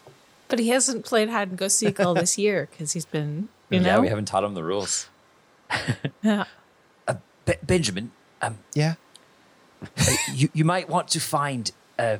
But 0.49 0.61
he 0.61 0.69
hasn't 0.69 1.05
played 1.05 1.29
hide 1.29 1.49
and 1.49 1.59
go 1.59 1.67
seek 1.67 1.99
all 1.99 2.15
this 2.15 2.39
year 2.39 2.69
because 2.71 2.93
he's 2.93 3.05
been, 3.05 3.49
you 3.71 3.81
know. 3.81 3.87
Yeah, 3.97 3.99
we 3.99 4.07
haven't 4.09 4.27
taught 4.27 4.45
him 4.45 4.55
the 4.55 4.63
rules. 4.63 5.09
Yeah. 6.23 6.45
Be- 7.45 7.55
Benjamin, 7.65 8.13
um, 8.41 8.59
yeah. 8.75 8.95
you, 10.33 10.49
you 10.55 10.65
might 10.65 10.89
want 10.89 11.09
to 11.09 11.21
find 11.21 11.73
uh, 11.99 12.19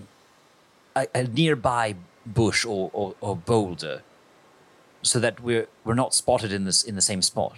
a, 0.97 1.07
a 1.15 1.23
nearby 1.25 1.95
bush 2.27 2.65
or, 2.65 2.91
or, 2.93 3.15
or 3.21 3.37
boulder 3.37 4.03
so 5.03 5.21
that 5.21 5.41
we're 5.41 5.69
we're 5.85 5.95
not 5.95 6.15
spotted 6.15 6.53
in 6.53 6.65
this 6.65 6.83
in 6.83 6.95
the 6.97 7.01
same 7.03 7.23
spot. 7.23 7.57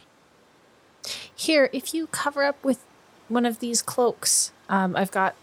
Here, 1.34 1.70
if 1.72 1.94
you 1.94 2.06
cover 2.08 2.44
up 2.44 2.62
with 2.62 2.84
one 3.28 3.46
of 3.46 3.60
these 3.60 3.82
cloaks, 3.82 4.52
um, 4.68 4.94
I've 4.96 5.10
got 5.10 5.34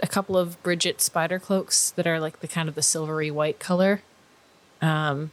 a 0.00 0.06
couple 0.06 0.36
of 0.36 0.60
Bridget 0.62 1.00
spider 1.00 1.38
cloaks 1.38 1.90
that 1.92 2.06
are 2.06 2.18
like 2.18 2.40
the 2.40 2.48
kind 2.48 2.68
of 2.68 2.74
the 2.74 2.82
silvery 2.82 3.30
white 3.30 3.60
color. 3.60 4.02
Um, 4.80 5.30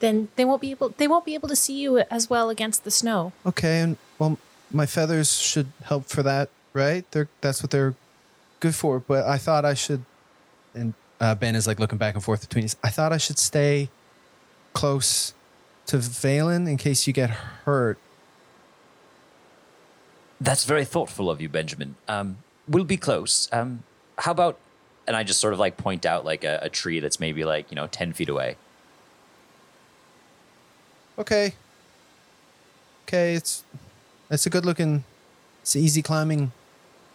then 0.00 0.28
they 0.36 0.44
won't 0.44 0.60
be 0.60 0.72
able 0.72 0.90
they 0.90 1.06
won't 1.08 1.24
be 1.24 1.34
able 1.34 1.48
to 1.48 1.56
see 1.56 1.78
you 1.78 1.98
as 1.98 2.28
well 2.28 2.50
against 2.50 2.84
the 2.84 2.90
snow. 2.90 3.32
Okay, 3.44 3.80
and 3.80 3.96
well 4.18 4.38
my 4.72 4.86
feathers 4.86 5.38
should 5.38 5.68
help 5.84 6.06
for 6.06 6.22
that, 6.22 6.50
right? 6.72 7.08
They're 7.12 7.28
that's 7.40 7.62
what 7.62 7.70
they're 7.70 7.94
good 8.60 8.74
for. 8.74 8.98
But 8.98 9.24
I 9.24 9.38
thought 9.38 9.64
I 9.64 9.74
should 9.74 10.04
and 10.74 10.94
uh, 11.20 11.34
Ben 11.34 11.54
is 11.54 11.66
like 11.66 11.78
looking 11.78 11.98
back 11.98 12.14
and 12.14 12.22
forth 12.22 12.40
between 12.46 12.64
us. 12.64 12.76
I 12.82 12.90
thought 12.90 13.12
I 13.12 13.18
should 13.18 13.38
stay 13.38 13.88
close 14.72 15.34
to 15.86 15.96
Valen 15.96 16.68
in 16.68 16.76
case 16.76 17.06
you 17.06 17.12
get 17.12 17.30
hurt. 17.30 17.98
That's 20.40 20.64
very 20.64 20.84
thoughtful 20.84 21.30
of 21.30 21.40
you, 21.40 21.48
Benjamin. 21.48 21.96
Um, 22.08 22.38
we'll 22.68 22.84
be 22.84 22.96
close. 22.96 23.48
Um, 23.52 23.82
how 24.18 24.32
about? 24.32 24.58
And 25.06 25.16
I 25.16 25.22
just 25.22 25.40
sort 25.40 25.52
of 25.52 25.58
like 25.58 25.76
point 25.76 26.04
out 26.04 26.24
like 26.24 26.44
a, 26.44 26.58
a 26.62 26.68
tree 26.68 27.00
that's 27.00 27.20
maybe 27.20 27.44
like 27.44 27.70
you 27.70 27.76
know 27.76 27.86
ten 27.86 28.12
feet 28.12 28.28
away. 28.28 28.56
Okay. 31.18 31.54
Okay, 33.04 33.34
it's 33.34 33.64
it's 34.30 34.46
a 34.46 34.50
good 34.50 34.66
looking 34.66 35.04
it's 35.66 35.74
an 35.74 35.80
easy 35.80 36.00
climbing 36.00 36.52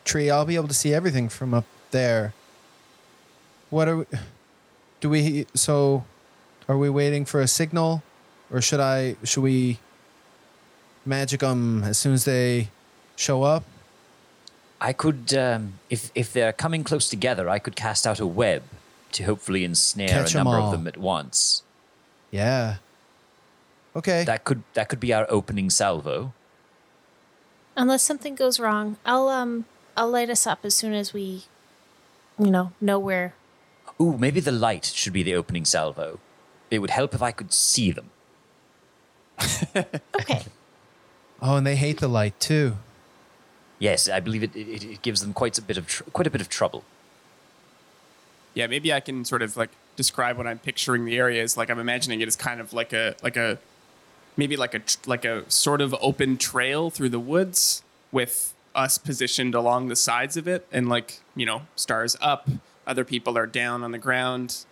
tree. 0.04 0.30
I'll 0.30 0.44
be 0.44 0.58
able 0.58 0.68
to 0.68 0.74
see 0.74 0.94
everything 0.94 1.30
from 1.30 1.54
up 1.54 1.64
there. 1.92 2.34
What 3.72 3.88
are 3.88 3.98
we 3.98 4.06
do 5.00 5.10
we 5.10 5.48
so 5.56 6.04
are 6.70 6.78
we 6.78 6.90
waiting 6.90 7.26
for 7.26 7.42
a 7.42 7.48
signal 7.48 8.04
or 8.52 8.62
should 8.62 8.80
I 8.80 9.16
should 9.24 9.42
we 9.42 9.80
magic 11.06 11.40
them 11.40 11.84
as 11.84 11.98
soon 11.98 12.14
as 12.14 12.26
they 12.26 12.68
show 13.16 13.42
up? 13.44 13.64
I 14.84 14.94
could, 14.94 15.34
um, 15.36 15.74
if 15.90 16.12
if 16.16 16.34
they're 16.34 16.52
coming 16.54 16.84
close 16.84 17.08
together, 17.08 17.48
I 17.50 17.60
could 17.60 17.76
cast 17.76 18.06
out 18.08 18.20
a 18.20 18.26
web 18.26 18.64
to 19.14 19.24
hopefully 19.24 19.64
ensnare 19.64 20.10
Catch 20.10 20.36
a 20.36 20.40
'em 20.40 20.46
number 20.46 20.60
all. 20.60 20.66
of 20.68 20.72
them 20.72 20.88
at 20.88 20.98
once. 20.98 21.64
Yeah. 22.32 22.78
Okay. 23.96 24.24
That 24.26 24.44
could 24.44 24.64
that 24.74 24.90
could 24.90 25.00
be 25.00 25.14
our 25.14 25.26
opening 25.30 25.70
salvo. 25.70 26.34
Unless 27.78 28.04
something 28.04 28.36
goes 28.36 28.60
wrong, 28.60 28.98
I'll 29.06 29.30
um 29.30 29.66
I'll 29.96 30.10
light 30.10 30.30
us 30.30 30.46
up 30.48 30.66
as 30.66 30.74
soon 30.76 30.94
as 30.94 31.14
we, 31.14 31.46
you 32.40 32.50
know, 32.52 32.72
know 32.82 33.00
where. 33.00 33.34
Ooh, 34.02 34.18
maybe 34.18 34.40
the 34.40 34.52
light 34.52 34.86
should 34.86 35.14
be 35.14 35.22
the 35.22 35.36
opening 35.36 35.64
salvo. 35.64 36.20
It 36.72 36.80
would 36.80 36.90
help 36.90 37.14
if 37.14 37.22
I 37.22 37.32
could 37.32 37.54
see 37.54 37.92
them. 37.92 38.10
Okay. 40.20 40.44
oh, 41.42 41.56
and 41.58 41.66
they 41.66 41.76
hate 41.76 42.00
the 42.00 42.08
light 42.08 42.40
too. 42.40 42.78
Yes, 43.80 44.08
I 44.10 44.20
believe 44.20 44.44
it, 44.44 44.56
it, 44.56 44.84
it 44.84 45.02
gives 45.02 45.22
them 45.22 45.34
quite 45.34 45.58
a 45.58 45.62
bit 45.62 45.78
of 45.78 45.88
tr- 45.88 46.04
quite 46.14 46.28
a 46.28 46.30
bit 46.30 46.42
of 46.42 46.50
trouble. 46.50 46.84
Yeah, 48.54 48.68
maybe 48.68 48.94
I 48.94 49.00
can 49.00 49.26
sort 49.26 49.42
of 49.42 49.58
like 49.58 49.72
describe 49.96 50.38
what 50.38 50.46
I'm 50.46 50.60
picturing 50.60 51.06
the 51.06 51.18
area 51.18 51.42
is. 51.42 51.58
Like 51.58 51.70
I'm 51.70 51.80
imagining 51.80 52.22
it 52.22 52.28
as 52.28 52.36
kind 52.36 52.60
of 52.62 52.74
like 52.74 52.94
a 52.94 53.16
like 53.24 53.38
a 53.38 53.58
maybe 54.38 54.56
like 54.58 54.74
a 54.74 54.80
tr- 54.80 54.98
like 55.08 55.26
a 55.26 55.50
sort 55.50 55.82
of 55.82 55.96
open 56.02 56.38
trail 56.38 56.90
through 56.90 57.10
the 57.10 57.20
woods 57.20 57.84
with 58.12 58.54
us 58.76 58.98
positioned 58.98 59.56
along 59.56 59.88
the 59.88 59.96
sides 59.96 60.38
of 60.38 60.48
it, 60.48 60.68
and 60.72 60.88
like 60.90 61.22
you 61.36 61.46
know, 61.46 61.64
stars 61.76 62.16
up, 62.22 62.48
other 62.88 63.04
people 63.06 63.38
are 63.38 63.48
down 63.48 63.84
on 63.84 63.92
the 63.92 63.98
ground. 63.98 64.66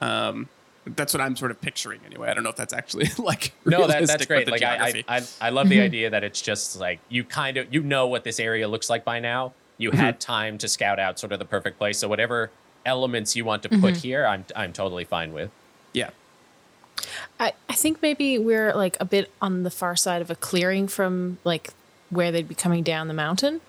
Um, 0.00 0.48
that's 0.84 1.14
what 1.14 1.20
I'm 1.20 1.36
sort 1.36 1.50
of 1.52 1.60
picturing 1.60 2.00
anyway. 2.06 2.28
I 2.28 2.34
don't 2.34 2.42
know 2.42 2.50
if 2.50 2.56
that's 2.56 2.72
actually 2.72 3.08
like 3.18 3.52
No, 3.64 3.86
that, 3.86 4.06
that's 4.06 4.26
great. 4.26 4.46
the 4.46 4.52
Like 4.52 4.62
I, 4.62 4.76
geography. 4.92 5.04
I, 5.08 5.16
I, 5.18 5.22
I 5.40 5.50
love 5.50 5.68
the 5.68 5.80
idea 5.88 6.10
that 6.10 6.24
it's 6.24 6.40
just 6.42 6.78
like 6.80 6.98
you 7.08 7.22
kind 7.24 7.56
of 7.56 7.72
you 7.72 7.82
know 7.82 8.06
what 8.08 8.24
this 8.24 8.40
area 8.40 8.66
looks 8.66 8.90
like 8.90 9.04
by 9.04 9.20
now. 9.20 9.52
You 9.78 9.90
had 9.92 10.20
time 10.20 10.58
to 10.58 10.68
scout 10.68 10.98
out 10.98 11.18
sort 11.18 11.32
of 11.32 11.38
the 11.38 11.44
perfect 11.44 11.78
place. 11.78 11.98
So 11.98 12.08
whatever 12.08 12.50
elements 12.86 13.34
you 13.36 13.44
want 13.44 13.62
to 13.64 13.68
put 13.68 13.96
here, 13.98 14.26
I'm 14.26 14.44
I'm 14.56 14.72
totally 14.72 15.04
fine 15.04 15.32
with. 15.32 15.50
yeah. 15.92 16.10
I, 17.40 17.52
I 17.68 17.72
think 17.74 18.00
maybe 18.02 18.38
we're 18.38 18.72
like 18.74 18.96
a 19.00 19.04
bit 19.04 19.30
on 19.40 19.62
the 19.64 19.70
far 19.70 19.96
side 19.96 20.22
of 20.22 20.30
a 20.30 20.36
clearing 20.36 20.86
from 20.86 21.38
like 21.42 21.70
where 22.10 22.30
they'd 22.30 22.46
be 22.46 22.54
coming 22.54 22.82
down 22.84 23.08
the 23.08 23.14
mountain. 23.14 23.60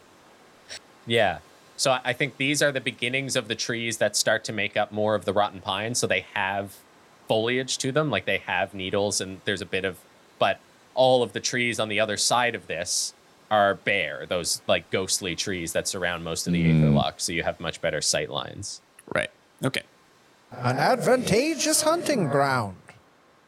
Yeah. 1.07 1.39
So 1.77 1.91
I- 1.91 2.01
I 2.05 2.13
think 2.13 2.37
these 2.37 2.61
are 2.61 2.71
the 2.71 2.81
beginnings 2.81 3.35
of 3.35 3.47
the 3.47 3.55
trees 3.55 3.97
that 3.97 4.15
start 4.15 4.43
to 4.45 4.53
make 4.53 4.77
up 4.77 4.91
more 4.91 5.15
of 5.15 5.25
the 5.25 5.33
rotten 5.33 5.59
pine. 5.61 5.95
So 5.95 6.07
they 6.07 6.25
have 6.33 6.75
foliage 7.27 7.77
to 7.79 7.91
them, 7.91 8.09
like 8.09 8.25
they 8.25 8.37
have 8.39 8.73
needles, 8.73 9.19
and 9.21 9.41
there's 9.45 9.61
a 9.61 9.65
bit 9.65 9.85
of, 9.85 9.97
but 10.39 10.59
all 10.93 11.23
of 11.23 11.33
the 11.33 11.39
trees 11.39 11.79
on 11.79 11.89
the 11.89 11.99
other 11.99 12.17
side 12.17 12.53
of 12.55 12.67
this 12.67 13.13
are 13.49 13.75
bare. 13.75 14.25
Those 14.27 14.61
like 14.67 14.89
ghostly 14.91 15.35
trees 15.35 15.73
that 15.73 15.87
surround 15.87 16.23
most 16.23 16.47
of 16.47 16.53
the 16.53 16.63
Aetherlock. 16.63 17.15
So 17.17 17.31
you 17.31 17.43
have 17.43 17.59
much 17.59 17.81
better 17.81 18.01
sight 18.01 18.29
lines. 18.29 18.81
Right. 19.13 19.29
Okay. 19.63 19.83
An 20.51 20.77
advantageous 20.77 21.81
hunting 21.81 22.27
ground. 22.29 22.75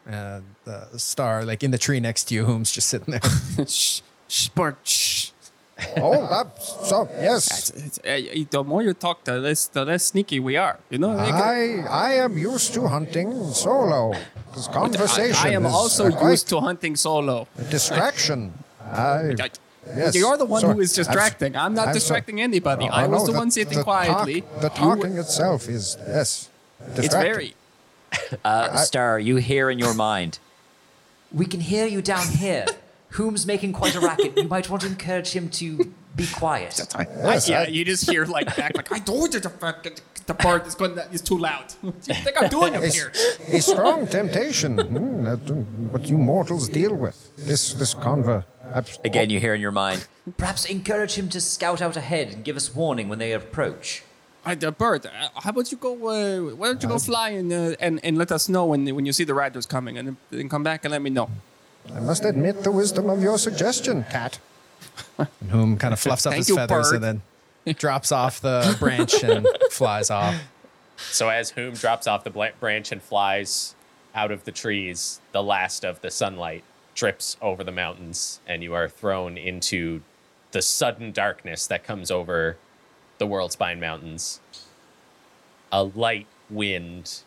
Uh, 0.10 0.42
the 0.66 0.88
star, 0.98 1.44
like 1.46 1.64
in 1.64 1.72
the 1.72 1.78
tree 1.78 2.00
next 2.00 2.26
to 2.26 2.36
you, 2.36 2.46
whom's 2.46 2.72
just 2.72 2.90
sitting 2.90 3.12
there. 3.12 3.66
shh, 3.68 4.02
shh, 4.28 4.50
Bart, 4.50 4.78
shh. 4.84 5.30
Oh, 5.98 6.28
that's 6.30 6.88
so. 6.90 7.08
Yes, 7.20 7.70
It's, 7.76 8.00
uh, 8.00 8.46
the 8.50 8.64
more 8.64 8.82
you 8.82 8.94
talk, 8.94 9.24
the 9.26 9.38
less 9.40 9.68
the 9.68 9.84
less 9.86 10.06
sneaky 10.06 10.40
we 10.40 10.56
are. 10.58 10.80
You 10.90 10.98
know. 11.00 11.12
Like, 11.16 11.34
I 11.34 11.84
I 11.90 12.14
am 12.26 12.38
used 12.38 12.74
to 12.76 12.88
hunting 12.88 13.52
solo. 13.54 14.14
This 14.56 14.68
conversation. 14.68 15.46
I 15.48 15.52
am 15.54 15.66
is 15.66 15.74
also 15.74 16.04
used 16.30 16.48
to 16.50 16.60
hunting 16.62 16.96
solo. 16.96 17.48
distraction. 17.70 18.54
I, 18.82 19.36
I- 19.40 19.50
yes, 19.98 20.16
You're 20.16 20.38
the 20.38 20.46
one 20.46 20.62
sorry. 20.62 20.76
who 20.76 20.82
is 20.82 20.98
I'm 20.98 21.04
distracting. 21.04 21.56
I'm 21.58 21.74
not 21.74 21.88
I'm 21.90 21.94
so- 21.94 22.00
distracting 22.00 22.40
anybody. 22.42 22.86
Oh, 22.88 22.94
I 22.94 23.08
was 23.08 23.22
know 23.22 23.26
the 23.28 23.32
that 23.34 23.38
one 23.40 23.52
sitting 23.52 23.78
the 23.80 23.84
quietly. 23.84 24.42
Talk, 24.42 24.62
the 24.62 24.70
You- 24.70 24.76
talking 24.96 25.18
itself 25.18 25.68
is 25.68 25.98
yes. 26.08 26.50
it's 26.88 26.96
distracting. 26.96 27.32
very. 27.34 27.54
Uh, 28.46 28.78
Star, 28.78 29.20
you 29.20 29.36
hear 29.38 29.70
in 29.70 29.78
your 29.78 29.94
mind. 29.94 30.40
We 31.34 31.46
can 31.46 31.60
hear 31.60 31.86
you 31.86 32.02
down 32.02 32.28
here. 32.28 32.66
Whom's 33.16 33.46
making 33.46 33.74
quite 33.74 33.96
a 33.96 34.00
racket. 34.00 34.38
You 34.38 34.48
might 34.56 34.70
want 34.70 34.82
to 34.84 34.88
encourage 34.90 35.30
him 35.32 35.50
to 35.62 35.68
be 36.16 36.28
quiet. 36.28 36.74
Yes, 36.98 37.48
yeah, 37.50 37.62
I- 37.62 37.68
you 37.68 37.84
just 37.86 38.10
hear 38.10 38.26
like 38.26 38.48
back, 38.58 38.76
like 38.76 38.92
I 38.92 39.00
told 39.00 39.34
you 39.34 39.40
the 39.40 39.50
fucking 39.50 39.96
the 40.28 40.34
part 40.34 40.66
is 40.68 40.76
going 40.76 40.98
is 41.12 41.22
too 41.22 41.38
loud. 41.38 41.68
What 41.82 42.02
do 42.04 42.14
you 42.14 42.20
think 42.26 42.36
I'm 42.42 42.50
doing 42.50 42.76
up 42.76 42.84
It's 42.84 42.96
here? 42.96 43.12
a 43.58 43.62
strong 43.62 44.08
temptation. 44.08 44.76
That, 45.28 45.40
what 45.92 46.04
you 46.12 46.18
mortals 46.18 46.68
deal 46.70 46.94
with. 46.96 47.18
This 47.38 47.74
this 47.74 47.94
conver. 47.96 48.44
abs- 48.74 49.00
Again, 49.06 49.30
you 49.30 49.40
hear 49.40 49.54
in 49.54 49.62
your 49.62 49.72
mind. 49.86 50.08
Perhaps 50.38 50.66
encourage 50.66 51.14
him 51.20 51.30
to 51.30 51.40
scout 51.40 51.82
out 51.82 51.96
ahead 51.96 52.28
and 52.34 52.44
give 52.44 52.56
us 52.58 52.68
warning 52.76 53.08
when 53.10 53.20
they 53.20 53.32
approach. 53.34 54.04
Uh, 54.46 54.56
the 54.56 54.72
bird. 54.72 55.06
Uh, 55.06 55.12
how 55.44 55.50
about 55.52 55.72
you 55.72 55.78
go? 55.78 55.92
Uh, 55.94 56.56
why 56.60 56.68
don't 56.68 56.82
you 56.84 56.90
go 56.90 57.00
fly 57.00 57.30
and, 57.40 57.52
uh, 57.54 57.76
and 57.86 58.00
and 58.04 58.18
let 58.18 58.32
us 58.32 58.50
know 58.50 58.66
when 58.72 58.82
when 58.96 59.06
you 59.06 59.14
see 59.14 59.26
the 59.26 59.34
riders 59.44 59.66
coming, 59.66 59.98
and 60.00 60.18
then 60.32 60.50
come 60.50 60.64
back 60.64 60.80
and 60.86 60.92
let 60.92 61.02
me 61.02 61.10
know. 61.10 61.30
I 61.94 62.00
must 62.00 62.26
admit 62.26 62.64
the 62.64 62.72
wisdom 62.72 63.10
of 63.10 63.22
your 63.22 63.38
suggestion, 63.38 64.04
cat. 64.10 64.40
and 65.18 65.28
whom 65.50 65.78
kind 65.78 65.94
of 65.94 66.00
fluffs 66.00 66.26
up 66.26 66.32
Thank 66.32 66.42
his 66.42 66.50
you, 66.50 66.56
feathers 66.56 66.90
bird. 66.92 67.04
and 67.04 67.22
then 67.66 67.76
drops 67.76 68.12
off 68.12 68.40
the 68.42 68.76
branch 68.80 69.24
and 69.24 69.48
flies 69.72 70.10
off. 70.10 70.36
So 70.98 71.30
as 71.30 71.52
Whom 71.52 71.74
drops 71.74 72.08
off 72.08 72.24
the 72.24 72.30
bla- 72.30 72.52
branch 72.60 72.92
and 72.92 73.02
flies 73.02 73.76
out 74.14 74.32
of 74.32 74.46
the 74.46 74.52
trees, 74.52 75.20
the 75.34 75.44
last 75.44 75.84
of 75.84 76.02
the 76.02 76.10
sunlight 76.10 76.64
drips 76.94 77.36
over 77.42 77.64
the 77.64 77.72
mountains, 77.72 78.40
and 78.48 78.64
you 78.64 78.74
are 78.74 78.88
thrown 78.88 79.38
into 79.38 80.02
the 80.52 80.62
sudden 80.62 81.12
darkness 81.12 81.68
that 81.68 81.84
comes 81.84 82.10
over 82.10 82.56
the 83.18 83.28
World 83.28 83.52
Spine 83.52 83.80
Mountains. 83.80 84.40
A 85.72 85.84
light 85.84 86.28
wind 86.50 87.22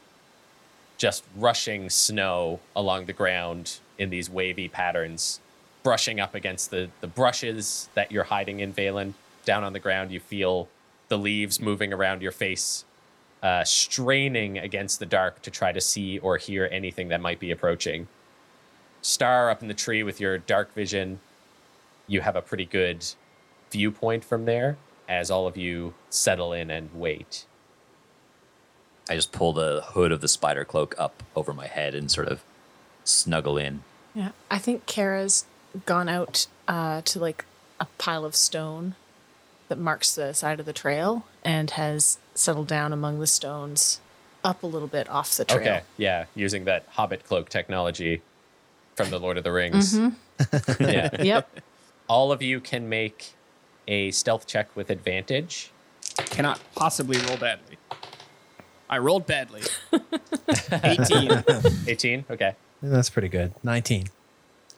just 0.97 1.25
rushing 1.37 1.91
snow 1.91 2.61
along 2.75 3.05
the 3.05 3.13
ground 3.13 3.79
in 3.99 4.11
these 4.11 4.31
wavy 4.31 4.69
patterns, 4.69 5.41
brushing 5.83 6.21
up 6.21 6.35
against 6.35 6.71
the, 6.71 6.89
the 7.01 7.07
brushes 7.07 7.89
that 7.95 8.13
you're 8.13 8.25
hiding 8.25 8.61
in, 8.61 8.73
Valen. 8.73 9.15
Down 9.45 9.65
on 9.65 9.73
the 9.73 9.79
ground, 9.79 10.11
you 10.11 10.21
feel 10.21 10.69
the 11.09 11.19
leaves 11.19 11.61
moving 11.61 11.93
around 11.93 12.23
your 12.23 12.33
face 12.33 12.85
uh, 13.43 13.65
straining 13.65 14.59
against 14.59 14.99
the 14.99 15.07
dark 15.07 15.43
to 15.43 15.51
try 15.51 15.73
to 15.73 15.81
see 15.81 16.19
or 16.19 16.37
hear 16.37 16.69
anything 16.71 17.09
that 17.09 17.21
might 17.21 17.39
be 17.39 17.51
approaching. 17.51 18.09
Star 19.01 19.51
up 19.51 19.63
in 19.63 19.69
the 19.69 19.75
tree 19.75 20.03
with 20.03 20.21
your 20.21 20.39
dark 20.39 20.75
vision, 20.75 21.21
you 22.07 22.21
have 22.21 22.37
a 22.37 22.43
pretty 22.43 22.65
good 22.65 23.05
viewpoint 23.71 24.25
from 24.25 24.45
there 24.45 24.77
as 25.09 25.31
all 25.31 25.47
of 25.47 25.57
you 25.57 25.95
settle 26.11 26.53
in 26.53 26.71
and 26.71 26.91
wait. 26.95 27.47
I 29.09 29.15
just 29.15 29.33
pull 29.33 29.53
the 29.53 29.83
hood 29.87 30.13
of 30.13 30.21
the 30.21 30.29
spider 30.29 30.65
cloak 30.65 30.95
up 30.99 31.23
over 31.35 31.55
my 31.55 31.67
head 31.67 31.95
and 31.95 32.11
sort 32.11 32.29
of 32.29 32.43
snuggle 33.05 33.57
in. 33.57 33.83
Yeah, 34.15 34.31
I 34.51 34.59
think 34.59 34.87
Kara's 34.87 35.45
gone 35.87 36.09
out 36.09 36.47
uh, 36.67 37.03
to 37.03 37.19
like 37.19 37.45
a 37.81 37.87
pile 37.99 38.25
of 38.25 38.35
stone 38.35 38.95
that 39.69 39.79
marks 39.79 40.15
the 40.15 40.33
side 40.33 40.61
of 40.61 40.67
the 40.67 40.73
trail 40.73 41.25
and 41.45 41.71
has 41.73 42.19
settled 42.35 42.67
down 42.67 42.93
among 42.93 43.21
the 43.21 43.27
stones 43.27 44.01
up 44.43 44.63
a 44.63 44.67
little 44.67 44.89
bit 44.89 45.09
off 45.09 45.37
the 45.37 45.45
trail. 45.45 45.61
Okay, 45.61 45.83
yeah, 45.97 46.25
using 46.35 46.65
that 46.65 46.87
hobbit 46.91 47.25
cloak 47.25 47.49
technology 47.49 48.23
from 48.97 49.11
the 49.11 49.19
Lord 49.19 49.37
of 49.37 49.45
the 49.45 49.53
Rings. 49.53 49.97
yeah. 50.81 51.11
Yep. 51.23 51.61
All 52.09 52.33
of 52.33 52.41
you 52.43 52.61
can 52.61 52.89
make 52.89 53.33
a 53.87 54.11
stealth 54.13 54.47
check 54.47 54.75
with 54.75 54.89
advantage. 54.89 55.71
Cannot 56.17 56.61
possibly 56.75 57.19
roll 57.19 57.37
badly. 57.37 57.77
I 58.89 58.99
rolled 58.99 59.27
badly. 59.27 59.63
18. 60.73 61.45
18, 61.87 62.25
okay. 62.31 62.55
That's 62.83 63.11
pretty 63.11 63.29
good. 63.29 63.53
19. 63.63 64.09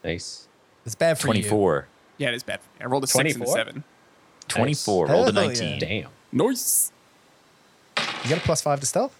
Nice. 0.04 0.48
It's 0.86 0.94
bad 0.94 1.18
for 1.18 1.28
you. 1.28 1.42
24. 1.42 1.86
Yeah, 2.18 2.28
it 2.28 2.34
is 2.34 2.42
bad. 2.42 2.60
for 2.60 2.66
me. 2.78 2.84
I 2.84 2.88
rolled 2.88 3.04
a 3.04 3.06
six 3.06 3.18
and 3.18 3.28
a 3.28 3.32
24? 3.46 3.54
seven. 3.54 3.84
24. 4.48 5.06
Hell 5.08 5.16
Rolled 5.16 5.28
a 5.36 5.40
yeah. 5.40 5.46
19. 5.46 5.78
Damn. 5.78 6.08
Nice. 6.32 6.92
You 8.24 8.30
got 8.30 8.38
a 8.38 8.40
plus 8.42 8.62
five 8.62 8.80
to 8.80 8.86
stealth? 8.86 9.16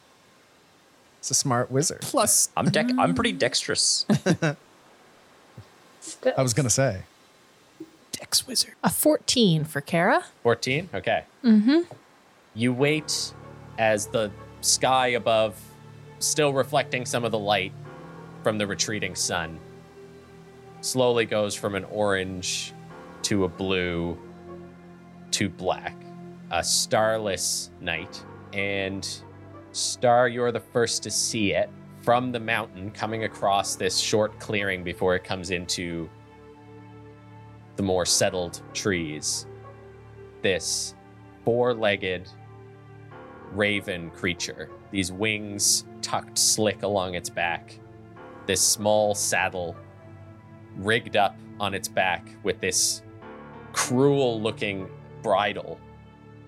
It's 1.18 1.31
a 1.31 1.35
smart 1.35 1.70
wizard. 1.70 2.01
Plus, 2.01 2.49
I'm 2.57 2.66
dec- 2.68 2.99
I'm 2.99 3.14
pretty 3.14 3.33
dexterous. 3.33 4.07
I 6.37 6.43
was 6.43 6.55
going 6.55 6.64
to 6.64 6.70
say. 6.70 7.03
Dex 8.12 8.47
Wizard. 8.47 8.74
A 8.83 8.91
14 8.91 9.64
for 9.64 9.81
Kara. 9.81 10.24
14? 10.43 10.89
Okay. 10.95 11.24
Mm-hmm. 11.45 11.81
You 12.55 12.72
wait 12.72 13.33
as 13.78 14.07
the 14.07 14.31
sky 14.61 15.09
above, 15.09 15.61
still 16.18 16.53
reflecting 16.53 17.05
some 17.07 17.24
of 17.24 17.33
the 17.33 17.39
light 17.39 17.72
from 18.43 18.59
the 18.59 18.66
retreating 18.66 19.14
sun, 19.14 19.59
slowly 20.80 21.26
goes 21.26 21.55
from 21.55 21.74
an 21.74 21.84
orange 21.84 22.72
to 23.22 23.45
a 23.45 23.49
blue 23.49 24.18
to 25.32 25.49
black. 25.49 25.97
A 26.51 26.64
starless 26.64 27.70
night. 27.80 28.24
And 28.53 29.09
Star, 29.72 30.28
you're 30.28 30.51
the 30.51 30.61
first 30.61 31.03
to 31.05 31.11
see 31.11 31.53
it 31.53 31.70
from 32.03 32.32
the 32.32 32.41
mountain 32.41 32.91
coming 32.91 33.24
across 33.24 33.76
this 33.76 33.99
short 33.99 34.38
clearing 34.41 34.82
before 34.82 35.14
it 35.14 35.22
comes 35.22 35.51
into 35.51 36.09
the 37.76 37.82
more 37.82 38.05
settled 38.05 38.62
trees. 38.74 39.47
This 40.43 40.95
four 41.45 41.72
legged 41.72 42.28
raven 43.53 44.11
creature, 44.11 44.70
these 44.91 45.12
wings 45.12 45.84
tucked 46.03 46.38
slick 46.38 46.82
along 46.82 47.14
its 47.14 47.30
back, 47.30 47.78
this 48.51 48.61
small 48.61 49.14
saddle 49.14 49.76
rigged 50.78 51.16
up 51.16 51.36
on 51.61 51.72
its 51.72 51.86
back 51.86 52.26
with 52.42 52.61
this 52.61 53.01
cruel 53.72 54.42
looking 54.42 54.90
bridle 55.22 55.78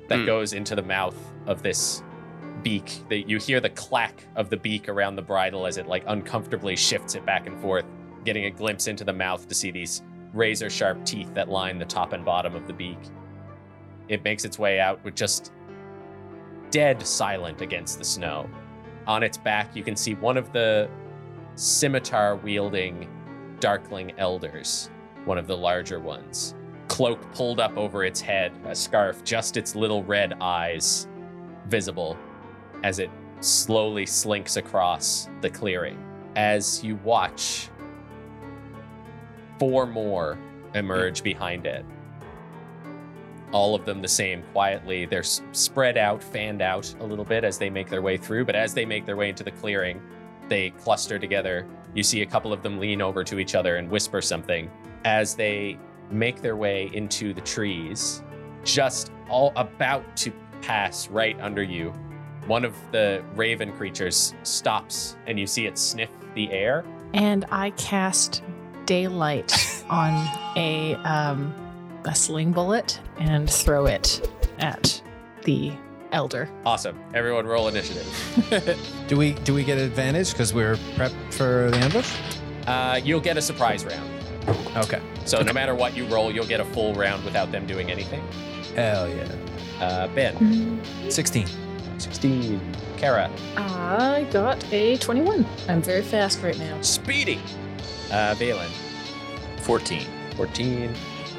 that 0.08 0.18
Hmm. 0.18 0.26
goes 0.26 0.52
into 0.52 0.74
the 0.74 0.82
mouth 0.82 1.14
of 1.46 1.62
this 1.62 2.02
beak. 2.64 3.04
That 3.08 3.28
you 3.28 3.38
hear 3.38 3.60
the 3.60 3.70
clack 3.70 4.26
of 4.34 4.50
the 4.50 4.56
beak 4.56 4.88
around 4.88 5.14
the 5.14 5.22
bridle 5.22 5.64
as 5.64 5.78
it 5.78 5.86
like 5.86 6.02
uncomfortably 6.08 6.74
shifts 6.74 7.14
it 7.14 7.24
back 7.24 7.46
and 7.46 7.56
forth 7.60 7.84
getting 8.24 8.46
a 8.46 8.50
glimpse 8.50 8.88
into 8.88 9.04
the 9.04 9.12
mouth 9.12 9.46
to 9.46 9.54
see 9.54 9.70
these 9.70 10.02
razor 10.34 10.70
sharp 10.70 11.04
teeth 11.04 11.32
that 11.34 11.48
line 11.50 11.78
the 11.78 11.84
top 11.84 12.14
and 12.14 12.24
bottom 12.24 12.56
of 12.56 12.66
the 12.66 12.72
beak. 12.72 12.98
It 14.08 14.24
makes 14.24 14.44
its 14.44 14.58
way 14.58 14.80
out 14.80 14.98
with 15.04 15.14
just 15.14 15.52
dead 16.72 17.06
silent 17.06 17.60
against 17.60 17.98
the 17.98 18.04
snow. 18.04 18.50
On 19.06 19.22
its 19.22 19.38
back 19.38 19.76
you 19.76 19.84
can 19.84 19.94
see 19.94 20.14
one 20.14 20.36
of 20.36 20.52
the 20.52 20.88
scimitar 21.54 22.36
wielding 22.36 23.08
darkling 23.60 24.12
elders 24.18 24.90
one 25.24 25.38
of 25.38 25.46
the 25.46 25.56
larger 25.56 26.00
ones 26.00 26.54
cloak 26.92 27.32
pulled 27.32 27.58
up 27.58 27.74
over 27.78 28.04
its 28.04 28.20
head, 28.20 28.52
a 28.66 28.74
scarf, 28.74 29.24
just 29.24 29.56
its 29.56 29.74
little 29.74 30.04
red 30.04 30.34
eyes 30.42 31.08
visible 31.66 32.18
as 32.84 32.98
it 32.98 33.08
slowly 33.40 34.04
slinks 34.04 34.58
across 34.58 35.30
the 35.40 35.48
clearing. 35.48 35.98
As 36.36 36.84
you 36.84 36.96
watch, 36.96 37.70
four 39.58 39.86
more 39.86 40.38
emerge 40.74 41.22
behind 41.22 41.64
it. 41.64 41.86
All 43.52 43.74
of 43.74 43.86
them 43.86 44.02
the 44.02 44.08
same, 44.08 44.42
quietly. 44.52 45.06
They're 45.06 45.22
spread 45.22 45.96
out, 45.96 46.22
fanned 46.22 46.60
out 46.60 46.94
a 47.00 47.04
little 47.04 47.24
bit 47.24 47.42
as 47.42 47.56
they 47.56 47.70
make 47.70 47.88
their 47.88 48.02
way 48.02 48.18
through, 48.18 48.44
but 48.44 48.54
as 48.54 48.74
they 48.74 48.84
make 48.84 49.06
their 49.06 49.16
way 49.16 49.30
into 49.30 49.44
the 49.44 49.50
clearing, 49.50 49.98
they 50.52 50.68
cluster 50.68 51.18
together. 51.18 51.66
You 51.94 52.02
see 52.02 52.20
a 52.20 52.26
couple 52.26 52.52
of 52.52 52.62
them 52.62 52.78
lean 52.78 53.00
over 53.00 53.24
to 53.24 53.38
each 53.38 53.54
other 53.54 53.76
and 53.76 53.90
whisper 53.90 54.20
something. 54.20 54.70
As 55.06 55.34
they 55.34 55.78
make 56.10 56.42
their 56.42 56.56
way 56.56 56.90
into 56.92 57.32
the 57.32 57.40
trees, 57.40 58.22
just 58.62 59.12
all 59.30 59.54
about 59.56 60.14
to 60.18 60.30
pass 60.60 61.08
right 61.08 61.40
under 61.40 61.62
you, 61.62 61.90
one 62.46 62.66
of 62.66 62.74
the 62.90 63.24
raven 63.34 63.72
creatures 63.72 64.34
stops 64.42 65.16
and 65.26 65.40
you 65.40 65.46
see 65.46 65.64
it 65.64 65.78
sniff 65.78 66.10
the 66.34 66.52
air. 66.52 66.84
And 67.14 67.46
I 67.50 67.70
cast 67.70 68.42
daylight 68.84 69.84
on 69.88 70.12
a 70.54 70.96
um, 70.96 71.54
a 72.04 72.14
sling 72.14 72.52
bullet 72.52 73.00
and 73.18 73.48
throw 73.48 73.86
it 73.86 74.30
at 74.58 75.00
the 75.44 75.72
elder. 76.12 76.48
Awesome. 76.64 76.98
Everyone 77.14 77.46
roll 77.46 77.68
initiative. 77.68 78.06
Do 79.08 79.16
we 79.16 79.32
do 79.32 79.52
we 79.54 79.64
get 79.64 79.78
advantage 79.78 80.32
because 80.32 80.54
we're 80.54 80.76
prepped 80.96 81.34
for 81.34 81.70
the 81.70 81.76
ambush? 81.78 82.14
Uh, 82.66 83.00
you'll 83.02 83.20
get 83.20 83.36
a 83.36 83.42
surprise 83.42 83.84
round. 83.84 84.08
Okay. 84.76 85.00
So 85.24 85.42
no 85.42 85.52
matter 85.52 85.74
what 85.74 85.96
you 85.96 86.06
roll, 86.06 86.30
you'll 86.32 86.46
get 86.46 86.60
a 86.60 86.64
full 86.64 86.94
round 86.94 87.24
without 87.24 87.50
them 87.52 87.66
doing 87.66 87.90
anything. 87.90 88.22
Hell 88.74 89.08
yeah. 89.08 89.28
Uh, 89.80 90.08
ben, 90.08 90.80
16. 91.10 91.46
16. 91.98 92.60
Kara, 92.96 93.30
I 93.56 94.26
got 94.30 94.64
a 94.72 94.96
21. 94.98 95.44
I'm 95.68 95.82
very 95.82 96.02
fast 96.02 96.40
right 96.42 96.58
now. 96.58 96.80
Speedy. 96.80 97.40
Uh, 98.10 98.34
Valen, 98.36 98.70
14. 99.62 100.06
14. 100.36 100.94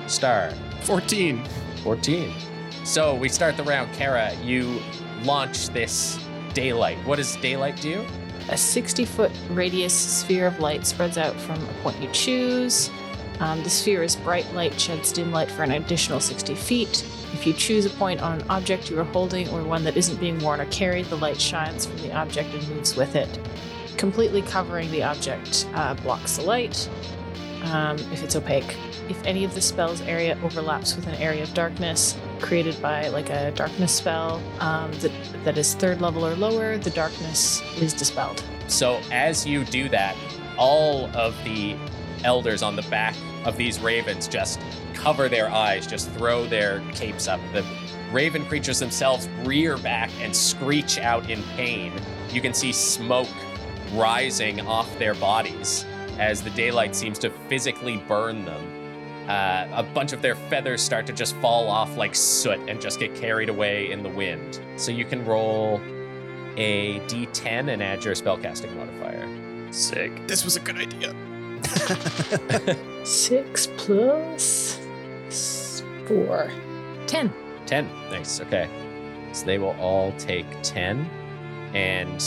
Star, 0.08 0.52
14. 0.82 1.44
14. 1.84 2.34
So 2.84 3.16
we 3.16 3.30
start 3.30 3.56
the 3.56 3.64
round. 3.64 3.94
Kara, 3.94 4.34
you 4.44 4.82
launch 5.24 5.70
this 5.70 6.20
daylight. 6.54 6.98
What 7.06 7.16
does 7.16 7.36
daylight 7.38 7.80
do? 7.80 8.06
A 8.50 8.58
60 8.58 9.06
foot 9.06 9.32
radius 9.50 9.94
sphere 9.94 10.48
of 10.48 10.60
light 10.60 10.86
spreads 10.86 11.18
out 11.18 11.40
from 11.40 11.62
a 11.64 11.74
point 11.82 12.02
you 12.02 12.10
choose. 12.12 12.92
Um, 13.40 13.64
the 13.64 13.70
sphere 13.70 14.04
is 14.04 14.18
bright 14.18 14.54
light, 14.54 14.80
sheds 14.80 15.14
dim 15.14 15.32
light 15.32 15.50
for 15.50 15.64
an 15.64 15.72
additional 15.72 16.20
60 16.20 16.56
feet. 16.56 17.04
If 17.32 17.48
you 17.48 17.54
choose 17.54 17.86
a 17.86 17.90
point 17.90 18.22
on 18.22 18.42
an 18.42 18.48
object 18.50 18.90
you 18.90 19.00
are 19.00 19.06
holding 19.06 19.48
or 19.50 19.64
one 19.64 19.86
that 19.86 19.96
isn't 19.96 20.20
being 20.20 20.38
worn 20.40 20.60
or 20.60 20.66
carried, 20.66 21.06
the 21.06 21.18
light 21.18 21.40
shines 21.40 21.86
from 21.86 21.98
the 21.98 22.14
object 22.14 22.54
and 22.54 22.68
moves 22.68 22.98
with 22.98 23.16
it. 23.16 23.40
Completely 23.96 24.42
covering 24.42 24.92
the 24.92 25.04
object 25.04 25.68
uh, 25.74 25.94
blocks 25.96 26.36
the 26.36 26.44
light 26.44 26.90
um, 27.64 27.98
if 28.12 28.24
it's 28.24 28.36
opaque. 28.36 28.78
If 29.10 29.24
any 29.26 29.44
of 29.44 29.54
the 29.54 29.62
spell's 29.62 30.02
area 30.02 30.38
overlaps 30.44 30.96
with 30.96 31.08
an 31.08 31.16
area 31.16 31.44
of 31.44 31.54
darkness 31.54 32.18
created 32.40 32.82
by 32.82 33.08
like 33.10 33.30
a 33.30 33.52
darkness 33.52 33.94
spell 33.94 34.42
um, 34.60 34.92
that, 35.00 35.12
that 35.44 35.58
is 35.58 35.74
third 35.76 36.02
level 36.02 36.26
or 36.26 36.36
lower, 36.36 36.78
the 36.78 36.90
darkness 36.90 37.62
is 37.82 37.94
dispelled. 37.94 38.44
So 38.68 39.00
as 39.12 39.46
you 39.46 39.64
do 39.66 39.90
that, 39.90 40.16
all 40.58 41.10
of 41.16 41.42
the 41.44 41.76
elders 42.24 42.64
on 42.64 42.76
the 42.76 42.82
back 42.84 43.16
of 43.46 43.58
these 43.58 43.80
ravens 43.80 44.28
just 44.28 44.60
cover 44.94 45.28
their 45.28 45.50
eyes, 45.50 45.86
just 45.86 46.10
throw 46.12 46.46
their 46.46 46.82
capes 46.94 47.28
up. 47.28 47.40
The 47.52 47.66
raven 48.12 48.46
creatures 48.46 48.80
themselves 48.80 49.28
rear 49.44 49.78
back 49.78 50.10
and 50.22 50.36
screech 50.36 51.00
out 51.00 51.30
in 51.30 51.44
pain. 51.56 51.92
You 52.32 52.42
can 52.42 52.54
see 52.54 52.72
smoke 52.72 53.28
rising 53.94 54.62
off 54.62 54.98
their 54.98 55.14
bodies 55.16 55.86
as 56.20 56.42
the 56.42 56.50
daylight 56.52 56.96
seems 56.96 57.20
to 57.20 57.30
physically 57.48 57.98
burn 57.98 58.46
them. 58.46 59.30
Uh, 59.30 59.68
a 59.74 59.84
bunch 59.84 60.12
of 60.12 60.22
their 60.22 60.36
feathers 60.36 60.82
start 60.82 61.08
to 61.08 61.14
just 61.14 61.36
fall 61.38 61.70
off 61.70 61.96
like 61.96 62.14
soot 62.14 62.60
and 62.70 62.82
just 62.82 63.00
get 63.00 63.16
carried 63.16 63.50
away 63.50 63.92
in 63.92 64.04
the 64.04 64.10
wind. 64.10 64.60
So 64.76 64.92
you 64.92 65.06
can 65.06 65.26
roll 65.26 65.80
a 66.58 67.00
d10 67.08 67.72
and 67.72 67.82
add 67.82 68.04
your 68.04 68.16
spellcasting 68.16 68.76
modifier. 68.76 69.28
Sick. 69.72 70.28
This 70.28 70.44
was 70.44 70.56
a 70.56 70.60
good 70.60 70.78
idea. 70.78 71.16
Six 73.06 73.68
plus 73.78 74.80
four. 76.06 76.52
Ten. 77.08 77.34
10. 77.66 77.88
Nice. 78.12 78.42
Okay. 78.42 78.70
So 79.32 79.46
they 79.46 79.58
will 79.58 79.76
all 79.80 80.12
take 80.18 80.46
10. 80.62 81.10
And 81.74 82.22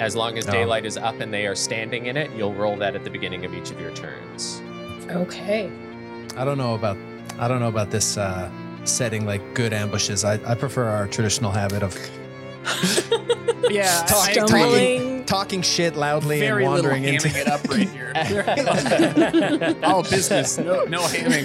as 0.00 0.16
long 0.16 0.36
as 0.38 0.48
Oh. 0.48 0.52
daylight 0.52 0.84
is 0.86 0.96
up 0.96 1.20
and 1.20 1.32
they 1.32 1.46
are 1.46 1.54
standing 1.54 2.06
in 2.06 2.16
it, 2.16 2.30
you'll 2.36 2.54
roll 2.54 2.76
that 2.76 2.94
at 2.96 3.04
the 3.04 3.10
beginning 3.10 3.44
of 3.44 3.54
each 3.54 3.70
of 3.70 3.80
your 3.80 3.90
turns. 3.92 4.60
Okay. 5.10 5.70
I 6.36 6.44
don't 6.44 6.58
know 6.58 6.74
about 6.74 6.96
I 7.38 7.48
don't 7.48 7.60
know 7.60 7.68
about 7.68 7.90
this 7.90 8.16
uh, 8.18 8.50
setting 8.84 9.24
like 9.26 9.42
good 9.54 9.72
ambushes. 9.72 10.24
I, 10.24 10.34
I 10.50 10.54
prefer 10.54 10.88
our 10.88 11.06
traditional 11.08 11.50
habit 11.52 11.82
of 11.82 11.96
Yeah, 13.70 14.04
Talk- 14.08 14.32
talking, 14.32 14.46
Stumbling. 14.48 15.24
talking 15.26 15.62
shit 15.62 15.94
loudly 15.94 16.40
very 16.40 16.64
and 16.64 16.72
wandering 16.72 17.04
into 17.04 17.28
it 17.28 17.46
up 17.46 17.62
right 17.68 17.88
here. 17.88 18.12
All 19.84 20.02
business, 20.02 20.58
no, 20.58 20.84
no 20.84 21.02
hamming. 21.02 21.44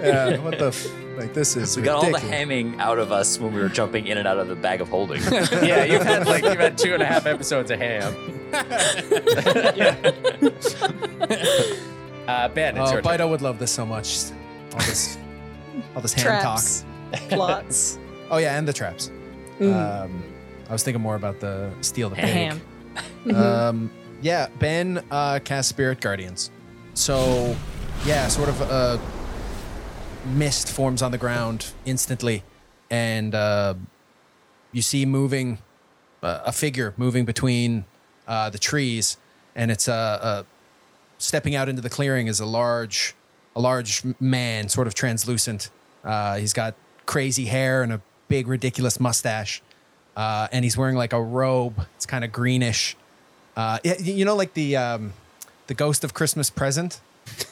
yeah, 0.00 0.38
what 0.38 0.58
the 0.58 0.66
f- 0.68 0.86
like 1.16 1.32
this 1.34 1.56
is 1.56 1.76
We 1.76 1.82
got 1.82 2.04
all 2.04 2.10
the 2.12 2.18
hamming 2.18 2.78
out 2.78 2.98
of 2.98 3.10
us 3.12 3.38
when 3.40 3.52
we 3.54 3.60
were 3.60 3.68
jumping 3.68 4.06
in 4.08 4.18
and 4.18 4.28
out 4.28 4.38
of 4.38 4.48
the 4.48 4.54
bag 4.56 4.80
of 4.80 4.88
holding. 4.88 5.22
yeah, 5.22 5.84
you've 5.84 6.02
had 6.02 6.26
like 6.26 6.44
you've 6.44 6.58
had 6.58 6.76
two 6.78 6.92
and 6.94 7.02
a 7.02 7.06
half 7.06 7.26
episodes 7.26 7.70
of 7.70 7.78
ham. 7.80 8.14
uh, 12.28 12.48
ben, 12.48 12.76
it's 12.76 12.90
Oh, 12.90 12.92
your 12.92 13.02
turn. 13.02 13.18
Bido 13.18 13.28
would 13.28 13.42
love 13.42 13.58
this 13.58 13.70
so 13.70 13.84
much. 13.86 14.18
All 14.72 14.78
this, 14.80 15.18
all 15.96 16.02
this 16.02 16.12
ham 16.14 16.24
Traps. 16.24 16.84
Plots. 17.28 17.94
talk. 17.94 18.02
Oh 18.30 18.36
yeah, 18.38 18.58
and 18.58 18.66
the 18.66 18.72
traps. 18.72 19.10
Um, 19.60 20.22
I 20.68 20.72
was 20.72 20.82
thinking 20.82 21.02
more 21.02 21.16
about 21.16 21.40
the 21.40 21.70
steal 21.80 22.10
the 22.10 22.16
pig. 23.26 23.34
Um, 23.34 23.90
yeah, 24.22 24.48
Ben 24.58 25.04
uh, 25.10 25.40
cast 25.44 25.68
Spirit 25.68 26.00
Guardians. 26.00 26.50
So, 26.94 27.56
yeah, 28.06 28.28
sort 28.28 28.48
of 28.48 28.60
a 28.60 29.00
mist 30.26 30.70
forms 30.70 31.02
on 31.02 31.10
the 31.10 31.18
ground 31.18 31.72
instantly, 31.84 32.42
and 32.90 33.34
uh, 33.34 33.74
you 34.72 34.82
see 34.82 35.04
moving 35.04 35.58
uh, 36.22 36.40
a 36.46 36.52
figure 36.52 36.94
moving 36.96 37.24
between 37.24 37.84
uh, 38.26 38.50
the 38.50 38.58
trees, 38.58 39.18
and 39.54 39.70
it's 39.70 39.88
uh, 39.88 39.92
uh, 39.92 40.42
stepping 41.18 41.54
out 41.54 41.68
into 41.68 41.82
the 41.82 41.90
clearing 41.90 42.26
is 42.26 42.40
a 42.40 42.46
large, 42.46 43.14
a 43.54 43.60
large 43.60 44.02
man, 44.20 44.68
sort 44.68 44.86
of 44.86 44.94
translucent. 44.94 45.70
Uh, 46.02 46.36
he's 46.36 46.52
got 46.52 46.74
crazy 47.06 47.46
hair 47.46 47.82
and 47.82 47.92
a 47.92 48.00
big, 48.28 48.46
ridiculous 48.48 48.98
mustache, 48.98 49.62
uh, 50.16 50.48
and 50.52 50.64
he's 50.64 50.76
wearing 50.76 50.96
like 50.96 51.12
a 51.12 51.22
robe. 51.22 51.86
It's 51.96 52.06
kind 52.06 52.24
of 52.24 52.32
greenish. 52.32 52.96
Uh, 53.56 53.78
you 54.00 54.24
know, 54.24 54.36
like 54.36 54.54
the 54.54 54.76
um, 54.76 55.12
the 55.66 55.74
Ghost 55.74 56.04
of 56.04 56.14
Christmas 56.14 56.50
Present, 56.50 57.00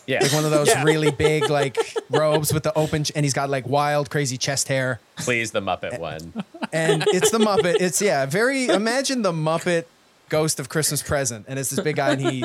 yeah. 0.06 0.20
like 0.20 0.32
one 0.32 0.44
of 0.44 0.50
those 0.50 0.74
really 0.84 1.10
big 1.10 1.48
like 1.48 1.76
robes 2.10 2.52
with 2.52 2.62
the 2.62 2.76
open, 2.76 3.04
ch- 3.04 3.12
and 3.14 3.24
he's 3.24 3.34
got 3.34 3.50
like 3.50 3.66
wild, 3.66 4.10
crazy 4.10 4.36
chest 4.36 4.68
hair, 4.68 5.00
Please, 5.16 5.52
the 5.52 5.60
Muppet 5.60 5.98
one. 5.98 6.44
and 6.72 7.04
it's 7.08 7.30
the 7.30 7.38
Muppet. 7.38 7.76
It's 7.80 8.02
yeah, 8.02 8.26
very. 8.26 8.66
Imagine 8.66 9.22
the 9.22 9.32
Muppet 9.32 9.84
Ghost 10.28 10.58
of 10.58 10.68
Christmas 10.68 11.02
Present, 11.02 11.46
and 11.48 11.58
it's 11.58 11.70
this 11.70 11.80
big 11.80 11.96
guy, 11.96 12.10
and 12.12 12.20
he 12.20 12.44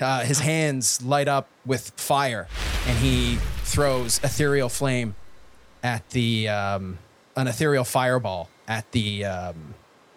uh, 0.00 0.20
his 0.24 0.40
hands 0.40 1.02
light 1.02 1.28
up 1.28 1.48
with 1.66 1.90
fire, 1.96 2.48
and 2.86 2.98
he 2.98 3.36
throws 3.64 4.18
ethereal 4.24 4.68
flame 4.68 5.14
at 5.82 6.08
the 6.10 6.48
um, 6.48 6.98
an 7.36 7.46
ethereal 7.46 7.84
fireball 7.84 8.48
at 8.68 8.90
the 8.92 9.24
um, 9.24 9.74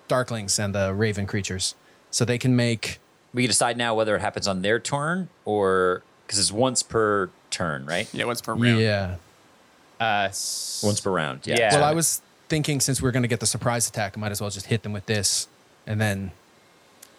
Darklings 0.09 0.63
and 0.63 0.75
the 0.75 0.93
Raven 0.93 1.25
creatures, 1.25 1.73
so 2.11 2.25
they 2.25 2.37
can 2.37 2.55
make. 2.55 2.99
we 3.33 3.43
can 3.43 3.47
decide 3.49 3.77
now 3.77 3.95
whether 3.95 4.15
it 4.15 4.21
happens 4.21 4.47
on 4.47 4.61
their 4.61 4.79
turn 4.79 5.29
or 5.45 6.03
because 6.27 6.37
it's 6.37 6.51
once 6.51 6.83
per 6.83 7.29
turn, 7.49 7.85
right? 7.85 8.07
Yeah, 8.13 8.25
once 8.25 8.41
per 8.41 8.53
round. 8.53 8.79
Yeah. 8.79 9.15
Uh, 9.99 10.27
s- 10.29 10.81
Once 10.83 10.99
per 10.99 11.11
round. 11.11 11.41
Yeah. 11.45 11.55
Yeah. 11.57 11.75
Well, 11.75 11.83
I 11.83 11.93
was 11.93 12.21
thinking 12.49 12.79
since 12.79 13.01
we're 13.01 13.11
going 13.11 13.21
to 13.23 13.27
get 13.29 13.39
the 13.39 13.45
surprise 13.45 13.87
attack, 13.87 14.17
I 14.17 14.19
might 14.19 14.31
as 14.31 14.41
well 14.41 14.49
just 14.49 14.65
hit 14.65 14.83
them 14.83 14.93
with 14.93 15.05
this, 15.05 15.47
and 15.87 16.01
then 16.01 16.31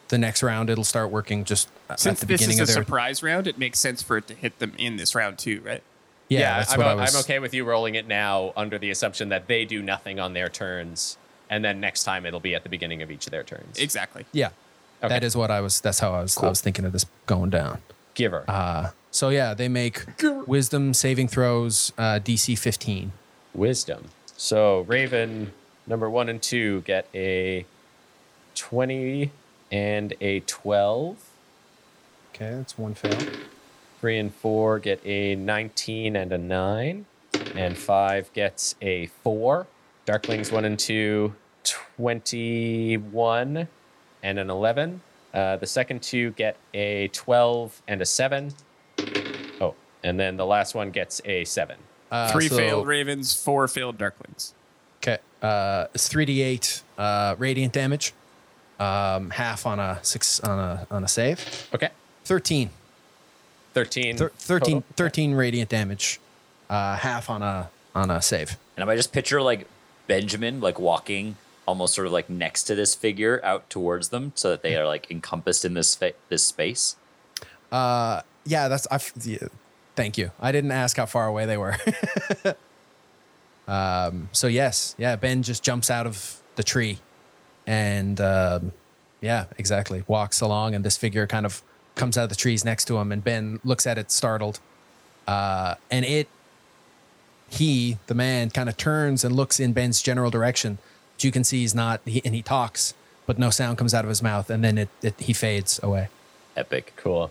the 0.08 0.18
next 0.18 0.42
round 0.42 0.68
it'll 0.68 0.82
start 0.84 1.10
working 1.10 1.44
just 1.44 1.68
at 1.88 2.00
Since 2.00 2.20
the 2.20 2.26
this 2.26 2.40
beginning 2.40 2.60
is 2.62 2.68
a 2.70 2.74
their. 2.74 2.82
surprise 2.84 3.22
round, 3.22 3.46
it 3.46 3.56
makes 3.56 3.78
sense 3.78 4.02
for 4.02 4.16
it 4.18 4.26
to 4.26 4.34
hit 4.34 4.58
them 4.58 4.72
in 4.78 4.96
this 4.96 5.14
round 5.14 5.38
too, 5.38 5.62
right? 5.64 5.82
Yeah, 6.28 6.40
yeah, 6.40 6.58
that's 6.58 6.72
I'm, 6.72 6.78
what 6.78 6.86
o- 6.88 6.90
I 6.90 6.94
was. 6.96 7.14
I'm 7.14 7.20
okay 7.20 7.38
with 7.38 7.54
you 7.54 7.64
rolling 7.64 7.94
it 7.94 8.06
now 8.08 8.52
under 8.56 8.78
the 8.78 8.90
assumption 8.90 9.28
that 9.30 9.46
they 9.46 9.64
do 9.64 9.80
nothing 9.80 10.18
on 10.18 10.32
their 10.32 10.48
turns, 10.48 11.16
and 11.52 11.62
then 11.64 11.80
next 11.80 12.04
time 12.04 12.24
it'll 12.24 12.40
be 12.40 12.54
at 12.54 12.62
the 12.62 12.68
beginning 12.70 13.02
of 13.02 13.10
each 13.10 13.26
of 13.26 13.30
their 13.30 13.42
turns. 13.44 13.78
Exactly. 13.78 14.24
Yeah, 14.32 14.50
Okay. 15.04 15.08
that 15.14 15.22
is 15.24 15.36
what 15.36 15.50
I 15.50 15.60
was. 15.60 15.80
That's 15.80 15.98
how 16.00 16.12
I 16.12 16.22
was. 16.22 16.38
I 16.38 16.48
was 16.48 16.60
thinking 16.62 16.84
of 16.86 16.92
this 16.92 17.04
going 17.26 17.50
down. 17.50 17.82
Giver. 18.14 18.44
Uh, 18.48 18.90
So 19.10 19.28
yeah, 19.28 19.52
they 19.52 19.68
make 19.68 20.06
wisdom 20.46 20.94
saving 20.94 21.28
throws 21.28 21.92
uh, 21.98 22.18
DC 22.24 22.58
15. 22.58 23.12
Wisdom. 23.52 24.08
So 24.36 24.80
Raven 24.88 25.52
number 25.86 26.08
one 26.08 26.28
and 26.30 26.40
two 26.40 26.80
get 26.82 27.06
a 27.14 27.66
20 28.54 29.30
and 29.70 30.14
a 30.20 30.40
12. 30.40 31.16
Okay, 32.34 32.50
that's 32.56 32.78
one 32.78 32.94
fail. 32.94 33.18
Three 34.00 34.18
and 34.18 34.34
four 34.34 34.78
get 34.78 35.00
a 35.04 35.34
19 35.34 36.16
and 36.16 36.32
a 36.32 36.38
nine. 36.38 37.04
And 37.54 37.76
five 37.76 38.32
gets 38.32 38.74
a 38.80 39.06
four. 39.22 39.66
Darklings 40.06 40.50
one 40.50 40.64
and 40.64 40.78
two, 40.78 41.34
21 41.96 43.68
and 44.22 44.38
an 44.38 44.50
11. 44.50 45.00
Uh, 45.32 45.56
the 45.56 45.66
second 45.66 46.02
two 46.02 46.30
get 46.32 46.56
a 46.74 47.08
12 47.08 47.82
and 47.88 48.02
a 48.02 48.06
seven. 48.06 48.52
Oh, 49.60 49.74
and 50.04 50.18
then 50.20 50.36
the 50.36 50.44
last 50.46 50.74
one 50.74 50.90
gets 50.90 51.20
a 51.24 51.44
seven. 51.44 51.78
Uh, 52.10 52.30
Three 52.30 52.48
so- 52.48 52.56
failed 52.56 52.86
ravens, 52.86 53.34
four 53.34 53.66
failed 53.68 53.96
darklings. 53.98 54.52
Okay, 54.98 55.18
uh, 55.40 55.86
it's 55.94 56.08
3d8 56.08 56.82
uh, 56.98 57.34
radiant 57.38 57.72
damage, 57.72 58.12
um, 58.78 59.30
half 59.30 59.66
on 59.66 59.80
a 59.80 59.98
six 60.02 60.38
on 60.40 60.58
a 60.58 60.86
on 60.90 61.02
a 61.02 61.08
save. 61.08 61.68
Okay. 61.74 61.88
13. 62.24 62.70
13. 63.74 64.16
Thir- 64.16 64.30
13, 64.36 64.82
13 64.94 65.34
radiant 65.34 65.68
damage, 65.70 66.20
uh, 66.70 66.94
half 66.96 67.28
on 67.30 67.42
a 67.42 67.70
on 67.96 68.10
a 68.12 68.22
save. 68.22 68.56
And 68.76 68.84
if 68.84 68.88
I 68.88 68.94
just 68.94 69.12
picture 69.12 69.42
like 69.42 69.66
Benjamin 70.06 70.60
like 70.60 70.78
walking 70.78 71.36
almost 71.66 71.94
sort 71.94 72.06
of 72.06 72.12
like 72.12 72.28
next 72.28 72.64
to 72.64 72.74
this 72.74 72.94
figure 72.94 73.40
out 73.44 73.68
towards 73.70 74.08
them 74.08 74.32
so 74.34 74.50
that 74.50 74.62
they 74.62 74.76
are 74.76 74.86
like 74.86 75.10
encompassed 75.10 75.64
in 75.64 75.74
this 75.74 75.94
fa- 75.94 76.14
this 76.28 76.44
space. 76.44 76.96
Uh, 77.70 78.22
yeah, 78.44 78.68
that's 78.68 78.86
I. 78.90 78.98
Yeah, 79.24 79.48
thank 79.96 80.18
you. 80.18 80.30
I 80.40 80.52
didn't 80.52 80.72
ask 80.72 80.96
how 80.96 81.06
far 81.06 81.26
away 81.26 81.46
they 81.46 81.56
were. 81.56 81.76
um. 83.68 84.28
So 84.32 84.46
yes, 84.46 84.94
yeah. 84.98 85.16
Ben 85.16 85.42
just 85.42 85.62
jumps 85.62 85.90
out 85.90 86.06
of 86.06 86.40
the 86.56 86.62
tree, 86.62 86.98
and 87.66 88.20
um, 88.20 88.72
yeah, 89.20 89.46
exactly. 89.56 90.04
Walks 90.06 90.40
along, 90.40 90.74
and 90.74 90.84
this 90.84 90.96
figure 90.96 91.26
kind 91.26 91.46
of 91.46 91.62
comes 91.94 92.18
out 92.18 92.24
of 92.24 92.28
the 92.28 92.36
trees 92.36 92.64
next 92.64 92.86
to 92.86 92.98
him, 92.98 93.12
and 93.12 93.22
Ben 93.22 93.60
looks 93.64 93.86
at 93.86 93.98
it 93.98 94.10
startled. 94.10 94.60
Uh, 95.26 95.76
and 95.90 96.04
it, 96.04 96.28
he, 97.48 97.98
the 98.06 98.14
man, 98.14 98.50
kind 98.50 98.68
of 98.68 98.76
turns 98.76 99.24
and 99.24 99.34
looks 99.34 99.60
in 99.60 99.72
Ben's 99.72 100.02
general 100.02 100.30
direction. 100.30 100.78
But 101.14 101.24
you 101.24 101.32
can 101.32 101.44
see 101.44 101.60
he's 101.60 101.74
not, 101.74 102.00
he, 102.04 102.22
and 102.24 102.34
he 102.34 102.42
talks, 102.42 102.94
but 103.26 103.38
no 103.38 103.50
sound 103.50 103.78
comes 103.78 103.94
out 103.94 104.04
of 104.04 104.08
his 104.08 104.22
mouth, 104.22 104.50
and 104.50 104.64
then 104.64 104.78
it, 104.78 104.88
it 105.02 105.14
he 105.18 105.32
fades 105.32 105.78
away. 105.82 106.08
Epic. 106.56 106.92
Cool. 106.96 107.30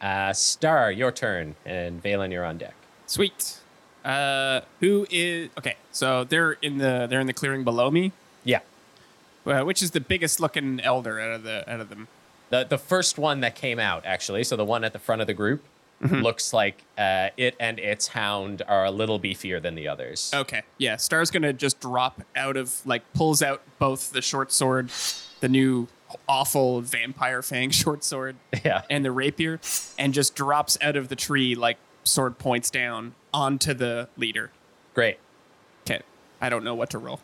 Uh, 0.00 0.32
Star, 0.32 0.90
your 0.90 1.12
turn. 1.12 1.56
And 1.64 2.02
Valen, 2.02 2.32
you're 2.32 2.44
on 2.44 2.58
deck. 2.58 2.74
Sweet. 3.06 3.58
Uh, 4.04 4.60
who 4.80 5.06
is 5.10 5.50
okay? 5.58 5.76
So 5.90 6.22
they're 6.24 6.52
in 6.52 6.78
the 6.78 7.06
they're 7.10 7.20
in 7.20 7.26
the 7.26 7.32
clearing 7.32 7.64
below 7.64 7.90
me. 7.90 8.12
Yeah. 8.44 8.60
Uh, 9.44 9.62
which 9.62 9.82
is 9.82 9.90
the 9.90 10.00
biggest 10.00 10.38
looking 10.38 10.80
elder 10.80 11.18
out 11.20 11.32
of 11.32 11.42
the 11.42 11.68
out 11.70 11.80
of 11.80 11.88
them? 11.88 12.08
The, 12.50 12.64
the 12.64 12.78
first 12.78 13.18
one 13.18 13.40
that 13.40 13.56
came 13.56 13.80
out, 13.80 14.04
actually, 14.06 14.44
so 14.44 14.54
the 14.54 14.64
one 14.64 14.84
at 14.84 14.92
the 14.92 15.00
front 15.00 15.20
of 15.20 15.26
the 15.26 15.34
group, 15.34 15.64
looks 16.00 16.52
like 16.52 16.82
uh, 16.98 17.30
it 17.36 17.56
and 17.58 17.78
its 17.78 18.08
hound 18.08 18.62
are 18.68 18.84
a 18.84 18.90
little 18.90 19.18
beefier 19.18 19.60
than 19.62 19.74
the 19.74 19.88
others. 19.88 20.30
Okay, 20.34 20.62
yeah. 20.78 20.96
Star's 20.96 21.30
gonna 21.30 21.52
just 21.52 21.80
drop 21.80 22.22
out 22.34 22.56
of 22.56 22.84
like 22.86 23.02
pulls 23.14 23.42
out 23.42 23.62
both 23.78 24.12
the 24.12 24.20
short 24.22 24.52
sword, 24.52 24.90
the 25.40 25.48
new 25.48 25.88
awful 26.28 26.80
vampire 26.82 27.42
fang 27.42 27.70
short 27.82 28.04
sword, 28.04 28.36
Yeah. 28.64 28.82
and 28.90 29.04
the 29.04 29.10
rapier, 29.12 29.58
and 29.98 30.12
just 30.14 30.34
drops 30.34 30.76
out 30.80 30.96
of 30.96 31.08
the 31.08 31.16
tree 31.16 31.54
like 31.54 31.78
sword 32.04 32.38
points 32.38 32.70
down 32.70 33.14
onto 33.34 33.74
the 33.74 34.08
leader. 34.16 34.50
Great. 34.94 35.18
Okay, 35.82 36.02
I 36.40 36.48
don't 36.48 36.62
know 36.64 36.74
what 36.74 36.90
to 36.90 36.98
roll. 36.98 37.20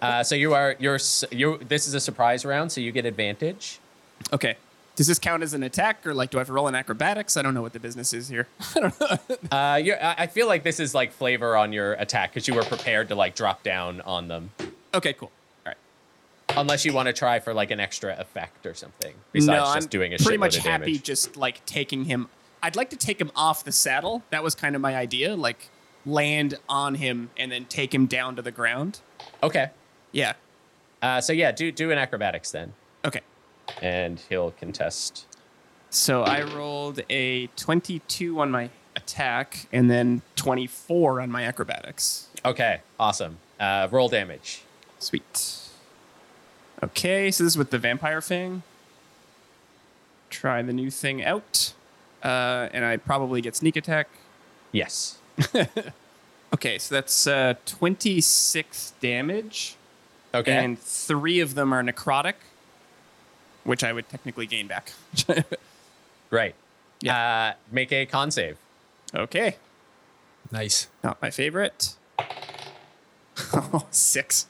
Uh, 0.00 0.22
so 0.22 0.34
you 0.34 0.54
are 0.54 0.74
you're 0.78 0.98
you. 1.30 1.58
This 1.58 1.86
is 1.86 1.94
a 1.94 2.00
surprise 2.00 2.44
round, 2.44 2.72
so 2.72 2.80
you 2.80 2.92
get 2.92 3.04
advantage. 3.06 3.78
Okay. 4.32 4.56
Does 5.00 5.06
this 5.06 5.18
count 5.18 5.42
as 5.42 5.54
an 5.54 5.62
attack, 5.62 6.06
or 6.06 6.12
like, 6.12 6.28
do 6.28 6.36
I 6.36 6.40
have 6.40 6.48
to 6.48 6.52
roll 6.52 6.68
in 6.68 6.74
acrobatics? 6.74 7.38
I 7.38 7.40
don't 7.40 7.54
know 7.54 7.62
what 7.62 7.72
the 7.72 7.80
business 7.80 8.12
is 8.12 8.28
here. 8.28 8.48
I 8.76 9.18
uh, 9.74 9.76
you're, 9.76 9.96
I 9.98 10.26
feel 10.26 10.46
like 10.46 10.62
this 10.62 10.78
is 10.78 10.94
like 10.94 11.10
flavor 11.10 11.56
on 11.56 11.72
your 11.72 11.94
attack 11.94 12.34
because 12.34 12.46
you 12.46 12.52
were 12.52 12.64
prepared 12.64 13.08
to 13.08 13.14
like 13.14 13.34
drop 13.34 13.62
down 13.62 14.02
on 14.02 14.28
them, 14.28 14.50
okay, 14.92 15.14
cool. 15.14 15.32
All 15.64 15.72
right. 15.72 16.58
unless 16.58 16.84
you 16.84 16.92
want 16.92 17.06
to 17.06 17.14
try 17.14 17.40
for 17.40 17.54
like 17.54 17.70
an 17.70 17.80
extra 17.80 18.14
effect 18.20 18.66
or 18.66 18.74
something. 18.74 19.14
Besides 19.32 19.46
no, 19.46 19.64
just 19.74 19.76
I'm 19.76 19.86
doing 19.86 20.12
a 20.12 20.18
shit. 20.18 20.26
pretty 20.26 20.36
much 20.36 20.56
happy 20.58 20.84
damage. 20.92 21.02
just 21.02 21.34
like 21.34 21.64
taking 21.64 22.04
him. 22.04 22.28
I'd 22.62 22.76
like 22.76 22.90
to 22.90 22.96
take 22.98 23.18
him 23.18 23.30
off 23.34 23.64
the 23.64 23.72
saddle. 23.72 24.22
That 24.28 24.44
was 24.44 24.54
kind 24.54 24.76
of 24.76 24.82
my 24.82 24.94
idea. 24.96 25.34
Like 25.34 25.70
land 26.04 26.58
on 26.68 26.96
him 26.96 27.30
and 27.38 27.50
then 27.50 27.64
take 27.64 27.94
him 27.94 28.04
down 28.04 28.36
to 28.36 28.42
the 28.42 28.52
ground. 28.52 29.00
Okay. 29.42 29.70
Yeah. 30.12 30.34
Uh, 31.00 31.22
so 31.22 31.32
yeah, 31.32 31.52
do 31.52 31.72
do 31.72 31.90
an 31.90 31.96
acrobatics 31.96 32.50
then, 32.50 32.74
Okay. 33.02 33.20
And 33.82 34.20
he'll 34.28 34.52
contest. 34.52 35.26
So 35.90 36.22
I 36.22 36.42
rolled 36.42 37.00
a 37.10 37.48
22 37.48 38.40
on 38.40 38.50
my 38.50 38.70
attack 38.94 39.66
and 39.72 39.90
then 39.90 40.22
24 40.36 41.20
on 41.20 41.30
my 41.30 41.44
acrobatics. 41.44 42.28
Okay, 42.44 42.80
awesome. 42.98 43.38
Uh, 43.58 43.88
roll 43.90 44.08
damage. 44.08 44.62
Sweet. 44.98 45.58
Okay, 46.82 47.30
so 47.30 47.44
this 47.44 47.52
is 47.54 47.58
with 47.58 47.70
the 47.70 47.78
vampire 47.78 48.20
thing. 48.20 48.62
Try 50.30 50.62
the 50.62 50.72
new 50.72 50.90
thing 50.90 51.24
out. 51.24 51.74
Uh, 52.22 52.68
and 52.72 52.84
I 52.84 52.96
probably 52.96 53.40
get 53.40 53.56
sneak 53.56 53.76
attack. 53.76 54.08
Yes. 54.72 55.18
Okay, 56.52 56.78
so 56.78 56.94
that's 56.94 57.26
uh, 57.26 57.54
26 57.66 58.94
damage. 59.00 59.76
Okay. 60.34 60.52
And 60.52 60.78
three 60.78 61.40
of 61.40 61.54
them 61.54 61.72
are 61.72 61.82
necrotic, 61.82 62.34
which 63.70 63.84
I 63.84 63.92
would 63.92 64.08
technically 64.08 64.46
gain 64.46 64.66
back. 64.66 64.92
Right. 66.32 66.54
Yeah. 67.00 67.50
Uh, 67.50 67.54
make 67.72 67.90
a 67.92 68.06
con 68.06 68.30
save. 68.30 68.56
okay, 69.12 69.56
Nice. 70.52 70.86
not 71.02 71.20
my 71.20 71.30
favorite. 71.30 71.96
Oh, 73.52 73.86
six. 73.90 74.46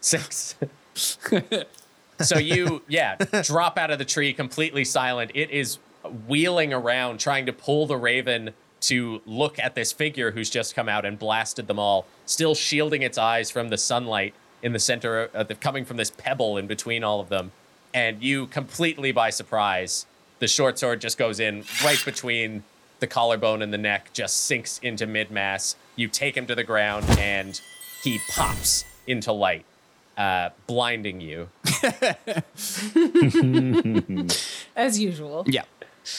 Six. 0.00 0.54
so 2.20 2.38
you, 2.38 2.82
yeah, 2.88 3.16
drop 3.42 3.76
out 3.76 3.90
of 3.90 3.98
the 3.98 4.06
tree 4.06 4.32
completely 4.32 4.86
silent. 4.86 5.32
It 5.34 5.50
is 5.50 5.78
wheeling 6.26 6.72
around, 6.72 7.20
trying 7.20 7.44
to 7.44 7.52
pull 7.52 7.86
the 7.86 7.98
raven 7.98 8.54
to 8.82 9.20
look 9.26 9.58
at 9.58 9.74
this 9.74 9.92
figure 9.92 10.30
who's 10.30 10.48
just 10.48 10.74
come 10.74 10.88
out 10.88 11.04
and 11.04 11.18
blasted 11.18 11.66
them 11.66 11.78
all, 11.78 12.06
still 12.24 12.54
shielding 12.54 13.02
its 13.02 13.18
eyes 13.18 13.50
from 13.50 13.68
the 13.68 13.76
sunlight 13.76 14.32
in 14.62 14.72
the 14.72 14.78
center, 14.78 15.28
of 15.34 15.48
the, 15.48 15.54
coming 15.54 15.84
from 15.84 15.98
this 15.98 16.10
pebble 16.10 16.56
in 16.56 16.66
between 16.66 17.04
all 17.04 17.20
of 17.20 17.28
them. 17.28 17.52
And 17.96 18.22
you, 18.22 18.46
completely 18.48 19.10
by 19.10 19.30
surprise, 19.30 20.04
the 20.38 20.46
short 20.46 20.78
sword 20.78 21.00
just 21.00 21.16
goes 21.16 21.40
in 21.40 21.64
right 21.82 22.00
between 22.04 22.62
the 23.00 23.06
collarbone 23.06 23.62
and 23.62 23.72
the 23.72 23.78
neck, 23.78 24.10
just 24.12 24.36
sinks 24.44 24.78
into 24.82 25.06
mid 25.06 25.30
mass. 25.30 25.76
You 25.96 26.08
take 26.08 26.36
him 26.36 26.46
to 26.46 26.54
the 26.54 26.62
ground, 26.62 27.06
and 27.18 27.58
he 28.02 28.18
pops 28.28 28.84
into 29.06 29.32
light, 29.32 29.64
uh, 30.18 30.50
blinding 30.66 31.22
you. 31.22 31.48
As 34.76 35.00
usual. 35.00 35.44
Yeah. 35.46 35.62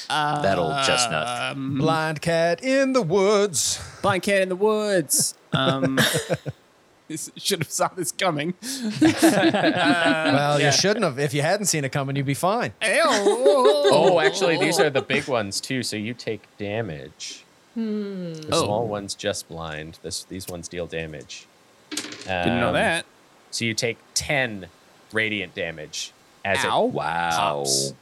that 0.10 0.58
old 0.58 0.84
chestnut. 0.84 1.28
Um, 1.52 1.78
Blind 1.78 2.24
cat 2.24 2.64
in 2.64 2.94
the 2.94 3.04
woods. 3.04 3.80
blind 4.02 4.24
cat 4.24 4.42
in 4.42 4.50
the 4.50 4.56
woods. 4.56 5.36
Um, 5.54 6.00
this- 7.08 7.32
should 7.38 7.60
have 7.60 7.72
saw 7.72 7.88
this 7.89 8.12
coming. 8.12 8.53
well, 9.01 10.60
you 10.62 10.72
shouldn't 10.72 11.03
have. 11.05 11.20
If 11.20 11.34
you 11.34 11.41
hadn't 11.41 11.68
seen 11.68 11.84
it 11.86 11.91
coming, 11.91 12.16
you'd 12.16 12.26
be 12.26 12.34
fine. 12.34 12.74
Oh, 12.84 14.20
actually, 14.24 14.58
these 14.58 14.80
are 14.80 14.89
the 14.89 15.01
big 15.01 15.28
ones 15.28 15.60
too. 15.62 15.84
So 15.84 15.95
you 15.95 16.14
take 16.14 16.41
damage. 16.58 17.43
The 17.76 18.49
Oh. 18.51 18.64
small 18.64 18.88
ones 18.88 19.14
just 19.14 19.47
blind. 19.47 19.99
This 20.01 20.24
these 20.24 20.47
ones 20.47 20.68
deal 20.68 20.88
damage. 20.88 21.45
Didn't 21.91 22.60
know 22.60 22.70
Um, 22.70 22.74
that. 22.74 23.05
So 23.51 23.66
you 23.66 23.74
take 23.74 23.97
ten 24.14 24.68
radiant 25.14 25.53
damage 25.55 26.12
as 26.43 26.66
Ow. 26.66 26.88
it 26.88 26.93
Wow. 26.93 27.30
pops. 27.32 27.93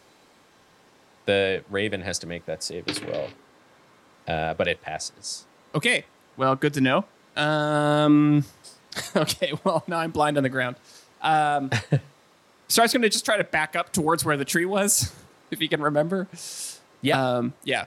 The 1.26 1.64
raven 1.70 2.02
has 2.02 2.20
to 2.20 2.28
make 2.28 2.46
that 2.46 2.64
save 2.64 2.88
as 2.88 3.02
well, 3.02 3.28
uh, 4.28 4.54
but 4.54 4.68
it 4.68 4.82
passes. 4.82 5.46
Okay. 5.74 6.06
Well, 6.38 6.56
good 6.56 6.74
to 6.76 6.82
know. 6.82 7.06
Um, 7.36 8.46
okay. 9.16 9.54
Well, 9.64 9.84
now 9.88 9.98
I'm 10.00 10.12
blind 10.12 10.38
on 10.38 10.44
the 10.44 10.50
ground. 10.50 10.76
Um, 11.22 11.72
so 12.68 12.82
I 12.82 12.86
was 12.86 12.94
going 12.94 13.02
to 13.02 13.10
just 13.10 13.26
try 13.26 13.38
to 13.38 13.44
back 13.44 13.76
up 13.76 13.92
towards 13.92 14.24
where 14.24 14.38
the 14.38 14.46
tree 14.46 14.66
was, 14.66 15.14
if 15.52 15.62
you 15.62 15.70
can 15.70 15.82
remember. 15.82 16.28
Yeah. 17.02 17.38
Um, 17.38 17.54
yeah. 17.64 17.86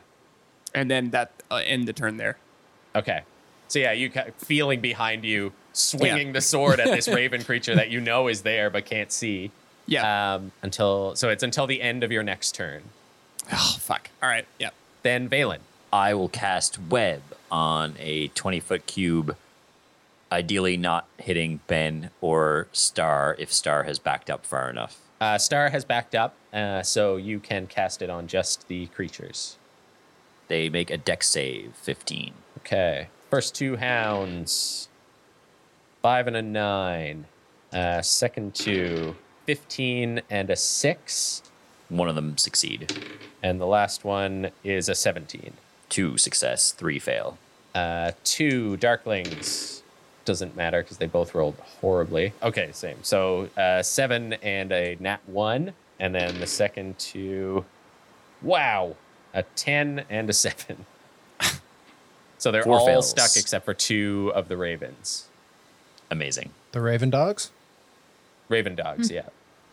And 0.75 0.91
then 0.91 1.11
that 1.11 1.33
uh, 1.51 1.63
end 1.65 1.89
the 1.89 1.93
turn 1.93 2.17
there. 2.17 2.37
Okay. 2.95 3.23
So 3.69 3.79
yeah, 3.79 3.93
you 3.93 4.11
ca- 4.11 4.31
feeling 4.39 4.81
behind 4.81 5.25
you, 5.25 5.53
swinging 5.73 6.33
the 6.33 6.41
sword 6.41 6.81
at 6.81 6.87
this 6.87 7.07
raven 7.09 7.45
creature 7.45 7.75
that 7.77 7.91
you 7.91 8.01
know 8.01 8.29
is 8.29 8.43
there 8.43 8.71
but 8.71 8.87
can't 8.87 9.13
see. 9.13 9.51
Yeah. 9.87 10.35
Um, 10.35 10.53
until 10.63 11.15
so 11.17 11.31
it's 11.31 11.43
until 11.43 11.67
the 11.67 11.81
end 11.81 12.03
of 12.03 12.13
your 12.13 12.23
next 12.23 12.55
turn. 12.55 12.83
oh 13.53 13.77
fuck. 13.79 14.11
All 14.23 14.29
right. 14.29 14.47
Yeah. 14.59 14.71
Then 15.03 15.29
Valen. 15.29 15.59
I 15.93 16.15
will 16.15 16.29
cast 16.29 16.79
web 16.91 17.23
on 17.51 17.95
a 17.99 18.29
20 18.29 18.61
foot 18.61 18.87
cube, 18.87 19.37
ideally 20.31 20.77
not 20.77 21.07
hitting 21.19 21.61
Ben 21.67 22.11
or 22.21 22.69
Star 22.73 23.37
if 23.39 23.53
Star 23.53 23.85
has 23.85 23.99
backed 23.99 24.31
up 24.31 24.45
far 24.45 24.69
enough. 24.69 24.99
Uh, 25.21 25.39
Star 25.39 25.71
has 25.71 25.85
backed 25.85 26.15
up, 26.15 26.35
uh, 26.53 26.83
so 26.83 27.17
you 27.17 27.41
can 27.41 27.67
cast 27.67 28.03
it 28.03 28.11
on 28.11 28.27
just 28.27 28.69
the 28.69 28.87
creatures. 28.89 29.57
They 30.49 30.69
make 30.69 30.91
a 30.91 30.97
deck 30.97 31.23
save 31.23 31.75
15. 31.75 32.33
Okay. 32.59 33.09
First 33.31 33.55
two 33.55 33.77
hounds. 33.77 34.89
Five 36.03 36.27
and 36.27 36.37
a 36.37 36.43
nine. 36.43 37.27
Uh, 37.73 38.01
second 38.03 38.55
two. 38.55 39.17
15 39.47 40.23
and 40.31 40.51
a 40.51 40.57
six. 40.57 41.43
One 41.89 42.09
of 42.09 42.15
them 42.15 42.37
succeed. 42.39 42.93
And 43.43 43.61
the 43.61 43.67
last 43.67 44.05
one 44.05 44.51
is 44.63 44.89
a 44.89 44.95
17. 44.95 45.55
Two 45.89 46.19
success, 46.19 46.73
three 46.73 46.99
fail. 46.99 47.39
Uh, 47.75 48.13
two 48.25 48.77
darklings. 48.77 49.83
Doesn't 50.29 50.55
matter 50.55 50.83
because 50.83 50.99
they 50.99 51.07
both 51.07 51.35
rolled 51.35 51.55
horribly. 51.81 52.35
Okay, 52.43 52.69
same. 52.73 52.99
So 53.03 53.49
uh, 53.57 53.83
seven 53.83 54.35
and 54.35 54.71
a 54.73 54.95
nat 55.01 55.21
one. 55.25 55.73
And 55.99 56.15
then 56.15 56.39
the 56.39 56.47
second 56.47 56.99
two. 56.99 57.65
Wow. 58.43 58.97
A 59.33 59.43
10 59.43 60.05
and 60.11 60.29
a 60.29 60.35
seven. 60.35 60.85
so 62.39 62.51
they're 62.53 62.63
Four 62.63 62.81
all 62.81 62.85
fails. 62.87 63.09
stuck 63.09 63.37
except 63.39 63.65
for 63.65 63.73
two 63.73 64.31
of 64.35 64.49
the 64.49 64.59
ravens. 64.59 65.29
Amazing. 66.11 66.51
The 66.73 66.83
Raven 66.83 67.09
Dogs? 67.09 67.51
Raven 68.51 68.75
dogs, 68.75 69.11
yeah. 69.11 69.29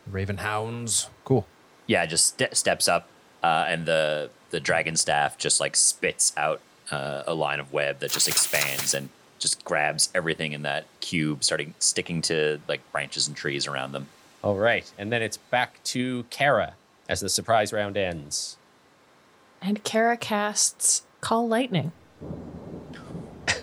Raven 0.09 0.37
Hounds. 0.37 1.09
Cool. 1.25 1.45
Yeah, 1.85 2.05
just 2.05 2.39
ste- 2.39 2.55
steps 2.55 2.87
up, 2.87 3.09
uh, 3.43 3.65
and 3.67 3.85
the 3.85 4.29
the 4.51 4.61
dragon 4.61 4.95
staff 4.95 5.37
just 5.37 5.59
like 5.59 5.75
spits 5.75 6.31
out 6.37 6.61
uh, 6.91 7.23
a 7.27 7.33
line 7.33 7.59
of 7.59 7.73
web 7.73 7.99
that 7.99 8.11
just 8.11 8.27
expands 8.29 8.93
and 8.93 9.09
just 9.45 9.63
grabs 9.63 10.09
everything 10.15 10.53
in 10.53 10.63
that 10.63 10.85
cube, 11.01 11.43
starting 11.43 11.75
sticking 11.77 12.19
to 12.23 12.59
like 12.67 12.81
branches 12.91 13.27
and 13.27 13.37
trees 13.37 13.67
around 13.67 13.91
them. 13.91 14.07
All 14.43 14.55
right. 14.55 14.91
And 14.97 15.11
then 15.11 15.21
it's 15.21 15.37
back 15.37 15.83
to 15.85 16.25
Kara 16.31 16.73
as 17.07 17.19
the 17.19 17.29
surprise 17.29 17.71
round 17.71 17.95
ends. 17.95 18.57
And 19.61 19.83
Kara 19.83 20.17
casts 20.17 21.03
Call 21.21 21.47
Lightning. 21.47 21.91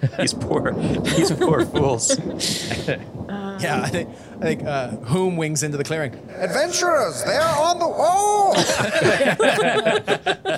These 0.19 0.35
poor, 0.35 0.73
these 0.73 1.31
poor 1.31 1.65
fools. 1.65 2.19
Yeah, 3.63 3.83
I 3.83 3.89
think 3.89 4.09
I 4.41 4.43
think 4.43 4.65
uh, 4.65 4.89
Whom 5.13 5.37
wings 5.37 5.63
into 5.63 5.77
the 5.77 5.85
clearing. 5.85 6.15
Adventurers, 6.37 7.23
they're 7.25 7.43
on 7.43 7.79
the 7.79 7.89
wall. 7.89 8.55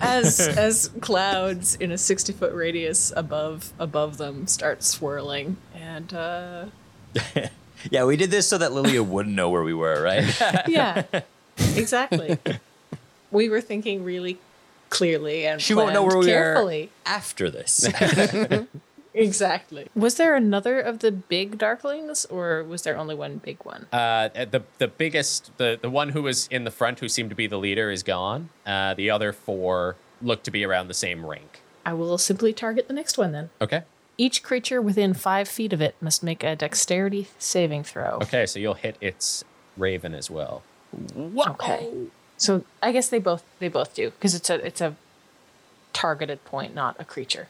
as 0.00 0.40
as 0.40 0.90
clouds 1.00 1.74
in 1.76 1.90
a 1.92 1.98
60 1.98 2.32
foot 2.32 2.52
radius 2.54 3.12
above 3.16 3.72
above 3.78 4.16
them 4.18 4.46
start 4.46 4.82
swirling 4.82 5.56
and 5.74 6.12
uh 6.14 6.66
Yeah, 7.90 8.06
we 8.06 8.16
did 8.16 8.30
this 8.30 8.48
so 8.48 8.56
that 8.58 8.72
Lilia 8.72 9.02
wouldn't 9.02 9.34
know 9.34 9.50
where 9.50 9.62
we 9.62 9.74
were, 9.74 10.00
right? 10.02 10.24
yeah 10.68 11.02
exactly 11.76 12.38
we 13.30 13.48
were 13.48 13.60
thinking 13.60 14.04
really 14.04 14.38
clearly 14.90 15.46
and 15.46 15.60
She 15.60 15.74
won't 15.74 15.92
know 15.92 16.02
where 16.02 16.18
we 16.18 16.26
carefully. 16.26 16.90
are 17.06 17.12
after 17.14 17.50
this. 17.50 17.88
Exactly 19.14 19.86
was 19.94 20.16
there 20.16 20.34
another 20.34 20.80
of 20.80 20.98
the 20.98 21.10
big 21.12 21.56
darklings 21.58 22.26
or 22.30 22.64
was 22.64 22.82
there 22.82 22.96
only 22.96 23.14
one 23.14 23.38
big 23.38 23.58
one 23.64 23.86
Uh, 23.92 24.28
the 24.34 24.62
the 24.78 24.88
biggest, 24.88 25.56
the 25.56 25.78
the 25.80 25.88
one 25.90 26.10
who 26.10 26.22
was 26.22 26.48
in 26.50 26.64
the 26.64 26.70
front, 26.70 27.00
who 27.00 27.08
seemed 27.08 27.30
to 27.30 27.36
be 27.36 27.46
the 27.46 27.56
leader, 27.58 27.90
is 27.90 28.02
gone. 28.02 28.48
Uh, 28.66 28.92
the 28.94 29.08
other 29.10 29.32
four 29.32 29.96
look 30.20 30.42
to 30.42 30.50
be 30.50 30.64
around 30.64 30.88
the 30.88 30.94
same 30.94 31.24
rank. 31.24 31.60
i 31.86 31.92
will 31.92 32.18
simply 32.18 32.52
target 32.52 32.88
the 32.88 32.94
next 32.94 33.16
one 33.18 33.30
then 33.32 33.50
Okay. 33.60 33.82
each 34.18 34.42
creature 34.42 34.80
within 34.82 35.14
five 35.14 35.46
feet 35.48 35.72
of 35.72 35.80
it 35.80 35.94
must 36.00 36.22
make 36.22 36.42
a 36.42 36.56
dexterity 36.56 37.28
saving 37.38 37.84
throw 37.84 38.18
Okay, 38.22 38.46
so 38.46 38.58
you'll 38.58 38.74
hit 38.86 38.96
its 39.00 39.44
raven 39.76 40.14
as 40.14 40.30
well. 40.30 40.62
Okay. 41.54 41.90
So 42.36 42.64
I 42.82 42.90
guess 42.92 43.08
they 43.08 43.18
both 43.18 43.42
they 43.60 43.68
both 43.68 43.94
do 43.94 44.10
because 44.10 44.34
it's 44.34 44.50
a 44.50 44.54
it's 44.66 44.80
a 44.80 44.94
targeted 45.92 46.44
point, 46.44 46.74
not 46.74 46.96
a 46.98 47.04
creature. 47.04 47.48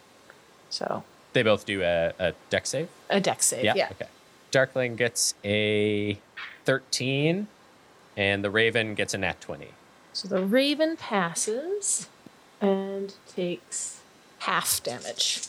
So 0.71 1.05
They 1.35 1.43
both 1.43 1.67
do 1.67 1.83
a, 1.83 2.13
a 2.19 2.33
deck 2.49 2.67
save. 2.67 2.89
a 3.11 3.21
dex 3.21 3.47
save. 3.47 3.65
Yeah. 3.65 3.89
Okay. 3.93 4.07
Darkling 4.51 4.97
gets 4.97 5.35
a 5.45 6.19
thirteen, 6.65 7.49
and 8.17 8.43
the 8.43 8.51
raven 8.51 8.95
gets 8.95 9.13
a 9.15 9.19
nat 9.19 9.41
twenty. 9.41 9.73
So 10.13 10.29
the 10.29 10.43
raven 10.43 10.97
passes 10.97 12.09
and 12.61 13.15
takes 13.29 14.01
half 14.39 14.83
damage. 14.83 15.43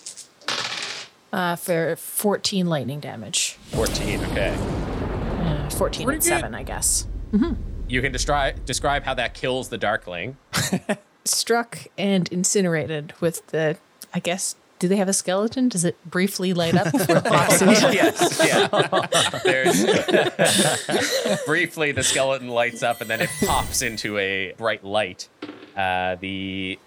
Uh, 1.32 1.56
for 1.56 1.96
14 1.98 2.68
lightning 2.68 3.00
damage. 3.02 3.58
Fourteen. 3.72 4.24
Okay. 4.32 4.56
Uh, 5.42 5.70
14 5.70 6.10
and 6.10 6.24
7, 6.24 6.56
I 6.56 6.64
guess. 6.64 7.06
You 7.88 8.02
can 8.02 8.12
describe 8.12 8.66
describe 8.66 9.04
how 9.04 9.14
that 9.16 9.34
kills 9.34 9.70
the 9.70 9.78
darkling. 9.78 10.38
Struck 11.26 11.88
and 11.98 12.28
incinerated 12.30 13.14
with 13.20 13.46
the, 13.48 13.78
I 14.14 14.20
guess, 14.20 14.56
do 14.80 14.88
they 14.88 14.98
have 14.98 15.08
a 15.08 15.14
skeleton? 15.14 15.70
Does 15.70 15.86
it 15.86 15.96
briefly 16.06 16.54
light 16.54 16.76
up 16.76 16.92
before 16.92 17.18
it 17.18 17.24
pops 17.26 17.62
into 17.62 17.94
yes, 17.94 18.42
yeah. 18.46 18.68
There's 19.44 19.86
briefly 21.46 21.92
the 21.92 22.04
skeleton 22.04 22.50
lights 22.50 22.84
up 22.84 23.02
and 23.02 23.10
then 23.10 23.22
it 23.22 23.30
pops 23.46 23.82
into 23.82 24.18
a 24.18 24.54
bright 24.58 24.84
light. 24.84 25.30
Uh, 25.78 26.16
the 26.16 26.78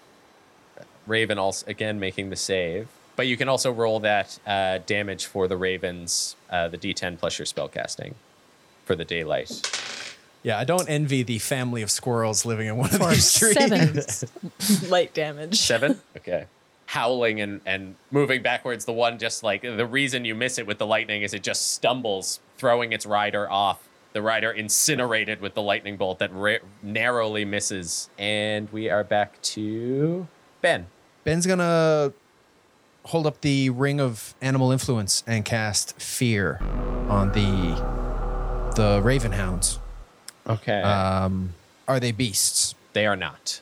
raven 1.07 1.37
also 1.39 1.65
again 1.67 1.99
making 1.99 2.29
the 2.29 2.35
save, 2.35 2.87
but 3.15 3.25
you 3.27 3.37
can 3.37 3.49
also 3.49 3.71
roll 3.71 3.99
that 4.01 4.37
uh, 4.45 4.79
damage 4.85 5.25
for 5.25 5.47
the 5.47 5.57
ravens, 5.57 6.35
uh, 6.49 6.67
the 6.67 6.77
D10 6.77 7.17
plus 7.17 7.39
your 7.39 7.45
spellcasting 7.45 8.13
for 8.85 8.95
the 8.95 9.05
daylight. 9.05 9.61
yeah, 10.43 10.57
I 10.59 10.63
don't 10.63 10.87
envy 10.89 11.23
the 11.23 11.39
family 11.39 11.81
of 11.81 11.89
squirrels 11.91 12.45
living 12.45 12.67
in 12.67 12.77
one 12.77 12.93
of 12.93 12.99
these 13.09 13.33
trees. 13.33 13.53
seven 13.53 14.01
light 14.89 15.13
damage. 15.13 15.59
Seven. 15.59 15.99
Okay. 16.17 16.45
Howling 16.89 17.39
and, 17.39 17.61
and 17.67 17.95
moving 18.09 18.41
backwards. 18.41 18.85
The 18.85 18.93
one 18.93 19.19
just 19.19 19.43
like 19.43 19.61
the 19.61 19.85
reason 19.85 20.25
you 20.25 20.33
miss 20.33 20.57
it 20.57 20.65
with 20.65 20.79
the 20.79 20.87
lightning 20.87 21.21
is 21.21 21.35
it 21.35 21.43
just 21.43 21.71
stumbles, 21.71 22.39
throwing 22.57 22.93
its 22.93 23.05
rider 23.05 23.47
off. 23.47 23.87
The 24.13 24.23
rider 24.23 24.51
incinerated 24.51 25.39
with 25.39 25.53
the 25.53 25.61
lightning 25.61 25.97
bolt 25.97 26.17
that 26.17 26.33
ra- 26.33 26.57
narrowly 26.81 27.45
misses. 27.45 28.09
And 28.17 28.67
we 28.71 28.89
are 28.89 29.03
back 29.03 29.39
to 29.53 30.27
Ben. 30.61 30.87
Ben's 31.23 31.45
gonna 31.45 32.11
hold 33.05 33.27
up 33.27 33.41
the 33.41 33.69
ring 33.69 34.01
of 34.01 34.33
animal 34.41 34.71
influence 34.71 35.23
and 35.27 35.45
cast 35.45 35.99
fear 36.01 36.57
on 37.07 37.31
the 37.33 37.75
the 38.75 38.99
raven 39.03 39.33
hounds. 39.33 39.77
Okay. 40.47 40.81
Um, 40.81 41.53
are 41.87 41.99
they 41.99 42.11
beasts? 42.11 42.73
they 42.93 43.05
are 43.05 43.15
not. 43.15 43.61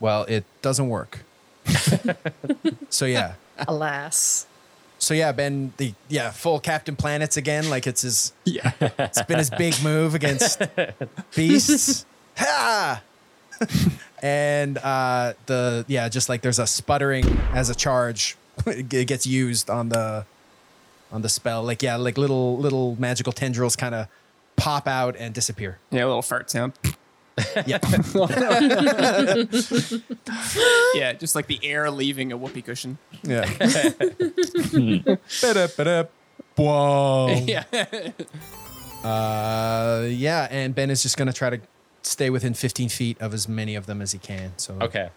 Well, 0.00 0.24
it 0.24 0.44
doesn't 0.62 0.88
work. 0.88 1.20
so 2.90 3.04
yeah, 3.06 3.34
Alas. 3.66 4.46
so 4.98 5.14
yeah, 5.14 5.32
Ben, 5.32 5.72
the 5.76 5.94
yeah 6.08 6.30
full 6.30 6.60
Captain 6.60 6.96
Planets 6.96 7.36
again. 7.36 7.70
Like 7.70 7.86
it's 7.86 8.02
his 8.02 8.32
yeah, 8.44 8.72
it's 8.80 9.22
been 9.22 9.38
his 9.38 9.50
big 9.50 9.74
move 9.82 10.14
against 10.14 10.62
beasts. 11.36 12.06
ha! 12.36 13.02
and 14.22 14.78
uh, 14.78 15.34
the 15.46 15.84
yeah, 15.88 16.08
just 16.08 16.28
like 16.28 16.42
there's 16.42 16.58
a 16.58 16.66
sputtering 16.66 17.24
as 17.52 17.70
a 17.70 17.74
charge, 17.74 18.36
it 18.66 19.06
gets 19.06 19.26
used 19.26 19.70
on 19.70 19.88
the 19.88 20.26
on 21.12 21.22
the 21.22 21.28
spell. 21.28 21.62
Like 21.62 21.82
yeah, 21.82 21.96
like 21.96 22.18
little 22.18 22.58
little 22.58 22.96
magical 22.98 23.32
tendrils 23.32 23.76
kind 23.76 23.94
of 23.94 24.08
pop 24.56 24.86
out 24.86 25.16
and 25.16 25.34
disappear. 25.34 25.78
Yeah, 25.90 26.04
a 26.04 26.06
little 26.06 26.22
fart 26.22 26.50
sound. 26.50 26.72
Yeah, 27.66 27.78
Yeah, 30.94 31.12
just 31.14 31.34
like 31.34 31.46
the 31.46 31.58
air 31.62 31.90
leaving 31.90 32.32
a 32.32 32.36
whoopee 32.36 32.62
cushion. 32.62 32.98
yeah. 33.22 33.46
Ba-da, 35.40 35.66
ba-da, 35.76 36.04
boom. 36.54 37.44
Yeah. 37.48 37.64
Uh, 39.02 40.06
yeah, 40.08 40.48
and 40.50 40.74
Ben 40.74 40.90
is 40.90 41.02
just 41.02 41.16
gonna 41.16 41.32
try 41.32 41.50
to 41.50 41.60
stay 42.02 42.30
within 42.30 42.54
15 42.54 42.88
feet 42.88 43.20
of 43.20 43.34
as 43.34 43.48
many 43.48 43.74
of 43.74 43.86
them 43.86 44.00
as 44.00 44.12
he 44.12 44.18
can. 44.18 44.52
So 44.56 44.74
Okay. 44.80 45.08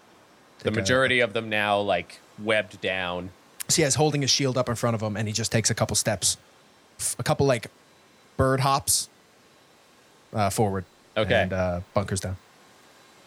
The 0.60 0.64
Take 0.66 0.74
a- 0.74 0.80
majority 0.82 1.20
of 1.20 1.34
them 1.34 1.50
now 1.50 1.80
like 1.80 2.20
webbed 2.44 2.82
down. 2.82 3.30
So 3.70 3.82
yeah, 3.82 3.88
he's 3.88 3.96
holding 3.96 4.22
his 4.22 4.32
shield 4.32 4.58
up 4.58 4.70
in 4.70 4.76
front 4.76 4.96
of 4.96 5.02
him, 5.04 5.16
and 5.18 5.28
he 5.28 5.34
just 5.34 5.52
takes 5.52 5.70
a 5.70 5.76
couple 5.76 5.96
steps, 5.96 6.38
f- 7.00 7.16
a 7.20 7.24
couple 7.24 7.46
like 7.46 7.68
bird 8.38 8.62
hops 8.62 9.10
uh, 10.34 10.50
forward. 10.50 10.86
Okay. 11.18 11.44
And 11.44 11.54
uh, 11.54 11.82
bunkers 11.94 12.20
down. 12.20 12.38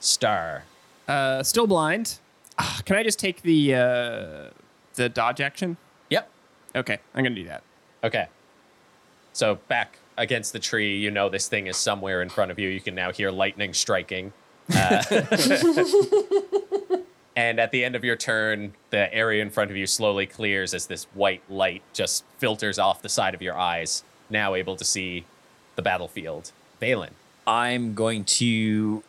Star. 0.00 0.64
Uh, 1.08 1.42
still 1.42 1.66
blind. 1.66 2.18
Ah, 2.58 2.80
Can 2.84 2.96
I 2.96 3.02
just 3.02 3.18
take 3.18 3.42
the 3.42 3.74
uh, 3.74 4.50
the 4.94 5.08
dodge 5.08 5.40
action? 5.40 5.76
Yep. 6.10 6.30
Okay, 6.76 6.98
I'm 7.14 7.24
gonna 7.24 7.34
do 7.34 7.44
that. 7.44 7.62
Okay. 8.04 8.26
So 9.32 9.56
back 9.68 9.98
against 10.16 10.52
the 10.52 10.58
tree, 10.58 10.96
you 10.98 11.10
know 11.10 11.28
this 11.28 11.48
thing 11.48 11.66
is 11.66 11.76
somewhere 11.76 12.22
in 12.22 12.28
front 12.28 12.50
of 12.50 12.58
you. 12.58 12.68
You 12.68 12.80
can 12.80 12.94
now 12.94 13.12
hear 13.12 13.30
lightning 13.30 13.72
striking. 13.74 14.32
Uh, 14.74 15.02
And 17.36 17.58
at 17.60 17.70
the 17.70 17.84
end 17.84 17.96
of 17.96 18.04
your 18.04 18.16
turn, 18.16 18.74
the 18.90 19.12
area 19.14 19.40
in 19.40 19.50
front 19.50 19.70
of 19.70 19.76
you 19.76 19.86
slowly 19.86 20.26
clears 20.26 20.74
as 20.74 20.86
this 20.86 21.04
white 21.14 21.42
light 21.48 21.82
just 21.94 22.24
filters 22.38 22.78
off 22.78 23.00
the 23.02 23.08
side 23.08 23.34
of 23.34 23.40
your 23.40 23.56
eyes, 23.56 24.04
now 24.28 24.54
able 24.54 24.76
to 24.76 24.84
see 24.84 25.24
the 25.76 25.80
battlefield. 25.80 26.52
Valen. 26.82 27.10
I'm 27.46 27.94
going 27.94 28.24
to 28.24 29.02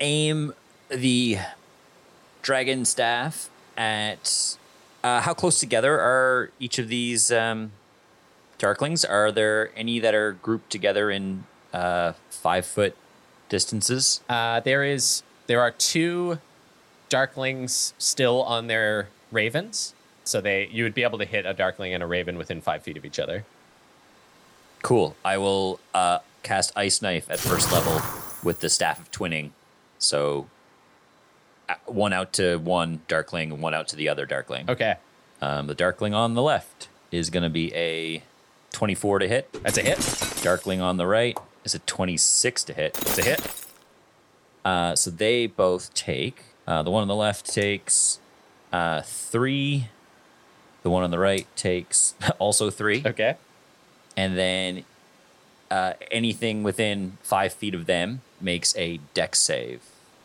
aim 0.00 0.52
the 0.88 1.38
dragon 2.42 2.84
staff 2.84 3.48
at. 3.76 4.56
Uh, 5.04 5.20
how 5.20 5.34
close 5.34 5.58
together 5.58 5.98
are 5.98 6.50
each 6.60 6.78
of 6.78 6.86
these 6.86 7.32
um, 7.32 7.72
darklings? 8.58 9.04
Are 9.08 9.32
there 9.32 9.72
any 9.76 9.98
that 9.98 10.14
are 10.14 10.32
grouped 10.32 10.70
together 10.70 11.10
in 11.10 11.44
uh, 11.72 12.12
five 12.30 12.64
foot 12.64 12.96
distances? 13.48 14.20
Uh, 14.28 14.60
there 14.60 14.84
is 14.84 15.24
there 15.48 15.60
are 15.60 15.72
two 15.72 16.38
darklings 17.10 17.92
still 17.98 18.42
on 18.42 18.68
their 18.68 19.08
ravens. 19.30 19.94
So 20.24 20.40
they 20.40 20.68
you 20.70 20.84
would 20.84 20.94
be 20.94 21.02
able 21.02 21.18
to 21.18 21.24
hit 21.24 21.46
a 21.46 21.52
darkling 21.52 21.92
and 21.92 22.02
a 22.02 22.06
raven 22.06 22.38
within 22.38 22.60
five 22.60 22.82
feet 22.82 22.96
of 22.96 23.04
each 23.04 23.18
other. 23.18 23.44
Cool. 24.82 25.16
I 25.24 25.36
will 25.38 25.80
uh, 25.94 26.18
cast 26.42 26.72
Ice 26.76 27.00
Knife 27.02 27.30
at 27.30 27.38
first 27.38 27.72
level 27.72 28.00
with 28.42 28.60
the 28.60 28.68
Staff 28.68 29.00
of 29.00 29.10
Twinning. 29.10 29.50
So 29.98 30.48
one 31.86 32.12
out 32.12 32.32
to 32.34 32.56
one 32.56 33.00
Darkling 33.08 33.52
and 33.52 33.62
one 33.62 33.74
out 33.74 33.88
to 33.88 33.96
the 33.96 34.08
other 34.08 34.26
Darkling. 34.26 34.68
Okay. 34.68 34.96
Um, 35.40 35.66
the 35.66 35.74
Darkling 35.74 36.14
on 36.14 36.34
the 36.34 36.42
left 36.42 36.88
is 37.10 37.30
going 37.30 37.42
to 37.42 37.50
be 37.50 37.74
a 37.74 38.22
24 38.72 39.20
to 39.20 39.28
hit. 39.28 39.52
That's 39.62 39.78
a 39.78 39.82
hit. 39.82 40.42
Darkling 40.42 40.80
on 40.80 40.96
the 40.96 41.06
right 41.06 41.36
is 41.64 41.74
a 41.74 41.78
26 41.80 42.64
to 42.64 42.72
hit. 42.72 42.98
It's 43.02 43.18
a 43.18 43.22
hit. 43.24 43.66
Uh, 44.64 44.94
so 44.96 45.10
they 45.10 45.46
both 45.46 45.92
take. 45.94 46.42
Uh, 46.66 46.82
the 46.82 46.90
one 46.90 47.02
on 47.02 47.08
the 47.08 47.14
left 47.14 47.52
takes 47.52 48.20
uh, 48.72 49.02
three. 49.02 49.88
The 50.82 50.90
one 50.90 51.02
on 51.02 51.10
the 51.10 51.18
right 51.18 51.46
takes 51.56 52.14
also 52.38 52.70
three. 52.70 53.02
Okay. 53.04 53.36
and 54.16 54.36
then 54.36 54.84
uh, 55.72 55.94
anything 56.10 56.62
within 56.62 57.16
five 57.22 57.50
feet 57.54 57.74
of 57.74 57.86
them 57.86 58.20
makes 58.42 58.76
a 58.76 59.00
deck 59.14 59.34
save. 59.34 59.80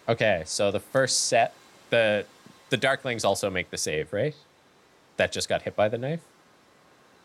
Okay. 0.10 0.44
So 0.46 0.72
the 0.72 0.82
first 0.82 1.26
set, 1.26 1.54
the 1.90 2.26
the 2.70 2.78
darklings 2.78 3.24
also 3.24 3.50
make 3.50 3.70
the 3.70 3.78
save, 3.78 4.12
right? 4.12 4.36
That 5.16 5.32
just 5.32 5.48
got 5.48 5.62
hit 5.62 5.74
by 5.74 5.88
the 5.88 5.98
knife. 5.98 6.20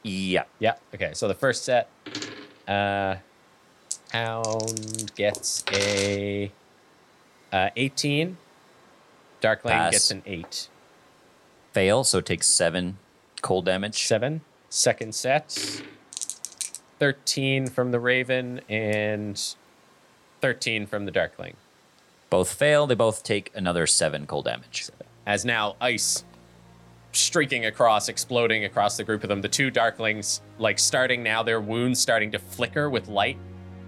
Yeah. 0.05 0.45
Yeah. 0.61 0.75
Okay. 0.95 1.11
So 1.15 1.27
the 1.27 1.35
first 1.35 1.65
set, 1.65 1.89
uh, 2.69 3.17
Hound 4.13 5.13
gets 5.17 5.65
a 5.73 6.53
uh, 7.53 7.71
18. 7.75 8.37
Darkling 9.41 9.73
Pass. 9.73 9.93
gets 9.93 10.11
an 10.13 10.23
eight. 10.27 10.69
Fail, 11.73 12.05
so 12.05 12.19
it 12.19 12.27
takes 12.27 12.47
seven 12.47 12.99
cold 13.41 13.65
damage. 13.65 14.07
Seven. 14.07 14.43
Second 14.71 15.13
set, 15.15 15.83
13 17.03 17.67
from 17.67 17.91
the 17.91 17.99
Raven 17.99 18.61
and 18.69 19.57
13 20.41 20.87
from 20.87 21.05
the 21.05 21.11
Darkling. 21.11 21.57
Both 22.31 22.53
fail. 22.53 22.87
They 22.87 22.95
both 22.95 23.25
take 23.25 23.51
another 23.57 23.89
seven 23.89 24.25
cold 24.25 24.45
damage. 24.45 24.89
As 25.27 25.45
now 25.45 25.75
ice 25.81 26.23
streaking 27.11 27.67
across, 27.67 28.09
exploding 28.09 28.67
across 28.67 28.97
the 28.97 29.03
group 29.03 29.25
of 29.25 29.29
them. 29.29 29.41
The 29.41 29.49
two 29.49 29.73
Darklings, 29.73 30.43
like 30.61 30.79
starting 30.79 31.25
now, 31.25 31.43
their 31.43 31.61
wounds 31.61 31.99
starting 31.99 32.31
to 32.31 32.39
flicker 32.39 32.89
with 32.89 33.09
light, 33.09 33.37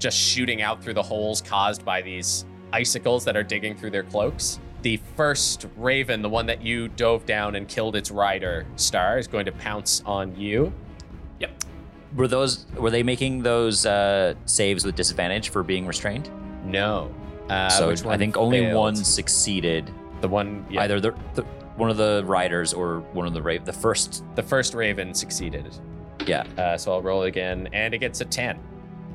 just 0.00 0.18
shooting 0.18 0.60
out 0.60 0.82
through 0.82 0.94
the 0.94 1.02
holes 1.02 1.40
caused 1.40 1.84
by 1.84 2.02
these 2.02 2.44
icicles 2.72 3.24
that 3.26 3.36
are 3.36 3.44
digging 3.44 3.76
through 3.76 3.90
their 3.90 4.02
cloaks. 4.02 4.58
The 4.82 4.96
first 5.14 5.68
Raven, 5.76 6.20
the 6.20 6.28
one 6.28 6.46
that 6.46 6.62
you 6.62 6.88
dove 6.88 7.26
down 7.26 7.54
and 7.54 7.68
killed 7.68 7.94
its 7.94 8.10
rider, 8.10 8.66
Star, 8.74 9.20
is 9.20 9.28
going 9.28 9.46
to 9.46 9.52
pounce 9.52 10.02
on 10.04 10.34
you. 10.34 10.72
Were 12.14 12.28
those? 12.28 12.66
Were 12.76 12.90
they 12.90 13.02
making 13.02 13.42
those 13.42 13.86
uh, 13.86 14.34
saves 14.46 14.84
with 14.84 14.94
disadvantage 14.96 15.48
for 15.50 15.62
being 15.62 15.86
restrained? 15.86 16.30
No. 16.64 17.12
Uh, 17.48 17.68
so 17.68 17.88
which 17.88 18.04
I 18.06 18.16
think 18.16 18.36
only 18.36 18.60
failed? 18.60 18.78
one 18.78 18.96
succeeded. 18.96 19.90
The 20.20 20.28
one, 20.28 20.64
yeah, 20.70 20.82
Either 20.82 21.00
the, 21.00 21.14
the 21.34 21.42
one 21.76 21.90
of 21.90 21.96
the 21.96 22.22
riders 22.24 22.72
or 22.72 23.00
one 23.12 23.26
of 23.26 23.34
the 23.34 23.42
ra- 23.42 23.58
the 23.62 23.72
first. 23.72 24.24
the 24.36 24.42
first 24.42 24.74
Raven 24.74 25.12
succeeded. 25.12 25.76
Yeah. 26.26 26.44
Uh, 26.56 26.78
so 26.78 26.92
I'll 26.92 27.02
roll 27.02 27.24
again, 27.24 27.68
and 27.72 27.92
it 27.92 27.98
gets 27.98 28.20
a 28.20 28.24
10. 28.24 28.58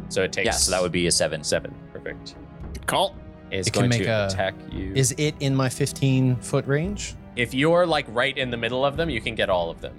So 0.10 0.24
it 0.24 0.32
takes 0.32 0.46
Yeah. 0.46 0.52
So 0.52 0.72
that 0.72 0.82
would 0.82 0.92
be 0.92 1.08
a 1.08 1.12
seven. 1.12 1.44
seven. 1.44 1.74
Perfect. 1.94 2.36
Good 2.74 2.86
call. 2.86 3.16
Is 3.50 3.66
It 3.68 3.74
can 3.74 3.82
going 3.84 3.90
make 3.90 4.04
to 4.04 4.10
a- 4.10 4.28
attack 4.28 4.54
you. 4.72 4.92
Is 4.94 5.16
it 5.18 5.34
in 5.40 5.56
my 5.56 5.70
15 5.70 6.36
foot 6.38 6.68
range? 6.68 7.16
if 7.36 7.54
you're 7.54 7.86
like 7.88 8.06
right 8.10 8.38
in 8.38 8.50
the 8.52 8.58
middle 8.58 8.84
of 8.84 8.98
them, 8.98 9.10
you 9.10 9.22
can 9.22 9.34
get 9.34 9.50
all 9.50 9.70
of 9.72 9.80
them. 9.80 9.98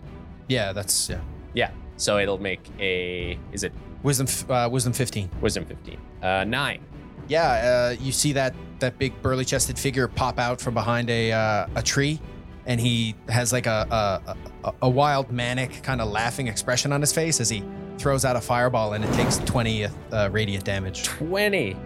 Yeah, 0.48 0.72
that's 0.74 1.08
yeah. 1.08 1.20
Yeah. 1.54 1.70
So 2.00 2.18
it'll 2.18 2.38
make 2.38 2.60
a. 2.78 3.38
Is 3.52 3.62
it 3.62 3.72
Wisdom, 4.02 4.26
uh, 4.48 4.66
wisdom 4.70 4.94
15. 4.94 5.30
wisdom 5.42 5.66
15? 5.66 5.98
Uh, 6.22 6.44
nine. 6.44 6.82
Yeah, 7.28 7.92
uh, 7.92 8.00
you 8.00 8.12
see 8.12 8.32
that 8.32 8.54
that 8.78 8.98
big 8.98 9.20
burly 9.20 9.44
chested 9.44 9.78
figure 9.78 10.08
pop 10.08 10.38
out 10.38 10.60
from 10.60 10.72
behind 10.72 11.10
a 11.10 11.30
uh, 11.30 11.66
a 11.76 11.82
tree, 11.82 12.18
and 12.66 12.80
he 12.80 13.14
has 13.28 13.52
like 13.52 13.66
a 13.66 13.86
a, 14.24 14.36
a, 14.64 14.74
a 14.82 14.88
wild 14.88 15.30
manic 15.30 15.82
kind 15.82 16.00
of 16.00 16.08
laughing 16.08 16.48
expression 16.48 16.92
on 16.92 17.00
his 17.00 17.12
face 17.12 17.38
as 17.40 17.50
he 17.50 17.62
throws 17.98 18.24
out 18.24 18.34
a 18.34 18.40
fireball, 18.40 18.94
and 18.94 19.04
it 19.04 19.12
takes 19.12 19.36
20 19.38 19.84
uh, 19.84 20.28
radiant 20.32 20.64
damage. 20.64 21.04
20. 21.04 21.76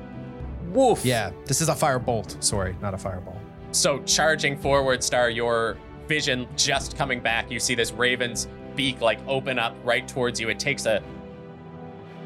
Woof. 0.72 1.04
Yeah, 1.04 1.32
this 1.46 1.60
is 1.60 1.68
a 1.68 1.74
firebolt. 1.74 2.42
Sorry, 2.42 2.76
not 2.80 2.94
a 2.94 2.98
fireball. 2.98 3.40
So 3.72 4.00
charging 4.04 4.56
forward, 4.56 5.02
Star, 5.02 5.28
your 5.28 5.76
vision 6.06 6.46
just 6.56 6.96
coming 6.96 7.18
back. 7.20 7.50
You 7.50 7.58
see 7.58 7.74
this 7.74 7.90
raven's 7.90 8.46
beak 8.76 9.00
like 9.00 9.18
open 9.26 9.58
up 9.58 9.76
right 9.84 10.06
towards 10.06 10.40
you. 10.40 10.48
It 10.48 10.58
takes 10.58 10.86
a 10.86 11.02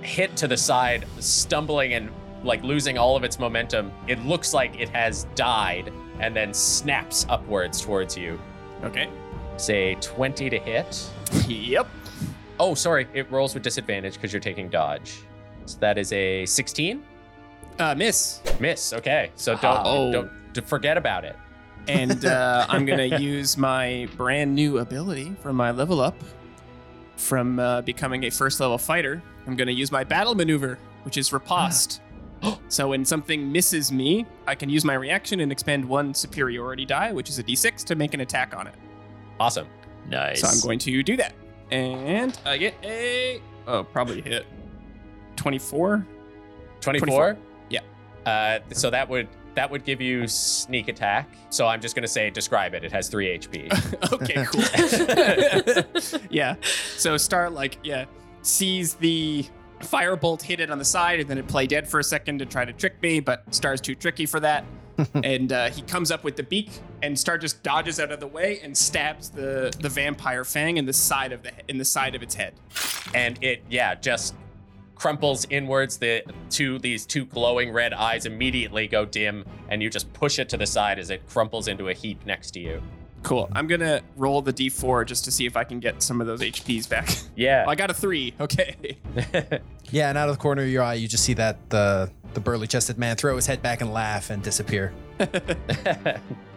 hit 0.03 0.37
to 0.37 0.49
the 0.49 0.57
side, 0.57 1.07
stumbling 1.19 1.95
and 1.95 2.11
like 2.45 2.63
losing 2.63 2.99
all 2.99 3.17
of 3.17 3.25
its 3.25 3.39
momentum. 3.39 3.91
It 4.07 4.25
looks 4.25 4.55
like 4.55 4.79
it 4.79 4.89
has 4.91 5.25
died 5.35 5.93
and 6.21 6.35
then 6.35 6.55
snaps 6.55 7.27
upwards 7.29 7.81
towards 7.81 8.17
you. 8.17 8.39
Okay. 8.85 9.09
Say 9.57 9.97
20 10.01 10.51
to 10.51 10.59
hit. 10.59 11.11
Yep. 11.47 11.87
Oh, 12.59 12.75
sorry. 12.75 13.07
It 13.13 13.31
rolls 13.31 13.53
with 13.55 13.63
disadvantage 13.63 14.15
because 14.15 14.33
you're 14.33 14.41
taking 14.41 14.69
dodge. 14.71 15.21
So 15.67 15.77
that 15.81 15.99
is 15.99 16.11
a 16.13 16.47
16. 16.47 17.03
Uh, 17.79 17.95
miss. 17.95 18.41
Miss. 18.61 18.93
Okay. 18.95 19.31
So 19.37 19.55
don't, 19.57 19.81
Oh. 19.85 20.11
don't 20.55 20.67
forget 20.67 20.97
about 20.97 21.25
it. 21.25 21.37
And 21.87 22.25
uh, 22.25 22.65
I'm 22.69 22.87
going 22.87 23.11
to 23.11 23.21
use 23.21 23.57
my 23.59 24.09
brand 24.17 24.55
new 24.55 24.79
ability 24.79 25.37
from 25.43 25.57
my 25.57 25.71
level 25.71 26.01
up 26.01 26.17
from 27.19 27.59
uh, 27.59 27.83
becoming 27.83 28.25
a 28.25 28.31
first 28.31 28.61
level 28.61 28.79
fighter. 28.79 29.23
I'm 29.47 29.57
going 29.57 29.67
to 29.67 29.75
use 29.75 29.93
my 29.93 30.05
battle 30.05 30.35
maneuver, 30.35 30.79
which 31.03 31.19
is 31.19 31.33
riposte. 31.33 32.01
so 32.69 32.89
when 32.89 33.05
something 33.05 33.51
misses 33.51 33.91
me, 33.93 34.27
I 34.47 34.55
can 34.55 34.71
use 34.71 34.85
my 34.85 34.95
reaction 34.95 35.41
and 35.41 35.51
expend 35.51 35.85
one 35.85 36.15
superiority 36.15 36.85
die, 36.85 37.13
which 37.13 37.29
is 37.29 37.39
a 37.39 37.43
d6, 37.43 37.85
to 37.85 37.95
make 37.95 38.15
an 38.15 38.21
attack 38.21 38.57
on 38.57 38.67
it. 38.67 38.75
Awesome. 39.41 39.67
Nice. 40.09 40.41
So 40.41 40.49
I'm 40.49 40.61
going 40.61 40.79
to 40.81 41.03
do 41.03 41.17
that. 41.17 41.35
And 41.71 42.39
I 42.47 42.57
get 42.57 42.75
a. 42.83 43.43
Oh, 43.67 43.85
probably 43.85 44.23
hit. 44.23 44.47
24? 45.37 46.07
24? 46.81 47.07
24. 47.07 47.39
Yeah. 47.69 47.81
Uh, 48.25 48.61
so 48.73 48.91
that 48.91 49.09
would 49.09 49.29
that 49.59 49.69
would 49.69 49.85
give 49.85 50.01
you 50.01 50.29
sneak 50.29 50.87
attack. 50.87 51.29
So 51.51 51.67
I'm 51.67 51.81
just 51.81 51.97
gonna 51.97 52.07
say 52.07 52.31
describe 52.31 52.75
it. 52.75 52.85
It 52.85 52.93
has 52.93 53.09
three 53.09 53.37
HP. 53.37 53.67
okay, 54.13 54.45
cool. 56.15 56.21
yeah. 56.31 56.55
So 56.97 57.17
Star 57.17 57.51
like 57.51 57.77
yeah 57.83 58.05
sees 58.43 58.95
the 58.95 59.45
firebolt 59.81 60.43
hit 60.43 60.61
it 60.61 60.71
on 60.71 60.79
the 60.79 60.85
side 60.85 61.19
and 61.19 61.29
then 61.29 61.39
it 61.39 61.49
play 61.49 61.67
dead 61.67 61.89
for 61.89 61.99
a 61.99 62.05
second 62.05 62.39
to 62.39 62.47
try 62.47 62.65
to 62.65 62.73
trick 62.73 63.03
me, 63.03 63.19
but 63.19 63.53
Star's 63.53 63.81
too 63.81 63.97
tricky 63.97 64.27
for 64.27 64.39
that. 64.39 64.65
and 65.25 65.53
uh, 65.53 65.71
he 65.71 65.83
comes 65.83 66.13
up 66.13 66.23
with 66.23 66.37
the 66.37 66.43
beak, 66.45 66.71
and 67.03 67.19
Star 67.19 67.37
just 67.37 67.61
dodges 67.65 67.99
out 67.99 68.13
of 68.13 68.21
the 68.21 68.27
way 68.29 68.61
and 68.63 68.77
stabs 68.77 69.29
the 69.29 69.77
the 69.81 69.89
vampire 69.89 70.45
fang 70.45 70.77
in 70.77 70.87
the 70.87 70.93
side 70.93 71.33
of 71.33 71.43
the 71.43 71.51
in 71.67 71.79
the 71.79 71.85
side 71.85 72.15
of 72.15 72.23
its 72.23 72.37
head. 72.37 72.55
and 73.13 73.43
it 73.43 73.65
yeah 73.69 73.97
just 73.97 74.37
crumples 74.99 75.47
inwards. 75.51 75.97
The 75.97 76.23
two 76.51 76.79
these 76.79 77.07
two 77.07 77.25
glowing 77.25 77.73
red 77.73 77.93
eyes 77.93 78.27
immediately 78.27 78.87
go 78.87 79.05
dim, 79.05 79.45
and 79.69 79.83
you 79.83 79.91
just 79.91 80.13
push 80.13 80.39
it 80.39 80.49
to 80.51 80.57
the 80.57 80.67
side 80.67 80.99
as 80.99 81.11
it 81.11 81.27
crumples 81.29 81.69
into 81.69 81.89
a 81.89 81.93
heap 81.95 82.25
next 82.27 82.51
to 82.53 82.61
you. 82.61 82.83
Cool. 83.23 83.49
I'm 83.53 83.67
gonna 83.67 84.03
roll 84.17 84.43
the 84.43 84.53
d4 84.53 85.05
just 85.07 85.25
to 85.25 85.33
see 85.33 85.45
if 85.45 85.57
I 85.57 85.65
can 85.65 85.81
get 85.81 86.03
some 86.03 86.21
of 86.21 86.27
those 86.27 86.41
HPs 86.41 86.89
back. 86.89 87.09
Yeah. 87.39 87.67
I 87.69 87.77
got 87.77 87.89
a 87.89 87.95
three. 87.95 88.35
Okay. 88.41 88.99
Yeah, 89.91 90.11
and 90.11 90.19
out 90.19 90.29
of 90.29 90.37
the 90.37 90.43
corner 90.43 90.61
of 90.61 90.69
your 90.69 90.83
eye, 90.83 90.95
you 90.95 91.09
just 91.09 91.25
see 91.25 91.33
that 91.35 91.71
the 91.71 92.11
the 92.35 92.41
burly 92.41 92.67
chested 92.67 92.99
man 92.99 93.17
throw 93.17 93.37
his 93.37 93.47
head 93.47 93.63
back 93.63 93.81
and 93.81 93.91
laugh 93.91 94.29
and 94.29 94.43
disappear. 94.43 94.93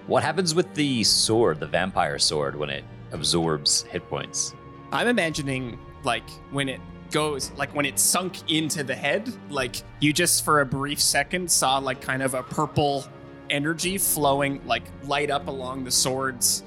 What 0.08 0.24
happens 0.24 0.54
with 0.54 0.74
the 0.74 1.04
sword, 1.06 1.60
the 1.62 1.68
vampire 1.68 2.20
sword, 2.20 2.58
when 2.58 2.70
it 2.70 2.84
absorbs 3.14 3.84
hit 3.84 4.06
points? 4.10 4.54
I'm 4.92 5.08
imagining 5.08 5.80
like 6.04 6.30
when 6.52 6.68
it 6.68 6.82
goes, 7.12 7.52
like 7.52 7.74
when 7.76 7.86
it 7.86 8.00
sunk 8.00 8.52
into 8.52 8.84
the 8.84 8.96
head, 8.96 9.32
like 9.50 9.76
you 10.00 10.14
just 10.14 10.44
for 10.46 10.62
a 10.62 10.66
brief 10.66 11.02
second 11.02 11.50
saw 11.52 11.78
like 11.78 12.02
kind 12.02 12.24
of 12.24 12.34
a 12.34 12.44
purple 12.44 13.06
energy 13.50 13.98
flowing, 13.98 14.62
like 14.66 14.84
light 15.04 15.30
up 15.30 15.48
along 15.48 15.84
the 15.84 15.92
swords, 15.92 16.64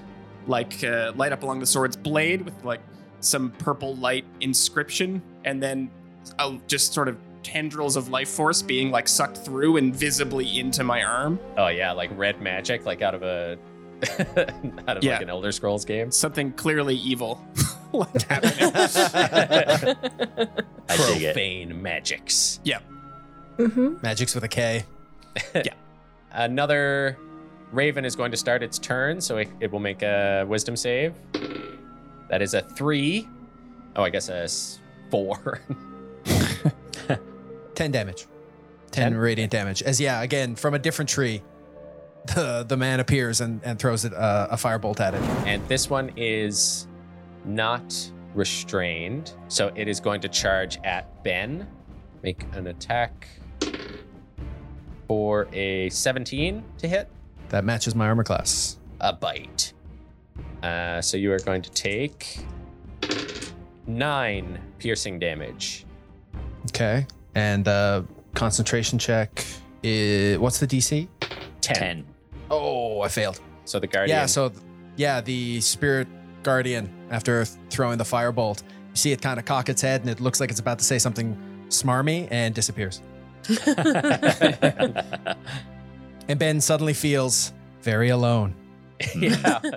like 0.47 0.85
uh, 0.85 1.13
light 1.17 1.33
up 1.33 1.43
along 1.43 1.61
the 1.61 1.67
sword's 1.67 1.97
blade 1.97 2.43
with 2.43 2.65
like 2.65 2.81
some 3.21 3.51
purple 3.53 3.97
light 3.97 4.25
inscription, 4.41 5.23
and 5.45 5.63
then 5.63 5.91
uh, 6.39 6.57
just 6.67 6.93
sort 6.93 7.09
of 7.09 7.17
tendrils 7.43 7.97
of 7.97 8.09
life 8.09 8.29
force 8.29 8.63
being 8.63 8.91
like 8.91 9.07
sucked 9.07 9.39
through 9.39 9.77
and 9.77 9.95
visibly 9.95 10.59
into 10.59 10.83
my 10.85 11.03
arm. 11.03 11.39
Oh 11.57 11.69
yeah, 11.69 11.93
like 11.93 12.11
red 12.17 12.41
magic, 12.41 12.85
like 12.87 13.03
out 13.03 13.15
of 13.15 13.23
a 13.23 13.59
out 14.89 14.97
of 14.99 15.05
Yeah. 15.05 15.13
like 15.15 15.23
an 15.23 15.31
Elder 15.31 15.53
Scrolls 15.53 15.85
game. 15.85 16.11
Something 16.11 16.53
clearly 16.53 16.97
evil 16.97 17.45
like 17.93 18.23
happening. 18.23 18.73
I 20.89 20.97
dig 20.97 21.23
it. 21.23 21.35
Profane 21.35 21.83
magics. 21.83 22.61
Yep. 22.65 22.83
Mm-hmm. 23.59 23.95
Magic's 24.03 24.35
with 24.35 24.45
a 24.45 24.49
K. 24.49 24.85
Yeah. 25.55 25.75
Another 26.33 27.17
raven 27.73 28.05
is 28.05 28.15
going 28.17 28.31
to 28.33 28.37
start 28.37 28.63
its 28.63 28.79
turn, 28.79 29.21
so 29.21 29.37
it, 29.39 29.49
it 29.61 29.71
will 29.73 29.81
make 29.81 30.03
a 30.03 30.45
wisdom 30.49 30.77
save. 30.77 31.15
That 32.31 32.43
is 32.43 32.55
a 32.55 32.63
three. 32.63 33.29
Oh, 33.97 34.03
I 34.03 34.11
guess 34.11 34.29
a 34.29 34.43
s- 34.45 34.81
four. 35.11 35.61
10 37.75 37.91
damage. 37.91 38.27
10, 38.91 39.13
10? 39.13 39.15
radiant 39.17 39.51
damage. 39.53 39.83
As 39.83 40.01
yeah, 40.01 40.23
again, 40.23 40.55
from 40.57 40.75
a 40.75 40.79
different 40.79 41.09
tree, 41.09 41.43
the 42.27 42.65
the 42.67 42.77
man 42.77 43.01
appears 43.01 43.41
and, 43.41 43.61
and 43.65 43.79
throws 43.79 44.05
it 44.05 44.15
uh, 44.15 44.49
a 44.51 44.57
firebolt 44.57 45.01
at 45.01 45.15
it. 45.15 45.21
and 45.47 45.67
this 45.69 45.91
one 45.91 46.11
is 46.17 46.87
not 47.45 47.95
restrained, 48.35 49.33
so 49.49 49.71
it 49.75 49.89
is 49.89 50.01
going 50.01 50.21
to 50.23 50.29
charge 50.29 50.79
at 50.85 51.23
Ben. 51.23 51.67
Make 52.23 52.45
an 52.55 52.69
attack 52.69 53.29
for 55.07 55.47
a 55.53 55.91
17 55.91 56.65
to 56.79 56.89
hit. 56.89 57.11
That 57.51 57.65
matches 57.65 57.95
my 57.95 58.09
armor 58.09 58.25
class. 58.25 58.79
a 59.01 59.13
bite. 59.13 59.75
Uh, 60.63 61.03
so 61.03 61.19
you 61.19 61.31
are 61.33 61.39
going 61.41 61.61
to 61.61 61.71
take 61.71 62.39
nine 63.87 64.59
piercing 64.79 65.19
damage. 65.19 65.85
Okay. 66.71 67.07
And 67.35 67.69
uh, 67.69 68.03
concentration 68.35 68.99
check 68.99 69.45
is 69.83 70.39
what's 70.39 70.59
the 70.59 70.67
DC? 70.67 71.07
Ten. 71.61 71.75
Ten. 71.77 72.05
Oh, 72.51 73.01
I 73.01 73.09
failed. 73.09 73.41
So 73.65 73.79
the 73.79 73.87
guardian. 73.87 74.17
Yeah, 74.17 74.27
so 74.27 74.53
yeah, 74.97 75.21
the 75.21 75.61
spirit 75.61 76.09
guardian 76.43 76.91
after 77.11 77.45
th- 77.45 77.59
throwing 77.71 77.99
the 77.99 78.05
firebolt, 78.05 78.63
you 78.63 78.97
see 78.97 79.13
it 79.13 79.23
kind 79.23 79.39
of 79.39 79.45
cock 79.47 79.69
its 79.69 79.81
head 79.83 80.03
and 80.03 80.11
it 80.11 80.21
looks 80.21 80.41
like 80.41 80.51
it's 80.51 80.61
about 80.61 80.79
to 80.79 80.85
say 80.85 80.99
something 80.99 81.37
smarmy 81.69 82.29
and 82.31 82.55
disappears. 82.55 83.01
And 86.29 86.39
Ben 86.39 86.61
suddenly 86.61 86.95
feels 86.95 87.53
very 87.83 88.09
alone. 88.09 88.55
yeah. 89.17 89.61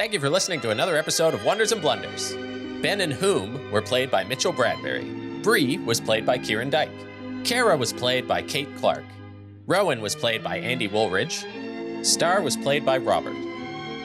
Thank 0.00 0.14
you 0.14 0.20
for 0.20 0.30
listening 0.30 0.62
to 0.62 0.70
another 0.70 0.96
episode 0.96 1.34
of 1.34 1.44
Wonders 1.44 1.72
and 1.72 1.82
Blunders. 1.82 2.32
Ben 2.80 3.02
and 3.02 3.12
Whom 3.12 3.70
were 3.70 3.82
played 3.82 4.10
by 4.10 4.24
Mitchell 4.24 4.50
Bradbury. 4.50 5.04
Bree 5.42 5.76
was 5.76 6.00
played 6.00 6.24
by 6.24 6.38
Kieran 6.38 6.70
Dyke. 6.70 6.88
Kara 7.44 7.76
was 7.76 7.92
played 7.92 8.26
by 8.26 8.40
Kate 8.40 8.74
Clark. 8.78 9.04
Rowan 9.66 10.00
was 10.00 10.16
played 10.16 10.42
by 10.42 10.56
Andy 10.56 10.88
Woolridge. 10.88 11.44
Star 12.00 12.40
was 12.40 12.56
played 12.56 12.86
by 12.86 12.96
Robert. 12.96 13.36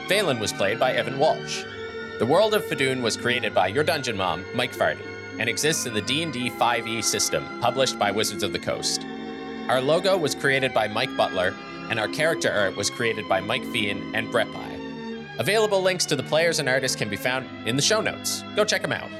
Phelan 0.06 0.38
was 0.38 0.52
played 0.52 0.78
by 0.78 0.92
Evan 0.92 1.18
Walsh. 1.18 1.64
The 2.18 2.26
World 2.26 2.52
of 2.52 2.62
Fadoon 2.66 3.00
was 3.00 3.16
created 3.16 3.54
by 3.54 3.68
your 3.68 3.82
dungeon 3.82 4.18
mom, 4.18 4.44
Mike 4.54 4.74
Farty, 4.74 5.00
and 5.38 5.48
exists 5.48 5.86
in 5.86 5.94
the 5.94 6.02
D&D 6.02 6.50
5e 6.50 6.86
E 6.86 7.00
system, 7.00 7.42
published 7.62 7.98
by 7.98 8.10
Wizards 8.10 8.42
of 8.42 8.52
the 8.52 8.58
Coast. 8.58 9.00
Our 9.70 9.80
logo 9.80 10.18
was 10.18 10.34
created 10.34 10.74
by 10.74 10.88
Mike 10.88 11.16
Butler, 11.16 11.54
and 11.88 11.98
our 11.98 12.08
character 12.08 12.52
art 12.52 12.76
was 12.76 12.90
created 12.90 13.26
by 13.30 13.40
Mike 13.40 13.64
Fian 13.72 14.14
and 14.14 14.30
Brett 14.30 14.52
Pye. 14.52 14.75
Available 15.38 15.82
links 15.82 16.06
to 16.06 16.16
the 16.16 16.22
players 16.22 16.58
and 16.58 16.68
artists 16.68 16.96
can 16.96 17.08
be 17.08 17.16
found 17.16 17.46
in 17.68 17.76
the 17.76 17.82
show 17.82 18.00
notes. 18.00 18.42
Go 18.54 18.64
check 18.64 18.82
them 18.82 18.92
out. 18.92 19.10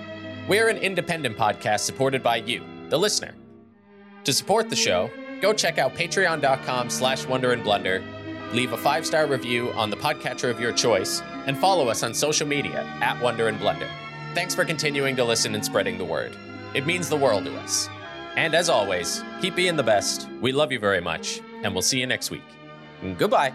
We're 0.48 0.68
an 0.68 0.78
independent 0.78 1.36
podcast 1.36 1.80
supported 1.80 2.22
by 2.22 2.36
you, 2.36 2.62
the 2.88 2.98
listener. 2.98 3.34
To 4.24 4.32
support 4.32 4.70
the 4.70 4.76
show, 4.76 5.10
go 5.40 5.52
check 5.52 5.78
out 5.78 5.94
patreon.com 5.94 6.88
slash 6.90 7.26
wonder 7.26 7.52
and 7.52 7.64
leave 8.52 8.72
a 8.72 8.76
five-star 8.76 9.26
review 9.26 9.72
on 9.72 9.90
the 9.90 9.96
podcatcher 9.96 10.50
of 10.50 10.60
your 10.60 10.72
choice, 10.72 11.20
and 11.46 11.58
follow 11.58 11.88
us 11.88 12.02
on 12.02 12.14
social 12.14 12.46
media 12.46 12.84
at 13.02 13.20
Wonder 13.20 13.48
and 13.48 13.58
Blunder. 13.58 13.88
Thanks 14.34 14.54
for 14.54 14.64
continuing 14.64 15.16
to 15.16 15.24
listen 15.24 15.54
and 15.54 15.64
spreading 15.64 15.98
the 15.98 16.04
word. 16.04 16.36
It 16.74 16.86
means 16.86 17.08
the 17.08 17.16
world 17.16 17.44
to 17.44 17.56
us. 17.58 17.88
And 18.36 18.54
as 18.54 18.68
always, 18.68 19.22
keep 19.40 19.56
being 19.56 19.76
the 19.76 19.82
best. 19.82 20.28
We 20.40 20.52
love 20.52 20.70
you 20.70 20.78
very 20.78 21.00
much, 21.00 21.40
and 21.62 21.72
we'll 21.72 21.82
see 21.82 21.98
you 21.98 22.06
next 22.06 22.30
week. 22.30 22.44
Goodbye. 23.18 23.52